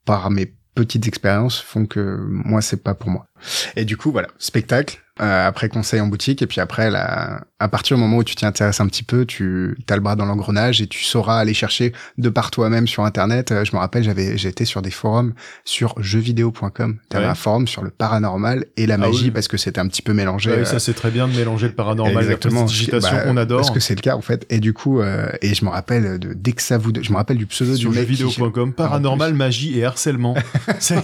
par 0.05 0.29
mes 0.29 0.53
petites 0.75 1.07
expériences, 1.07 1.59
font 1.59 1.85
que 1.85 2.17
moi, 2.27 2.61
c'est 2.61 2.83
pas 2.83 2.95
pour 2.95 3.09
moi. 3.09 3.27
Et 3.75 3.85
du 3.85 3.97
coup, 3.97 4.11
voilà, 4.11 4.29
spectacle, 4.37 4.99
Euh, 5.21 5.47
après 5.47 5.69
conseil 5.69 6.01
en 6.01 6.07
boutique 6.07 6.41
et 6.41 6.47
puis 6.47 6.59
après 6.59 6.89
là, 6.89 7.45
à 7.63 7.69
partir 7.69 7.95
du 7.95 8.01
moment 8.03 8.17
où 8.17 8.23
tu 8.25 8.35
t'y 8.35 8.45
intéresses 8.45 8.81
un 8.81 8.87
petit 8.87 9.03
peu, 9.03 9.25
tu 9.25 9.77
as 9.89 9.95
le 9.95 10.01
bras 10.01 10.15
dans 10.17 10.25
l'engrenage 10.25 10.81
et 10.81 10.87
tu 10.87 11.03
sauras 11.03 11.37
aller 11.37 11.53
chercher 11.53 11.93
de 12.17 12.27
par 12.29 12.51
toi-même 12.51 12.87
sur 12.87 13.05
internet. 13.05 13.51
Euh, 13.51 13.63
je 13.63 13.71
me 13.73 13.79
rappelle, 13.79 14.03
j'avais 14.03 14.37
j'étais 14.37 14.65
sur 14.65 14.81
des 14.81 14.91
forums 14.91 15.33
sur 15.63 15.95
jeuxvideo.com. 16.01 16.97
Tu 17.09 17.17
avais 17.17 17.25
un 17.25 17.35
forum 17.35 17.67
sur 17.67 17.81
le 17.83 17.89
paranormal 17.89 18.65
et 18.75 18.85
la 18.85 18.95
Ah 18.95 18.97
magie 18.97 19.25
oui. 19.25 19.31
parce 19.31 19.47
que 19.47 19.55
c'était 19.57 19.79
un 19.79 19.87
petit 19.87 20.01
peu 20.01 20.13
mélangé. 20.13 20.51
Ouais, 20.51 20.57
euh, 20.57 20.65
ça 20.65 20.79
c'est 20.79 20.93
très 20.93 21.09
bien 21.09 21.27
de 21.27 21.35
mélanger 21.35 21.67
le 21.67 21.73
paranormal 21.73 22.23
Exactement. 22.23 22.53
et 22.53 22.59
la 22.59 22.65
prestidigitation, 22.65 23.15
Bah, 23.15 23.23
on 23.27 23.37
adore. 23.37 23.59
Parce 23.61 23.71
que 23.71 23.79
c'est 23.79 23.95
le 23.95 24.01
cas 24.01 24.15
en 24.15 24.21
fait. 24.21 24.45
Et 24.49 24.59
du 24.59 24.73
coup, 24.73 24.99
euh, 24.99 25.27
et 25.41 25.53
je 25.55 25.63
me 25.63 25.69
rappelle 25.69 26.19
de 26.19 26.33
dès 26.33 26.51
que 26.51 26.61
ça 26.61 26.77
vous, 26.77 26.91
je 27.01 27.11
me 27.11 27.15
rappelle 27.17 27.37
du 27.37 27.45
pseudo 27.45 27.75
sur 27.75 27.91
du 27.91 27.95
jeuxvideo.com, 27.97 28.73
paranormal, 28.73 29.33
magie 29.33 29.79
et 29.79 29.85
harcèlement. 29.85 30.35
c'est 30.79 30.97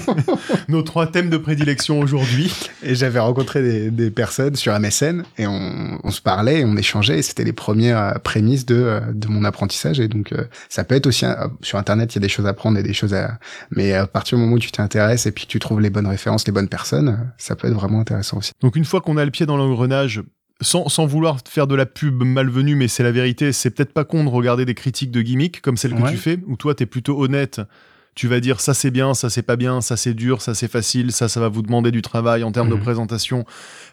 nos 0.67 0.81
trois 0.81 1.07
thèmes 1.07 1.29
de 1.29 1.37
prédilection 1.37 1.99
aujourd'hui. 2.01 2.51
Et 2.83 2.95
j'avais 2.95 3.19
rencontré 3.19 3.61
des, 3.61 3.91
des 3.91 4.11
personnes 4.11 4.55
sur 4.55 4.77
MSN 4.77 5.23
et 5.37 5.47
on, 5.47 5.99
on 6.03 6.11
se 6.11 6.21
parlait, 6.21 6.48
et 6.51 6.65
on 6.65 6.75
échangeait 6.77 7.19
et 7.19 7.21
c'était 7.21 7.43
les 7.43 7.53
premières 7.53 7.97
euh, 7.99 8.13
prémices 8.19 8.65
de, 8.65 8.75
euh, 8.75 8.99
de 9.13 9.27
mon 9.27 9.43
apprentissage. 9.43 9.99
Et 9.99 10.07
donc, 10.07 10.31
euh, 10.33 10.43
ça 10.69 10.83
peut 10.83 10.95
être 10.95 11.07
aussi, 11.07 11.25
sur 11.61 11.77
Internet, 11.77 12.13
il 12.13 12.17
y 12.17 12.19
a 12.19 12.21
des 12.21 12.29
choses 12.29 12.45
à 12.47 12.53
prendre 12.53 12.77
et 12.77 12.83
des 12.83 12.93
choses 12.93 13.13
à... 13.13 13.39
Mais 13.71 13.93
à 13.93 14.07
partir 14.07 14.37
du 14.37 14.43
moment 14.43 14.55
où 14.55 14.59
tu 14.59 14.71
t'intéresses 14.71 15.25
et 15.25 15.31
puis 15.31 15.45
que 15.45 15.51
tu 15.51 15.59
trouves 15.59 15.81
les 15.81 15.89
bonnes 15.89 16.07
références, 16.07 16.45
les 16.45 16.53
bonnes 16.53 16.69
personnes, 16.69 17.31
ça 17.37 17.55
peut 17.55 17.67
être 17.67 17.73
vraiment 17.73 17.99
intéressant 17.99 18.37
aussi. 18.37 18.51
Donc 18.61 18.75
une 18.75 18.85
fois 18.85 19.01
qu'on 19.01 19.17
a 19.17 19.25
le 19.25 19.31
pied 19.31 19.45
dans 19.45 19.57
l'engrenage, 19.57 20.21
sans, 20.61 20.89
sans 20.89 21.05
vouloir 21.05 21.37
faire 21.47 21.67
de 21.67 21.75
la 21.75 21.85
pub 21.85 22.21
malvenue, 22.23 22.75
mais 22.75 22.87
c'est 22.89 23.03
la 23.03 23.11
vérité, 23.11 23.53
c'est 23.53 23.69
peut-être 23.69 23.93
pas 23.93 24.03
con 24.03 24.23
de 24.25 24.29
regarder 24.29 24.65
des 24.65 24.73
critiques 24.75 25.11
de 25.11 25.21
gimmicks 25.21 25.61
comme 25.61 25.77
celle 25.77 25.93
que 25.95 26.01
Ouais. 26.01 26.11
tu 26.11 26.17
fais, 26.17 26.37
où 26.47 26.57
toi 26.57 26.75
t'es 26.75 26.85
plutôt 26.85 27.21
honnête. 27.21 27.61
Tu 28.15 28.27
vas 28.27 28.39
dire 28.41 28.59
ça 28.59 28.73
c'est 28.73 28.91
bien, 28.91 29.13
ça 29.13 29.29
c'est 29.29 29.43
pas 29.43 29.55
bien, 29.55 29.79
ça 29.81 29.95
c'est 29.95 30.13
dur, 30.13 30.41
ça 30.41 30.53
c'est 30.53 30.67
facile, 30.69 31.11
ça 31.11 31.29
ça 31.29 31.39
va 31.39 31.47
vous 31.47 31.61
demander 31.61 31.91
du 31.91 32.01
travail 32.01 32.43
en 32.43 32.51
termes 32.51 32.67
Mhm. 32.69 32.75
de 32.77 32.81
présentation, 32.81 33.45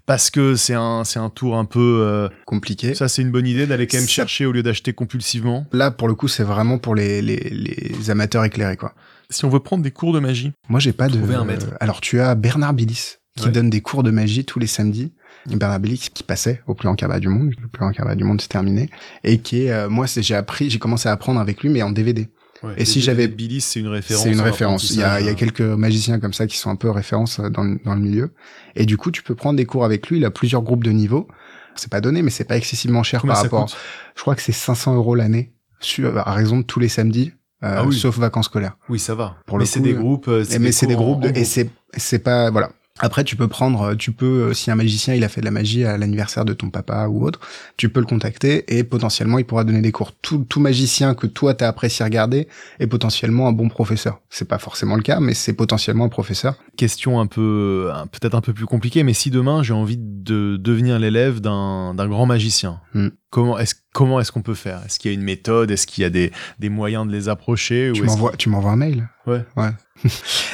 parce 0.07 0.31
que 0.31 0.57
c'est 0.57 0.75
un, 0.75 1.05
c'est 1.05 1.19
un 1.21 1.31
tour 1.31 1.57
un 1.57 1.65
peu... 1.65 2.01
euh, 2.03 2.29
Compliqué. 2.45 2.95
ça 2.95 3.09
c'est 3.09 3.23
une 3.23 3.31
bonne 3.31 3.47
idée 3.47 3.67
d'aller 3.67 3.87
quand 3.87 3.99
même 3.99 4.07
Ça- 4.07 4.13
chercher 4.13 4.47
au 4.47 4.53
lieu 4.53 4.63
d'acheter 4.65 4.93
compulsivement. 4.93 5.67
Là, 5.73 5.91
pour 5.91 6.09
le 6.09 6.15
coup, 6.15 6.29
c'est 6.29 6.43
vraiment 6.43 6.79
pour 6.79 6.95
les, 6.95 7.23
les, 7.23 7.37
les 7.51 8.11
amateurs 8.11 8.45
éclairés, 8.45 8.77
quoi. 8.77 8.95
Si 9.31 9.45
on 9.45 9.49
veut 9.49 9.61
prendre 9.61 9.83
des 9.83 9.91
cours 9.91 10.13
de 10.13 10.19
magie, 10.21 10.53
Moi, 10.69 10.81
j'ai 10.81 10.93
pas 10.93 11.09
de. 11.09 11.19
Un 11.21 11.45
maître. 11.45 11.67
Alors, 11.81 12.01
tu 12.01 12.21
as 12.21 12.35
Bernard 12.35 12.75
Billis 12.75 13.17
qui 13.37 13.47
Ouais. 13.47 13.53
donne 13.53 13.69
des 13.71 13.81
cours 13.83 14.03
de 14.03 14.11
magie 14.11 14.45
tous 14.45 14.59
les 14.59 14.67
samedis. 14.67 15.13
Bernard 15.47 15.79
Billis 15.81 16.09
qui 16.15 16.23
passait 16.23 16.63
au 16.67 16.75
plus 16.75 16.87
grand 16.87 16.95
cabas 16.97 17.21
du 17.21 17.29
monde. 17.29 17.51
Le 17.61 17.69
plus 17.69 17.81
grand 17.81 17.91
cabas 17.93 18.15
du 18.15 18.25
monde, 18.25 18.41
c'est 18.41 18.49
terminé. 18.49 18.89
Et 19.25 19.39
qui 19.39 19.65
est, 19.65 19.73
euh, 19.73 19.89
moi, 19.89 20.07
j'ai 20.07 20.35
appris, 20.35 20.71
j'ai 20.71 20.79
commencé 20.79 21.09
à 21.09 21.13
apprendre 21.13 21.39
avec 21.41 21.63
lui, 21.63 21.69
mais 21.69 21.83
en 21.83 21.91
DVD. 21.91 22.29
Et 22.77 22.85
si 22.85 23.01
j'avais- 23.01 23.29
Billy, 23.29 23.61
c'est 23.61 23.81
une 23.81 23.89
référence. 23.89 24.23
C'est 24.25 24.33
une 24.33 24.41
en 24.41 24.45
référence. 24.45 24.91
Il 24.91 24.97
y 24.99 25.03
a, 25.03 25.21
il 25.21 25.27
y 25.27 25.29
a 25.29 25.33
apprentissage. 25.33 25.37
quelques 25.37 25.79
magiciens 25.79 26.19
comme 26.21 26.33
ça 26.33 26.47
qui 26.47 26.57
sont 26.57 26.71
un 26.71 26.77
peu 26.77 26.91
références 26.91 27.39
euh, 27.41 27.49
dans 27.51 27.63
le, 27.65 27.79
dans 27.85 27.95
le 27.95 28.01
milieu. 28.01 28.33
Et 28.75 28.87
du 28.87 28.97
coup, 28.97 29.11
tu 29.11 29.23
peux 29.23 29.35
prendre 29.35 29.57
des 29.57 29.67
cours 29.67 29.85
avec 29.85 30.09
lui. 30.09 30.19
Il 30.19 30.25
a 30.25 30.31
plusieurs 30.31 30.63
groupes 30.63 30.85
de 30.85 30.91
niveaux. 30.91 31.29
C'est 31.75 31.91
pas 31.91 32.01
donné, 32.01 32.23
mais 32.23 32.31
c'est 32.31 32.45
pas 32.45 32.57
excessivement 32.57 33.03
cher 33.03 33.21
Combien 33.21 33.35
par 33.35 33.43
rapport. 33.43 33.69
Je 34.15 34.21
crois 34.23 34.35
que 34.35 34.43
c'est 34.43 34.53
500 34.53 34.95
euros 34.95 35.15
l'année, 35.15 35.53
sur, 35.81 36.17
à 36.17 36.33
raison 36.33 36.57
de 36.59 36.63
tous 36.63 36.81
les 36.81 36.89
samedis, 36.89 37.33
euh, 37.63 37.75
Ah 37.79 37.85
oui. 37.85 37.95
sauf 37.99 38.17
vacances 38.19 38.47
scolaires. 38.47 38.77
Oui, 38.89 38.99
ça 38.99 39.15
va. 39.15 39.37
Pour 39.47 39.59
mais 39.59 39.67
c'est 39.67 39.81
des 39.81 39.93
euh, 39.93 39.99
groupes. 39.99 40.29
euh, 40.29 40.45
Et 40.51 40.59
mais 40.59 40.73
c'est 40.73 40.87
des 40.87 40.95
groupes 40.97 41.21
de, 41.21 41.29
et 41.39 41.45
c'est 41.45 41.69
c'est 41.97 42.19
pas 42.21 42.51
voilà. 42.51 42.71
Après 42.99 43.25
tu 43.25 43.37
peux 43.37 43.49
prendre 43.49 43.95
tu 43.95 44.13
peux 44.13 44.49
euh, 44.51 44.53
si 44.55 44.71
un 44.71 44.75
magicien 44.75 45.15
il 45.15 45.23
a 45.25 45.29
fait 45.29 45.41
de 45.41 45.45
la 45.45 45.51
magie 45.51 45.85
à 45.85 45.99
l'anniversaire 45.99 46.45
de 46.45 46.53
ton 46.55 46.71
papa 46.71 47.09
ou 47.09 47.25
autre, 47.27 47.41
tu 47.77 47.89
peux 47.89 48.01
le 48.01 48.07
contacter 48.07 48.65
et 48.77 48.85
potentiellement 48.85 49.39
il 49.39 49.45
pourra 49.45 49.65
donner 49.65 49.83
des 49.83 49.93
cours. 49.93 50.13
Tout 50.23 50.47
tout 50.49 50.61
magicien 50.61 51.15
que 51.15 51.27
toi 51.27 51.55
t'as 51.55 51.69
apprécié 51.69 52.05
regarder 52.05 52.49
est 52.81 52.87
potentiellement 52.87 53.49
un 53.49 53.53
bon 53.53 53.69
professeur. 53.69 54.21
C'est 54.31 54.49
pas 54.49 54.59
forcément 54.59 54.97
le 54.97 55.03
cas 55.03 55.21
mais 55.21 55.35
c'est 55.35 55.53
potentiellement 55.53 56.05
un 56.07 56.09
professeur. 56.09 56.55
question 56.77 57.21
un 57.21 57.27
peu, 57.27 57.91
un- 57.95 58.07
peut-être 58.07 58.35
un 58.35 58.41
peu 58.41 58.53
plus 58.53 58.67
compliquée, 58.67 59.03
mais 59.03 59.13
si 59.15 59.31
demain 59.31 59.63
j'ai 59.63 59.73
envie 59.75 59.97
de 59.99 60.57
devenir 60.57 60.99
l'élève 60.99 61.41
d'un 61.41 61.93
d'un 61.95 62.09
grand 62.09 62.27
magicien, 62.27 62.81
Hmm. 62.95 63.09
comment 63.31 63.59
est-ce 63.59 63.75
comment 63.93 64.21
est-ce 64.21 64.33
qu'on 64.33 64.43
peut 64.43 64.55
faire? 64.55 64.81
Est-ce 64.87 64.99
qu'il 64.99 65.11
y 65.11 65.15
a 65.15 65.17
une 65.19 65.23
méthode? 65.25 65.71
Est-ce 65.71 65.87
qu'il 65.87 66.03
y 66.03 66.05
a 66.05 66.11
des, 66.11 66.33
des 66.59 66.69
moyens 66.71 67.07
de 67.07 67.13
les 67.13 67.29
approcher? 67.29 67.91
Tu 67.95 68.03
m'envoies 68.03 68.33
tu 68.39 68.49
m'envoies 68.49 68.73
un 68.73 68.77
mail? 68.77 69.09
Ouais. 69.27 69.45
Ouais. 69.57 69.71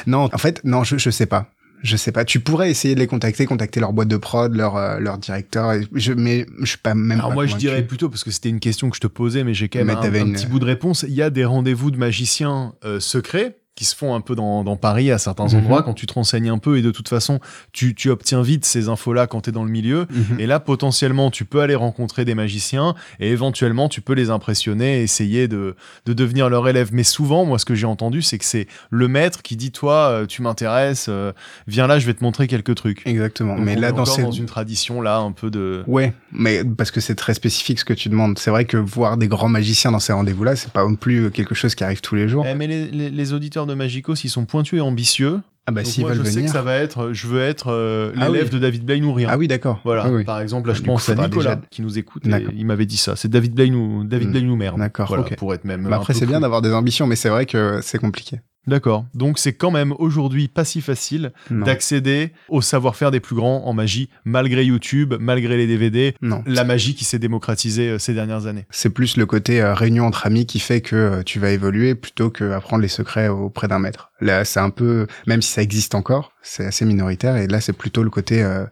non, 0.07 0.29
en 0.33 0.37
fait 0.37 0.61
non, 0.63 0.83
je 0.83 0.97
je 0.97 1.09
sais 1.09 1.25
pas. 1.25 1.47
Je 1.83 1.97
sais 1.97 2.11
pas. 2.13 2.23
Tu 2.25 2.39
pourrais 2.39 2.71
essayer 2.71 2.95
de 2.95 2.99
les 3.01 3.07
contacter, 3.07 3.45
contacter 3.45 3.79
leur 3.81 3.91
boîte 3.93 4.07
de 4.07 4.15
prod, 4.17 4.55
leur 4.55 4.77
euh, 4.77 4.99
leur 4.99 5.17
directeur. 5.17 5.73
Et 5.73 5.85
je 5.93 6.13
mais 6.13 6.45
je 6.61 6.65
suis 6.65 6.77
pas 6.77 6.95
même. 6.95 7.19
Alors 7.19 7.29
pas 7.29 7.33
moi 7.35 7.45
je 7.45 7.55
dirais 7.57 7.83
plutôt 7.83 8.09
parce 8.09 8.23
que 8.23 8.31
c'était 8.31 8.49
une 8.49 8.61
question 8.61 8.89
que 8.89 8.95
je 8.95 9.01
te 9.01 9.07
posais, 9.07 9.43
mais 9.43 9.53
j'ai 9.53 9.67
quand 9.69 9.79
même 9.79 9.87
Mais 9.87 9.93
un, 9.95 10.13
un 10.23 10.25
une- 10.27 10.33
petit 10.33 10.47
bout 10.47 10.59
de 10.59 10.65
réponse. 10.65 11.05
Il 11.07 11.13
y 11.13 11.21
a 11.21 11.29
des 11.29 11.43
rendez-vous 11.45 11.91
de 11.91 11.97
magiciens 11.97 12.73
euh, 12.85 12.99
secrets 13.01 13.57
qui 13.75 13.85
se 13.85 13.95
font 13.95 14.13
un 14.13 14.21
peu 14.21 14.35
dans, 14.35 14.63
dans 14.63 14.75
Paris 14.77 15.11
à 15.11 15.17
certains 15.17 15.47
Mhm. 15.47 15.55
endroits 15.55 15.81
quand 15.83 15.93
tu 15.93 16.05
te 16.05 16.13
renseignes 16.13 16.49
un 16.49 16.59
peu 16.59 16.77
et 16.77 16.81
de 16.83 16.91
toute 16.91 17.09
façon 17.09 17.39
tu, 17.71 17.95
tu 17.95 18.09
obtiens 18.09 18.41
vite 18.43 18.65
ces 18.65 18.87
infos-là 18.87 19.25
quand 19.25 19.41
tu 19.41 19.49
es 19.49 19.53
dans 19.53 19.63
le 19.63 19.71
milieu. 19.71 20.05
Mhm. 20.11 20.39
Et 20.39 20.45
là, 20.45 20.59
potentiellement, 20.59 21.31
tu 21.31 21.43
peux 21.45 21.61
aller 21.61 21.73
rencontrer 21.75 22.23
des 22.25 22.35
magiciens 22.35 22.93
et 23.19 23.29
éventuellement, 23.31 23.89
tu 23.89 24.01
peux 24.01 24.13
les 24.13 24.29
impressionner, 24.29 25.01
essayer 25.01 25.47
de, 25.47 25.75
de 26.05 26.13
devenir 26.13 26.49
leur 26.49 26.67
élève. 26.67 26.89
Mais 26.93 27.03
souvent, 27.03 27.45
moi, 27.45 27.57
ce 27.57 27.65
que 27.65 27.73
j'ai 27.75 27.87
entendu, 27.87 28.21
c'est 28.21 28.37
que 28.37 28.45
c'est 28.45 28.67
le 28.91 29.07
maître 29.07 29.41
qui 29.41 29.55
dit 29.55 29.71
Toi, 29.71 29.93
euh, 30.09 30.25
tu 30.27 30.41
m'intéresses, 30.41 31.07
euh, 31.09 31.31
viens 31.67 31.87
là, 31.87 31.97
je 31.99 32.05
vais 32.05 32.13
te 32.13 32.23
montrer 32.23 32.47
quelques 32.47 32.75
trucs. 32.75 33.01
Exactement. 33.07 33.55
Donc, 33.55 33.65
mais 33.65 33.75
on 33.77 33.81
là 33.81 33.91
dans 33.91 34.05
ces 34.05 34.21
dans 34.21 34.31
une 34.31 34.45
tradition 34.45 35.01
là, 35.01 35.17
un 35.17 35.31
peu 35.31 35.49
de. 35.49 35.83
Ouais, 35.87 36.13
mais 36.31 36.63
parce 36.63 36.91
que 36.91 37.01
c'est 37.01 37.15
très 37.15 37.33
spécifique 37.33 37.79
ce 37.79 37.85
que 37.85 37.93
tu 37.93 38.09
demandes. 38.09 38.37
C'est 38.37 38.51
vrai 38.51 38.65
que 38.65 38.77
voir 38.77 39.17
des 39.17 39.27
grands 39.27 39.49
magiciens 39.49 39.91
dans 39.91 39.99
ces 39.99 40.13
rendez-vous-là, 40.13 40.55
c'est 40.55 40.71
pas 40.71 40.83
non 40.83 40.95
plus 40.95 41.31
quelque 41.31 41.55
chose 41.55 41.73
qui 41.75 41.83
arrive 41.83 42.01
tous 42.01 42.15
les 42.15 42.27
jours. 42.27 42.45
Eh, 42.47 42.53
mais 42.55 42.67
les, 42.67 42.87
les- 42.91 43.09
les 43.09 43.33
auditeurs 43.33 43.62
de 43.65 43.73
Magicos, 43.73 44.23
ils 44.23 44.29
sont 44.29 44.45
pointus 44.45 44.79
et 44.79 44.81
ambitieux. 44.81 45.41
Ah 45.65 45.71
bah 45.71 45.81
Donc 45.83 45.91
s'ils 45.91 46.03
moi, 46.03 46.11
veulent 46.13 46.25
je 46.25 46.29
sais 46.29 46.35
venir. 46.35 46.45
que 46.47 46.51
ça 46.57 46.61
va 46.61 46.75
être, 46.75 47.13
je 47.13 47.27
veux 47.27 47.41
être 47.41 47.71
euh, 47.71 48.11
Ah 48.19 48.27
l'élève 48.27 48.45
oui. 48.45 48.49
de 48.51 48.59
David 48.59 48.83
Blaine 48.85 49.05
ou 49.05 49.13
rien. 49.13 49.29
Ah 49.31 49.37
oui, 49.37 49.47
d'accord. 49.47 49.79
Voilà. 49.85 50.07
Oui, 50.09 50.15
oui. 50.17 50.23
Par 50.25 50.41
exemple, 50.41 50.67
là, 50.67 50.73
je 50.73 50.81
Du 50.81 50.85
pense 50.87 51.07
à 51.07 51.13
faudra 51.13 51.27
Nicolas 51.29 51.55
déjà- 51.55 51.67
qui 51.71 51.81
nous 51.81 51.97
écoute. 51.97 52.25
Et 52.25 52.29
D'accord. 52.29 52.51
il 52.53 52.65
m'avait 52.65 52.85
dit 52.85 52.97
ça. 52.97 53.15
C'est 53.15 53.29
David 53.29 53.53
Blaine 53.53 53.75
ou 53.75 54.03
David 54.03 54.27
Hmm. 54.27 54.31
Blaine 54.31 54.49
ou 54.49 54.55
merde. 54.57 54.77
D'accord, 54.77 55.07
Voilà, 55.07 55.23
ok. 55.23 55.35
pour 55.37 55.53
être 55.53 55.63
même. 55.63 55.83
Bah 55.83 55.89
un 55.95 55.99
après, 55.99 56.13
peu 56.13 56.19
c'est 56.19 56.25
bien 56.25 56.41
d'avoir 56.41 56.61
des 56.61 56.73
ambitions, 56.73 57.07
mais 57.07 57.15
c'est 57.15 57.29
vrai 57.29 57.45
que 57.45 57.79
c'est 57.81 57.97
compliqué. 57.99 58.41
D'accord. 58.65 59.05
Donc 59.13 59.39
c'est 59.39 59.51
quand 59.51 59.71
même 59.71 59.91
aujourd'hui 59.99 60.47
pas 60.47 60.63
si 60.63 60.79
facile 60.79 61.33
Non. 61.51 61.65
d'accéder 61.65 62.31
au 62.47 62.61
savoir-faire 62.61 63.11
des 63.11 63.19
plus 63.19 63.35
grands 63.35 63.65
en 63.65 63.73
magie, 63.73 64.07
malgré 64.23 64.63
YouTube, 64.63 65.15
malgré 65.19 65.57
les 65.57 65.67
DVD, 65.67 66.15
Non. 66.21 66.41
la 66.45 66.63
magie 66.63 66.95
qui 66.95 67.03
s'est 67.03 67.19
démocratisée 67.19 67.89
euh, 67.89 67.99
ces 67.99 68.13
dernières 68.13 68.47
années. 68.47 68.65
C'est 68.69 68.89
plus 68.91 69.17
le 69.17 69.25
côté 69.25 69.61
euh, 69.61 69.73
réunion 69.73 70.05
entre 70.05 70.25
amis 70.27 70.45
qui 70.45 70.59
fait 70.59 70.79
que 70.79 70.95
euh, 70.95 71.23
tu 71.23 71.39
vas 71.39 71.51
évoluer 71.51 71.93
plutôt 71.93 72.29
que 72.29 72.51
apprendre 72.53 72.81
les 72.81 72.87
secrets 72.87 73.27
auprès 73.27 73.67
d'un 73.67 73.79
maître. 73.79 74.11
Là, 74.21 74.45
c'est 74.45 74.61
un 74.61 74.69
peu, 74.69 75.07
même 75.27 75.41
si 75.41 75.49
ça 75.53 75.61
existe 75.61 75.95
encore, 75.95 76.31
c'est 76.41 76.65
assez 76.65 76.85
minoritaire. 76.85 77.37
Et 77.37 77.47
là, 77.47 77.61
c'est 77.61 77.73
plutôt 77.73 78.03
le 78.03 78.09
côté 78.09 78.41
euh, 78.43 78.65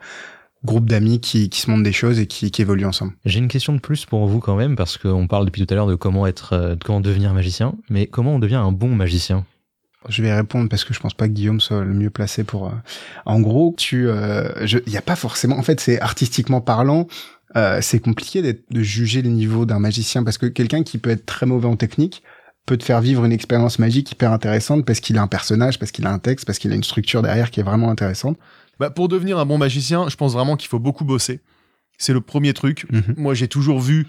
groupe 0.66 0.86
d'amis 0.86 1.20
qui, 1.20 1.50
qui 1.50 1.62
se 1.62 1.70
montrent 1.70 1.84
des 1.84 1.92
choses 1.94 2.20
et 2.20 2.28
qui, 2.28 2.52
qui 2.52 2.62
évoluent 2.62 2.86
ensemble. 2.86 3.14
J'ai 3.26 3.40
une 3.40 3.48
question 3.48 3.74
de 3.74 3.80
plus 3.80 4.06
pour 4.06 4.28
vous 4.28 4.40
quand 4.40 4.56
même, 4.56 4.76
parce 4.76 4.98
qu'on 4.98 5.28
parle 5.28 5.46
depuis 5.46 5.66
tout 5.66 5.74
à 5.74 5.76
l'heure 5.76 5.88
de 5.88 5.96
comment 5.96 6.28
être, 6.28 6.54
euh, 6.54 6.76
de 6.76 6.84
comment 6.84 7.02
devenir 7.02 7.34
magicien, 7.34 7.76
mais 7.90 8.08
comment 8.08 8.36
on 8.36 8.40
devient 8.40 8.56
un 8.56 8.72
bon 8.72 8.90
magicien? 8.90 9.46
Je 10.10 10.24
vais 10.24 10.34
répondre 10.34 10.68
parce 10.68 10.84
que 10.84 10.96
je 10.96 11.00
pense 11.00 11.14
pas 11.14 11.28
que 11.28 11.34
Guillaume 11.34 11.62
soit 11.62 11.84
le 11.84 11.94
mieux 11.94 12.10
placé 12.10 12.44
pour. 12.44 12.68
euh, 12.68 12.72
En 13.26 13.40
gros, 13.40 13.76
tu, 13.78 14.10
il 14.10 14.94
y 14.94 14.98
a 14.98 15.02
pas 15.02 15.16
forcément. 15.16 15.60
En 15.60 15.62
fait, 15.62 15.80
c'est 15.80 16.02
artistiquement 16.02 16.60
parlant, 16.60 17.08
euh, 17.56 17.80
c'est 17.82 18.00
compliqué 18.00 18.42
de 18.42 18.82
juger 18.82 19.22
le 19.22 19.30
niveau 19.30 19.66
d'un 19.66 19.78
magicien 19.78 20.24
parce 20.24 20.40
que 20.40 20.48
quelqu'un 20.48 20.82
qui 20.82 20.98
peut 20.98 21.12
être 21.12 21.28
très 21.28 21.46
mauvais 21.46 21.68
en 21.68 21.76
technique 21.76 22.24
peut 22.66 22.78
te 22.78 22.84
faire 22.84 23.02
vivre 23.02 23.26
une 23.26 23.32
expérience 23.32 23.80
magique 23.80 24.12
hyper 24.12 24.32
intéressante 24.32 24.86
parce 24.86 25.00
qu'il 25.00 25.18
a 25.18 25.22
un 25.22 25.28
personnage, 25.28 25.80
parce 25.80 25.92
qu'il 25.92 26.06
a 26.06 26.12
un 26.12 26.20
texte, 26.20 26.46
parce 26.46 26.60
qu'il 26.60 26.72
a 26.72 26.76
une 26.76 26.84
structure 26.84 27.22
derrière 27.22 27.52
qui 27.52 27.60
est 27.60 27.64
vraiment 27.64 27.90
intéressante. 27.90 28.38
Bah, 28.80 28.90
pour 28.90 29.08
devenir 29.08 29.38
un 29.38 29.46
bon 29.46 29.58
magicien, 29.58 30.10
je 30.10 30.16
pense 30.16 30.34
vraiment 30.34 30.56
qu'il 30.58 30.70
faut 30.70 30.80
beaucoup 30.80 31.06
bosser. 31.06 31.42
C'est 31.98 32.14
le 32.14 32.22
premier 32.22 32.54
truc. 32.54 32.88
Moi, 33.18 33.34
j'ai 33.34 33.48
toujours 33.48 33.80
vu. 33.80 34.08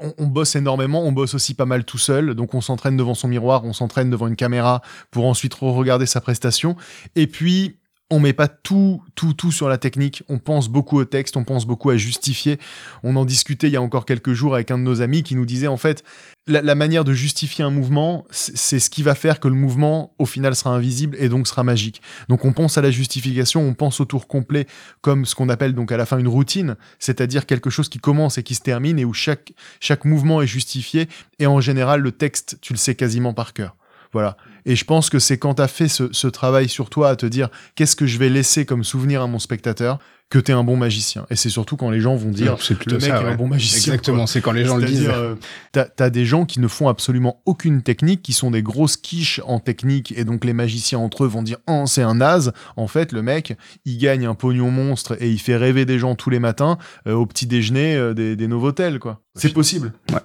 On, 0.00 0.14
on 0.18 0.26
bosse 0.26 0.56
énormément, 0.56 1.04
on 1.04 1.12
bosse 1.12 1.34
aussi 1.34 1.54
pas 1.54 1.66
mal 1.66 1.84
tout 1.84 1.98
seul, 1.98 2.34
donc 2.34 2.54
on 2.54 2.60
s'entraîne 2.60 2.96
devant 2.96 3.14
son 3.14 3.28
miroir, 3.28 3.64
on 3.64 3.74
s'entraîne 3.74 4.08
devant 4.08 4.26
une 4.26 4.36
caméra 4.36 4.80
pour 5.10 5.26
ensuite 5.26 5.54
regarder 5.54 6.06
sa 6.06 6.20
prestation. 6.20 6.76
Et 7.16 7.26
puis, 7.26 7.76
on 8.10 8.20
met 8.20 8.32
pas 8.32 8.48
tout, 8.48 9.02
tout, 9.14 9.32
tout 9.32 9.50
sur 9.50 9.68
la 9.68 9.78
technique. 9.78 10.22
On 10.28 10.38
pense 10.38 10.68
beaucoup 10.68 10.98
au 10.98 11.04
texte, 11.04 11.36
on 11.36 11.44
pense 11.44 11.66
beaucoup 11.66 11.90
à 11.90 11.96
justifier. 11.96 12.58
On 13.02 13.16
en 13.16 13.24
discutait 13.24 13.68
il 13.68 13.72
y 13.72 13.76
a 13.76 13.82
encore 13.82 14.04
quelques 14.04 14.34
jours 14.34 14.54
avec 14.54 14.70
un 14.70 14.78
de 14.78 14.82
nos 14.82 15.00
amis 15.00 15.22
qui 15.22 15.34
nous 15.34 15.46
disait 15.46 15.66
en 15.66 15.76
fait, 15.76 16.04
la, 16.46 16.74
manière 16.74 17.04
de 17.04 17.14
justifier 17.14 17.64
un 17.64 17.70
mouvement, 17.70 18.26
c'est 18.30 18.54
c'est 18.56 18.78
ce 18.80 18.90
qui 18.90 19.02
va 19.02 19.14
faire 19.14 19.40
que 19.40 19.48
le 19.48 19.54
mouvement, 19.54 20.14
au 20.18 20.26
final, 20.26 20.56
sera 20.56 20.74
invisible 20.74 21.16
et 21.20 21.28
donc 21.28 21.46
sera 21.46 21.62
magique. 21.62 22.02
Donc 22.28 22.44
on 22.44 22.52
pense 22.52 22.76
à 22.76 22.82
la 22.82 22.90
justification, 22.90 23.62
on 23.62 23.74
pense 23.74 24.00
au 24.00 24.04
tour 24.04 24.26
complet 24.26 24.66
comme 25.00 25.26
ce 25.26 25.34
qu'on 25.34 25.48
appelle 25.48 25.74
donc 25.74 25.92
à 25.92 25.96
la 25.96 26.06
fin 26.06 26.18
une 26.18 26.28
routine, 26.28 26.76
c'est-à-dire 26.98 27.46
quelque 27.46 27.70
chose 27.70 27.88
qui 27.88 27.98
commence 27.98 28.36
et 28.36 28.42
qui 28.42 28.54
se 28.54 28.62
termine 28.62 28.98
et 28.98 29.04
où 29.04 29.12
chaque, 29.12 29.52
chaque 29.80 30.04
mouvement 30.04 30.42
est 30.42 30.46
justifié 30.46 31.08
et 31.38 31.46
en 31.46 31.60
général 31.60 32.00
le 32.00 32.10
texte, 32.10 32.58
tu 32.60 32.72
le 32.72 32.78
sais 32.78 32.94
quasiment 32.94 33.32
par 33.32 33.52
cœur. 33.52 33.76
Voilà. 34.14 34.36
Et 34.64 34.76
je 34.76 34.84
pense 34.84 35.10
que 35.10 35.18
c'est 35.18 35.36
quand 35.36 35.54
tu 35.54 35.62
as 35.62 35.68
fait 35.68 35.88
ce, 35.88 36.10
ce 36.12 36.26
travail 36.26 36.68
sur 36.68 36.88
toi 36.88 37.10
à 37.10 37.16
te 37.16 37.26
dire 37.26 37.50
qu'est-ce 37.74 37.96
que 37.96 38.06
je 38.06 38.16
vais 38.18 38.30
laisser 38.30 38.64
comme 38.64 38.84
souvenir 38.84 39.20
à 39.20 39.26
mon 39.26 39.38
spectateur 39.38 39.98
que 40.30 40.38
tu 40.38 40.52
es 40.52 40.54
un 40.54 40.64
bon 40.64 40.76
magicien. 40.76 41.26
Et 41.30 41.36
c'est 41.36 41.50
surtout 41.50 41.76
quand 41.76 41.90
les 41.90 42.00
gens 42.00 42.16
vont 42.16 42.30
dire 42.30 42.56
C'est 42.60 42.82
le 42.86 42.94
mec 42.94 43.02
ça, 43.02 43.20
est 43.20 43.24
ouais. 43.24 43.32
un 43.32 43.34
bon 43.36 43.46
magicien. 43.46 43.92
Exactement, 43.92 44.26
c'est 44.26 44.40
quand 44.40 44.52
les 44.52 44.64
gens 44.64 44.76
le 44.78 44.86
disent. 44.86 45.08
Euh, 45.08 45.34
t'as 45.72 45.84
t'as 45.84 46.10
des 46.10 46.24
gens 46.24 46.44
qui 46.44 46.60
ne 46.60 46.68
font 46.68 46.88
absolument 46.88 47.42
aucune 47.44 47.82
technique, 47.82 48.22
qui 48.22 48.32
sont 48.32 48.50
des 48.50 48.62
grosses 48.62 48.96
quiches 48.96 49.40
en 49.44 49.60
technique, 49.60 50.14
et 50.16 50.24
donc 50.24 50.44
les 50.44 50.54
magiciens 50.54 50.98
entre 50.98 51.24
eux 51.24 51.28
vont 51.28 51.42
dire 51.42 51.58
oh 51.68 51.84
c'est 51.86 52.02
un 52.02 52.14
naze. 52.16 52.52
En 52.76 52.86
fait, 52.88 53.12
le 53.12 53.22
mec, 53.22 53.56
il 53.84 53.98
gagne 53.98 54.26
un 54.26 54.34
pognon 54.34 54.70
monstre 54.70 55.16
et 55.20 55.30
il 55.30 55.38
fait 55.38 55.56
rêver 55.56 55.84
des 55.84 55.98
gens 55.98 56.14
tous 56.14 56.30
les 56.30 56.38
matins 56.38 56.78
euh, 57.06 57.14
au 57.14 57.26
petit 57.26 57.46
déjeuner 57.46 57.94
euh, 57.94 58.14
des, 58.14 58.34
des 58.34 58.48
Novotel, 58.48 58.98
quoi. 58.98 59.20
C'est 59.34 59.52
possible. 59.52 59.92
Ouais. 60.12 60.20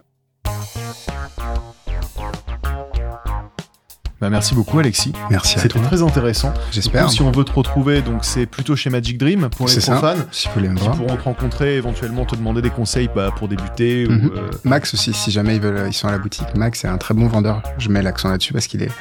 Bah, 4.22 4.30
merci 4.30 4.54
beaucoup 4.54 4.78
Alexis. 4.80 5.14
Merci 5.30 5.58
à 5.58 5.62
C'était 5.62 5.80
très 5.80 6.02
intéressant. 6.02 6.54
J'espère. 6.72 7.10
si 7.10 7.22
on 7.22 7.32
veut 7.32 7.46
te 7.46 7.52
retrouver, 7.54 8.02
donc 8.02 8.26
c'est 8.26 8.46
plutôt 8.46 8.76
chez 8.76 8.90
Magic 8.90 9.18
Dream 9.18 9.50
pour 9.56 9.68
les 9.68 9.76
profanes 9.80 10.26
Si 10.32 10.48
vous 10.50 10.56
voulez 10.56 10.68
me 10.70 10.76
qui 10.76 10.84
voir. 10.84 10.98
pourront 10.98 11.16
te 11.16 11.22
rencontrer, 11.24 11.76
éventuellement 11.76 12.26
te 12.26 12.36
demander 12.36 12.62
des 12.62 12.70
conseils 12.70 13.10
bah, 13.16 13.32
pour 13.36 13.48
débuter 13.48 14.08
Mhm. 14.08 14.26
ou 14.26 14.38
euh, 14.38 14.50
Max 14.66 14.94
aussi, 14.94 15.14
si 15.14 15.32
jamais 15.32 15.56
ils 15.56 15.62
veulent, 15.62 15.88
ils 15.88 15.94
sont 15.94 16.08
à 16.08 16.12
la 16.12 16.18
boutique. 16.18 16.48
Max 16.56 16.84
est 16.84 16.88
un 16.90 16.98
très 16.98 17.14
bon 17.14 17.28
vendeur. 17.28 17.62
Je 17.78 17.90
mets 17.90 18.02
l'accent 18.02 18.30
là-dessus 18.30 18.52
parce 18.54 18.68
qu'il 18.68 18.82
est, 18.84 18.92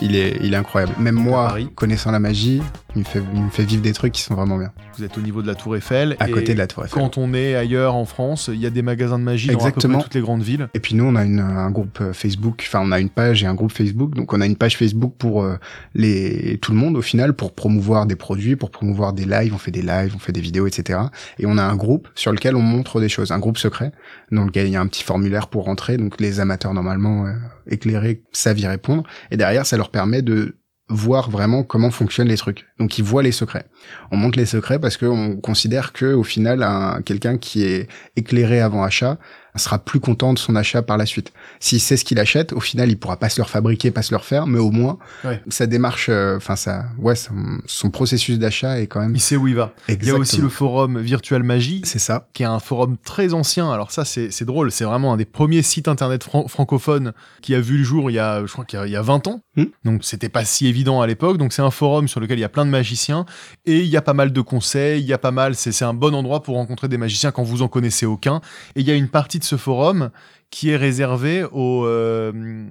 il 0.00 0.16
est, 0.16 0.38
il 0.42 0.54
est 0.54 0.56
incroyable. 0.56 0.94
Même 0.98 1.16
moi, 1.16 1.48
Paris. 1.48 1.68
connaissant 1.74 2.10
la 2.10 2.20
magie, 2.20 2.62
il 2.94 3.00
me 3.00 3.04
fait, 3.04 3.22
il 3.34 3.42
me 3.42 3.50
fait 3.50 3.64
vivre 3.64 3.82
des 3.82 3.92
trucs 3.92 4.12
qui 4.12 4.22
sont 4.22 4.34
vraiment 4.34 4.58
bien. 4.58 4.72
vous 4.96 5.04
êtes 5.04 5.16
au 5.18 5.20
niveau 5.20 5.42
de 5.42 5.46
la 5.46 5.54
Tour 5.54 5.76
Eiffel. 5.76 6.16
À 6.18 6.28
et 6.28 6.32
côté 6.32 6.54
de 6.54 6.58
la 6.58 6.66
Tour 6.66 6.84
Eiffel. 6.84 7.00
Quand 7.00 7.18
on 7.18 7.34
est 7.34 7.54
ailleurs 7.54 7.94
en 7.94 8.04
France, 8.04 8.50
il 8.52 8.60
y 8.60 8.66
a 8.66 8.70
des 8.70 8.82
magasins 8.82 9.18
de 9.18 9.24
magie 9.24 9.48
dans 9.48 9.54
à 9.54 9.56
peu 9.56 9.66
Exactement. 9.68 9.98
près 9.98 10.04
toutes 10.04 10.14
les 10.14 10.20
grandes 10.20 10.42
villes. 10.42 10.68
Et 10.74 10.80
puis 10.80 10.94
nous, 10.94 11.04
on 11.04 11.16
a 11.16 11.24
une, 11.24 11.40
un 11.40 11.70
groupe 11.70 11.98
euh, 12.00 12.12
Facebook, 12.12 12.64
enfin 12.66 12.80
on 12.82 12.92
a 12.92 13.00
une 13.00 13.10
page 13.10 13.42
et 13.42 13.46
un 13.46 13.54
groupe 13.54 13.72
Facebook. 13.72 14.14
Donc 14.14 14.32
on 14.32 14.40
a 14.40 14.46
une 14.46 14.56
page 14.56 14.76
Facebook 14.76 15.14
pour 15.18 15.42
euh, 15.42 15.56
les 15.94 16.58
tout 16.62 16.72
le 16.72 16.78
monde 16.78 16.96
au 16.96 17.02
final, 17.02 17.34
pour 17.34 17.54
promouvoir 17.54 18.06
des 18.06 18.16
produits, 18.16 18.56
pour 18.56 18.70
promouvoir 18.70 19.12
des 19.12 19.24
lives. 19.24 19.54
On 19.54 19.58
fait 19.58 19.70
des 19.70 19.82
lives, 19.82 20.12
on 20.14 20.18
fait 20.18 20.32
des 20.32 20.40
vidéos, 20.40 20.66
etc. 20.66 21.00
Et 21.38 21.46
on 21.46 21.58
a 21.58 21.62
un 21.62 21.76
groupe 21.76 22.08
sur 22.14 22.32
lequel 22.32 22.56
on 22.56 22.62
montre 22.62 23.00
des 23.00 23.08
choses, 23.08 23.32
un 23.32 23.38
groupe 23.38 23.58
secret 23.58 23.92
dans 24.30 24.44
lequel 24.44 24.66
il 24.66 24.72
y 24.72 24.76
a 24.76 24.80
un 24.80 24.86
petit 24.86 25.02
formulaire 25.02 25.48
pour 25.48 25.64
rentrer. 25.64 25.96
Donc 25.96 26.20
les 26.20 26.40
amateurs 26.40 26.74
normalement 26.74 27.26
euh, 27.26 27.32
éclairés 27.68 28.22
savent 28.32 28.58
y 28.58 28.66
répondre. 28.66 29.04
Et 29.30 29.36
derrière, 29.36 29.66
ça 29.66 29.76
leur 29.80 29.90
permet 29.90 30.20
de 30.20 30.56
voir 30.90 31.30
vraiment 31.30 31.62
comment 31.62 31.90
fonctionnent 31.90 32.28
les 32.28 32.36
trucs. 32.36 32.66
Donc 32.78 32.98
ils 32.98 33.04
voient 33.04 33.22
les 33.22 33.32
secrets. 33.32 33.66
On 34.10 34.16
montre 34.16 34.38
les 34.38 34.44
secrets 34.44 34.78
parce 34.78 34.96
qu'on 34.96 35.36
considère 35.36 35.92
que 35.92 36.12
au 36.12 36.24
final, 36.24 36.62
un, 36.62 37.00
quelqu'un 37.02 37.38
qui 37.38 37.64
est 37.64 37.88
éclairé 38.16 38.60
avant 38.60 38.82
achat 38.82 39.18
sera 39.58 39.78
plus 39.78 40.00
content 40.00 40.32
de 40.32 40.38
son 40.38 40.54
achat 40.56 40.82
par 40.82 40.96
la 40.96 41.06
suite. 41.06 41.32
S'il 41.58 41.80
sait 41.80 41.96
ce 41.96 42.04
qu'il 42.04 42.18
achète, 42.20 42.52
au 42.52 42.60
final, 42.60 42.88
il 42.90 42.98
pourra 42.98 43.16
pas 43.16 43.28
se 43.28 43.40
le 43.40 43.46
fabriquer, 43.46 43.90
pas 43.90 44.02
se 44.02 44.12
le 44.12 44.18
refaire, 44.18 44.46
mais 44.46 44.58
au 44.58 44.70
moins, 44.70 44.98
Ouais. 45.24 45.42
sa 45.48 45.66
démarche, 45.66 46.06
euh, 46.08 46.36
enfin, 46.36 46.56
ça, 46.56 46.84
ouais, 46.98 47.16
son, 47.16 47.34
son 47.66 47.90
processus 47.90 48.38
d'achat 48.38 48.80
est 48.80 48.86
quand 48.86 49.00
même. 49.00 49.14
Il 49.14 49.20
sait 49.20 49.36
où 49.36 49.48
il 49.48 49.54
va. 49.56 49.72
Il 49.88 50.04
y 50.04 50.10
a 50.10 50.14
aussi 50.14 50.40
le 50.40 50.48
forum 50.48 50.98
Virtual 51.00 51.42
Magie, 51.42 51.82
C'est 51.84 51.98
ça. 51.98 52.28
qui 52.32 52.42
est 52.42 52.46
un 52.46 52.60
forum 52.60 52.96
très 53.04 53.34
ancien. 53.34 53.70
Alors 53.72 53.90
ça, 53.90 54.04
c'est 54.04 54.30
c'est 54.30 54.44
drôle. 54.44 54.70
C'est 54.70 54.84
vraiment 54.84 55.12
un 55.12 55.16
des 55.16 55.24
premiers 55.24 55.62
sites 55.62 55.88
internet 55.88 56.22
fran- 56.24 56.46
francophones 56.48 57.12
qui 57.42 57.54
a 57.54 57.60
vu 57.60 57.78
le 57.78 57.84
jour 57.84 58.10
il 58.10 58.14
y 58.14 58.18
a, 58.18 58.44
je 58.46 58.52
crois 58.52 58.64
qu'il 58.64 58.78
y 58.78 58.82
a- 58.82 58.86
il 58.86 58.92
y 58.92 58.96
a 58.96 59.02
20 59.02 59.26
ans. 59.26 59.40
Hmm. 59.56 59.64
Donc 59.84 60.04
c'était 60.04 60.28
pas 60.28 60.44
si 60.44 60.66
évident 60.68 61.00
à 61.00 61.06
l'époque. 61.06 61.38
Donc 61.38 61.52
c'est 61.52 61.62
un 61.62 61.70
forum 61.70 62.06
sur 62.08 62.20
lequel 62.20 62.38
il 62.38 62.42
y 62.42 62.44
a 62.44 62.48
plein 62.48 62.64
de 62.64 62.70
magiciens 62.70 63.26
et 63.66 63.78
il 63.80 63.86
y 63.88 63.96
a 63.96 64.02
pas 64.02 64.14
mal 64.14 64.32
de 64.32 64.40
conseils. 64.40 65.00
Il 65.00 65.06
y 65.06 65.12
a 65.12 65.18
pas 65.18 65.30
mal. 65.32 65.54
C'est 65.54 65.72
c'est 65.72 65.84
un 65.84 65.94
bon 65.94 66.14
endroit 66.14 66.42
pour 66.42 66.54
rencontrer 66.56 66.88
des 66.88 66.98
magiciens 66.98 67.32
quand 67.32 67.42
vous 67.42 67.62
en 67.62 67.68
connaissez 67.68 68.06
aucun. 68.06 68.40
Et 68.76 68.80
il 68.80 68.86
y 68.86 68.90
a 68.90 68.94
une 68.94 69.08
partie 69.08 69.39
de 69.40 69.44
ce 69.44 69.56
forum 69.56 70.10
qui 70.50 70.70
est 70.70 70.76
réservée 70.76 71.42
aux 71.50 71.84
euh, 71.86 72.64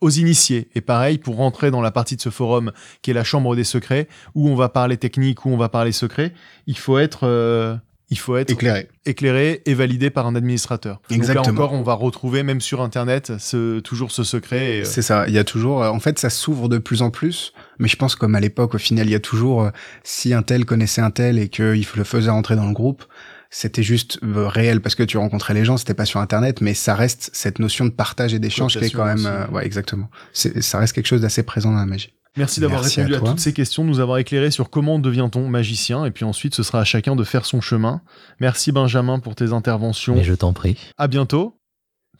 aux 0.00 0.10
initiés. 0.10 0.68
Et 0.74 0.80
pareil, 0.80 1.18
pour 1.18 1.36
rentrer 1.36 1.70
dans 1.70 1.80
la 1.80 1.90
partie 1.90 2.16
de 2.16 2.20
ce 2.20 2.28
forum 2.30 2.72
qui 3.02 3.10
est 3.10 3.14
la 3.14 3.24
chambre 3.24 3.56
des 3.56 3.64
secrets, 3.64 4.08
où 4.34 4.48
on 4.48 4.54
va 4.54 4.68
parler 4.68 4.96
technique, 4.96 5.44
où 5.46 5.50
on 5.50 5.56
va 5.56 5.68
parler 5.68 5.92
secret, 5.92 6.32
il 6.66 6.76
faut 6.76 6.98
être, 6.98 7.20
euh, 7.26 7.74
il 8.10 8.18
faut 8.18 8.36
être 8.36 8.50
Éclairé. 8.50 8.88
éclairé 9.06 9.62
et 9.64 9.72
validé 9.72 10.10
par 10.10 10.26
un 10.26 10.34
administrateur. 10.34 11.00
Donc 11.08 11.16
Exactement. 11.16 11.44
là 11.46 11.52
encore, 11.52 11.72
on 11.72 11.82
va 11.82 11.94
retrouver 11.94 12.42
même 12.42 12.60
sur 12.60 12.82
Internet 12.82 13.32
ce, 13.38 13.80
toujours 13.80 14.12
ce 14.12 14.22
secret. 14.22 14.76
et, 14.76 14.80
euh, 14.82 14.84
C'est 14.84 15.02
ça. 15.02 15.26
Il 15.28 15.34
y 15.34 15.38
a 15.38 15.44
toujours, 15.44 15.80
en 15.80 15.98
fait, 15.98 16.18
ça 16.18 16.28
s'ouvre 16.28 16.68
de 16.68 16.76
plus 16.76 17.00
en 17.00 17.10
plus. 17.10 17.54
Mais 17.78 17.88
je 17.88 17.96
pense 17.96 18.14
comme 18.16 18.34
à 18.34 18.40
l'époque, 18.40 18.74
au 18.74 18.78
final, 18.78 19.06
il 19.06 19.12
y 19.12 19.16
a 19.16 19.20
toujours, 19.20 19.70
si 20.04 20.34
un 20.34 20.42
tel 20.42 20.66
connaissait 20.66 21.02
un 21.02 21.10
tel 21.10 21.38
et 21.38 21.48
qu'il 21.48 21.86
le 21.96 22.04
faisait 22.04 22.30
rentrer 22.30 22.54
dans 22.54 22.66
le 22.66 22.74
groupe, 22.74 23.02
c'était 23.50 23.82
juste 23.82 24.18
euh, 24.22 24.48
réel 24.48 24.80
parce 24.80 24.94
que 24.94 25.02
tu 25.02 25.18
rencontrais 25.18 25.54
les 25.54 25.64
gens, 25.64 25.76
c'était 25.76 25.94
pas 25.94 26.04
sur 26.04 26.20
Internet, 26.20 26.60
mais 26.60 26.74
ça 26.74 26.94
reste 26.94 27.30
cette 27.32 27.58
notion 27.58 27.84
de 27.84 27.90
partage 27.90 28.34
et 28.34 28.38
d'échange 28.38 28.78
qui 28.78 28.84
est 28.84 28.90
quand 28.90 29.04
même, 29.04 29.26
euh, 29.26 29.46
ouais, 29.48 29.64
exactement. 29.64 30.10
C'est, 30.32 30.62
ça 30.62 30.78
reste 30.78 30.92
quelque 30.92 31.06
chose 31.06 31.20
d'assez 31.20 31.42
présent 31.42 31.72
dans 31.72 31.78
la 31.78 31.86
magie. 31.86 32.12
Merci 32.36 32.60
d'avoir 32.60 32.84
à 32.84 32.86
répondu 32.86 33.14
à, 33.14 33.20
toutes 33.20 33.40
ces 33.40 33.54
questions, 33.54 33.82
de 33.82 33.88
nous 33.88 34.00
avoir 34.00 34.18
éclairé 34.18 34.50
sur 34.50 34.68
comment 34.68 34.98
devient-on 34.98 35.48
magicien. 35.48 36.04
Et 36.04 36.10
puis 36.10 36.24
ensuite, 36.24 36.54
ce 36.54 36.62
sera 36.62 36.80
à 36.80 36.84
chacun 36.84 37.16
de 37.16 37.24
faire 37.24 37.46
son 37.46 37.62
chemin. 37.62 38.02
Merci 38.40 38.72
Benjamin 38.72 39.20
pour 39.20 39.34
tes 39.34 39.52
interventions. 39.52 40.16
Mais 40.16 40.24
je 40.24 40.34
t'en 40.34 40.52
prie. 40.52 40.76
À 40.98 41.08
bientôt. 41.08 41.58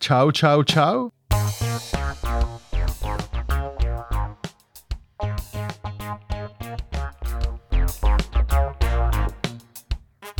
Ciao, 0.01 0.31
ciao, 0.33 0.63
ciao. 0.63 1.11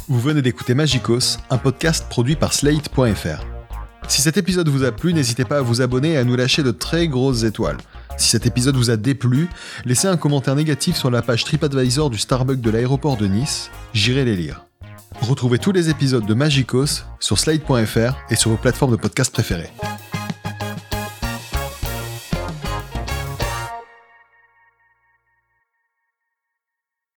Vous 0.09 0.21
venez 0.21 0.41
d'écouter 0.41 0.75
Magicos, 0.75 1.39
un 1.51 1.59
podcast 1.59 2.07
produit 2.09 2.37
par 2.37 2.53
Slate.fr. 2.53 3.45
Si 4.07 4.23
cet 4.23 4.37
épisode 4.37 4.69
vous 4.69 4.85
a 4.85 4.93
plu, 4.93 5.13
n'hésitez 5.13 5.45
pas 5.45 5.59
à 5.59 5.63
vous 5.63 5.83
abonner 5.83 6.13
et 6.13 6.17
à 6.17 6.23
nous 6.23 6.37
lâcher 6.37 6.63
de 6.63 6.71
très 6.71 7.09
grosses 7.09 7.43
étoiles. 7.43 7.79
Si 8.17 8.29
cet 8.29 8.47
épisode 8.47 8.77
vous 8.77 8.91
a 8.91 8.97
déplu, 8.97 9.49
laissez 9.85 10.07
un 10.07 10.17
commentaire 10.17 10.55
négatif 10.55 10.95
sur 10.95 11.11
la 11.11 11.23
page 11.23 11.43
TripAdvisor 11.43 12.11
du 12.11 12.19
Starbucks 12.19 12.61
de 12.61 12.71
l'aéroport 12.71 13.17
de 13.17 13.27
Nice, 13.27 13.73
j'irai 13.95 14.25
les 14.25 14.37
lire. 14.37 14.65
Retrouvez 15.23 15.59
tous 15.59 15.73
les 15.73 15.91
épisodes 15.91 16.25
de 16.25 16.35
Magicos 16.35 17.03
sur 17.19 17.37
Slate.fr 17.37 18.17
et 18.31 18.37
sur 18.37 18.53
vos 18.53 18.57
plateformes 18.57 18.93
de 18.93 18.97
podcast 18.97 19.33
préférées. 19.33 19.73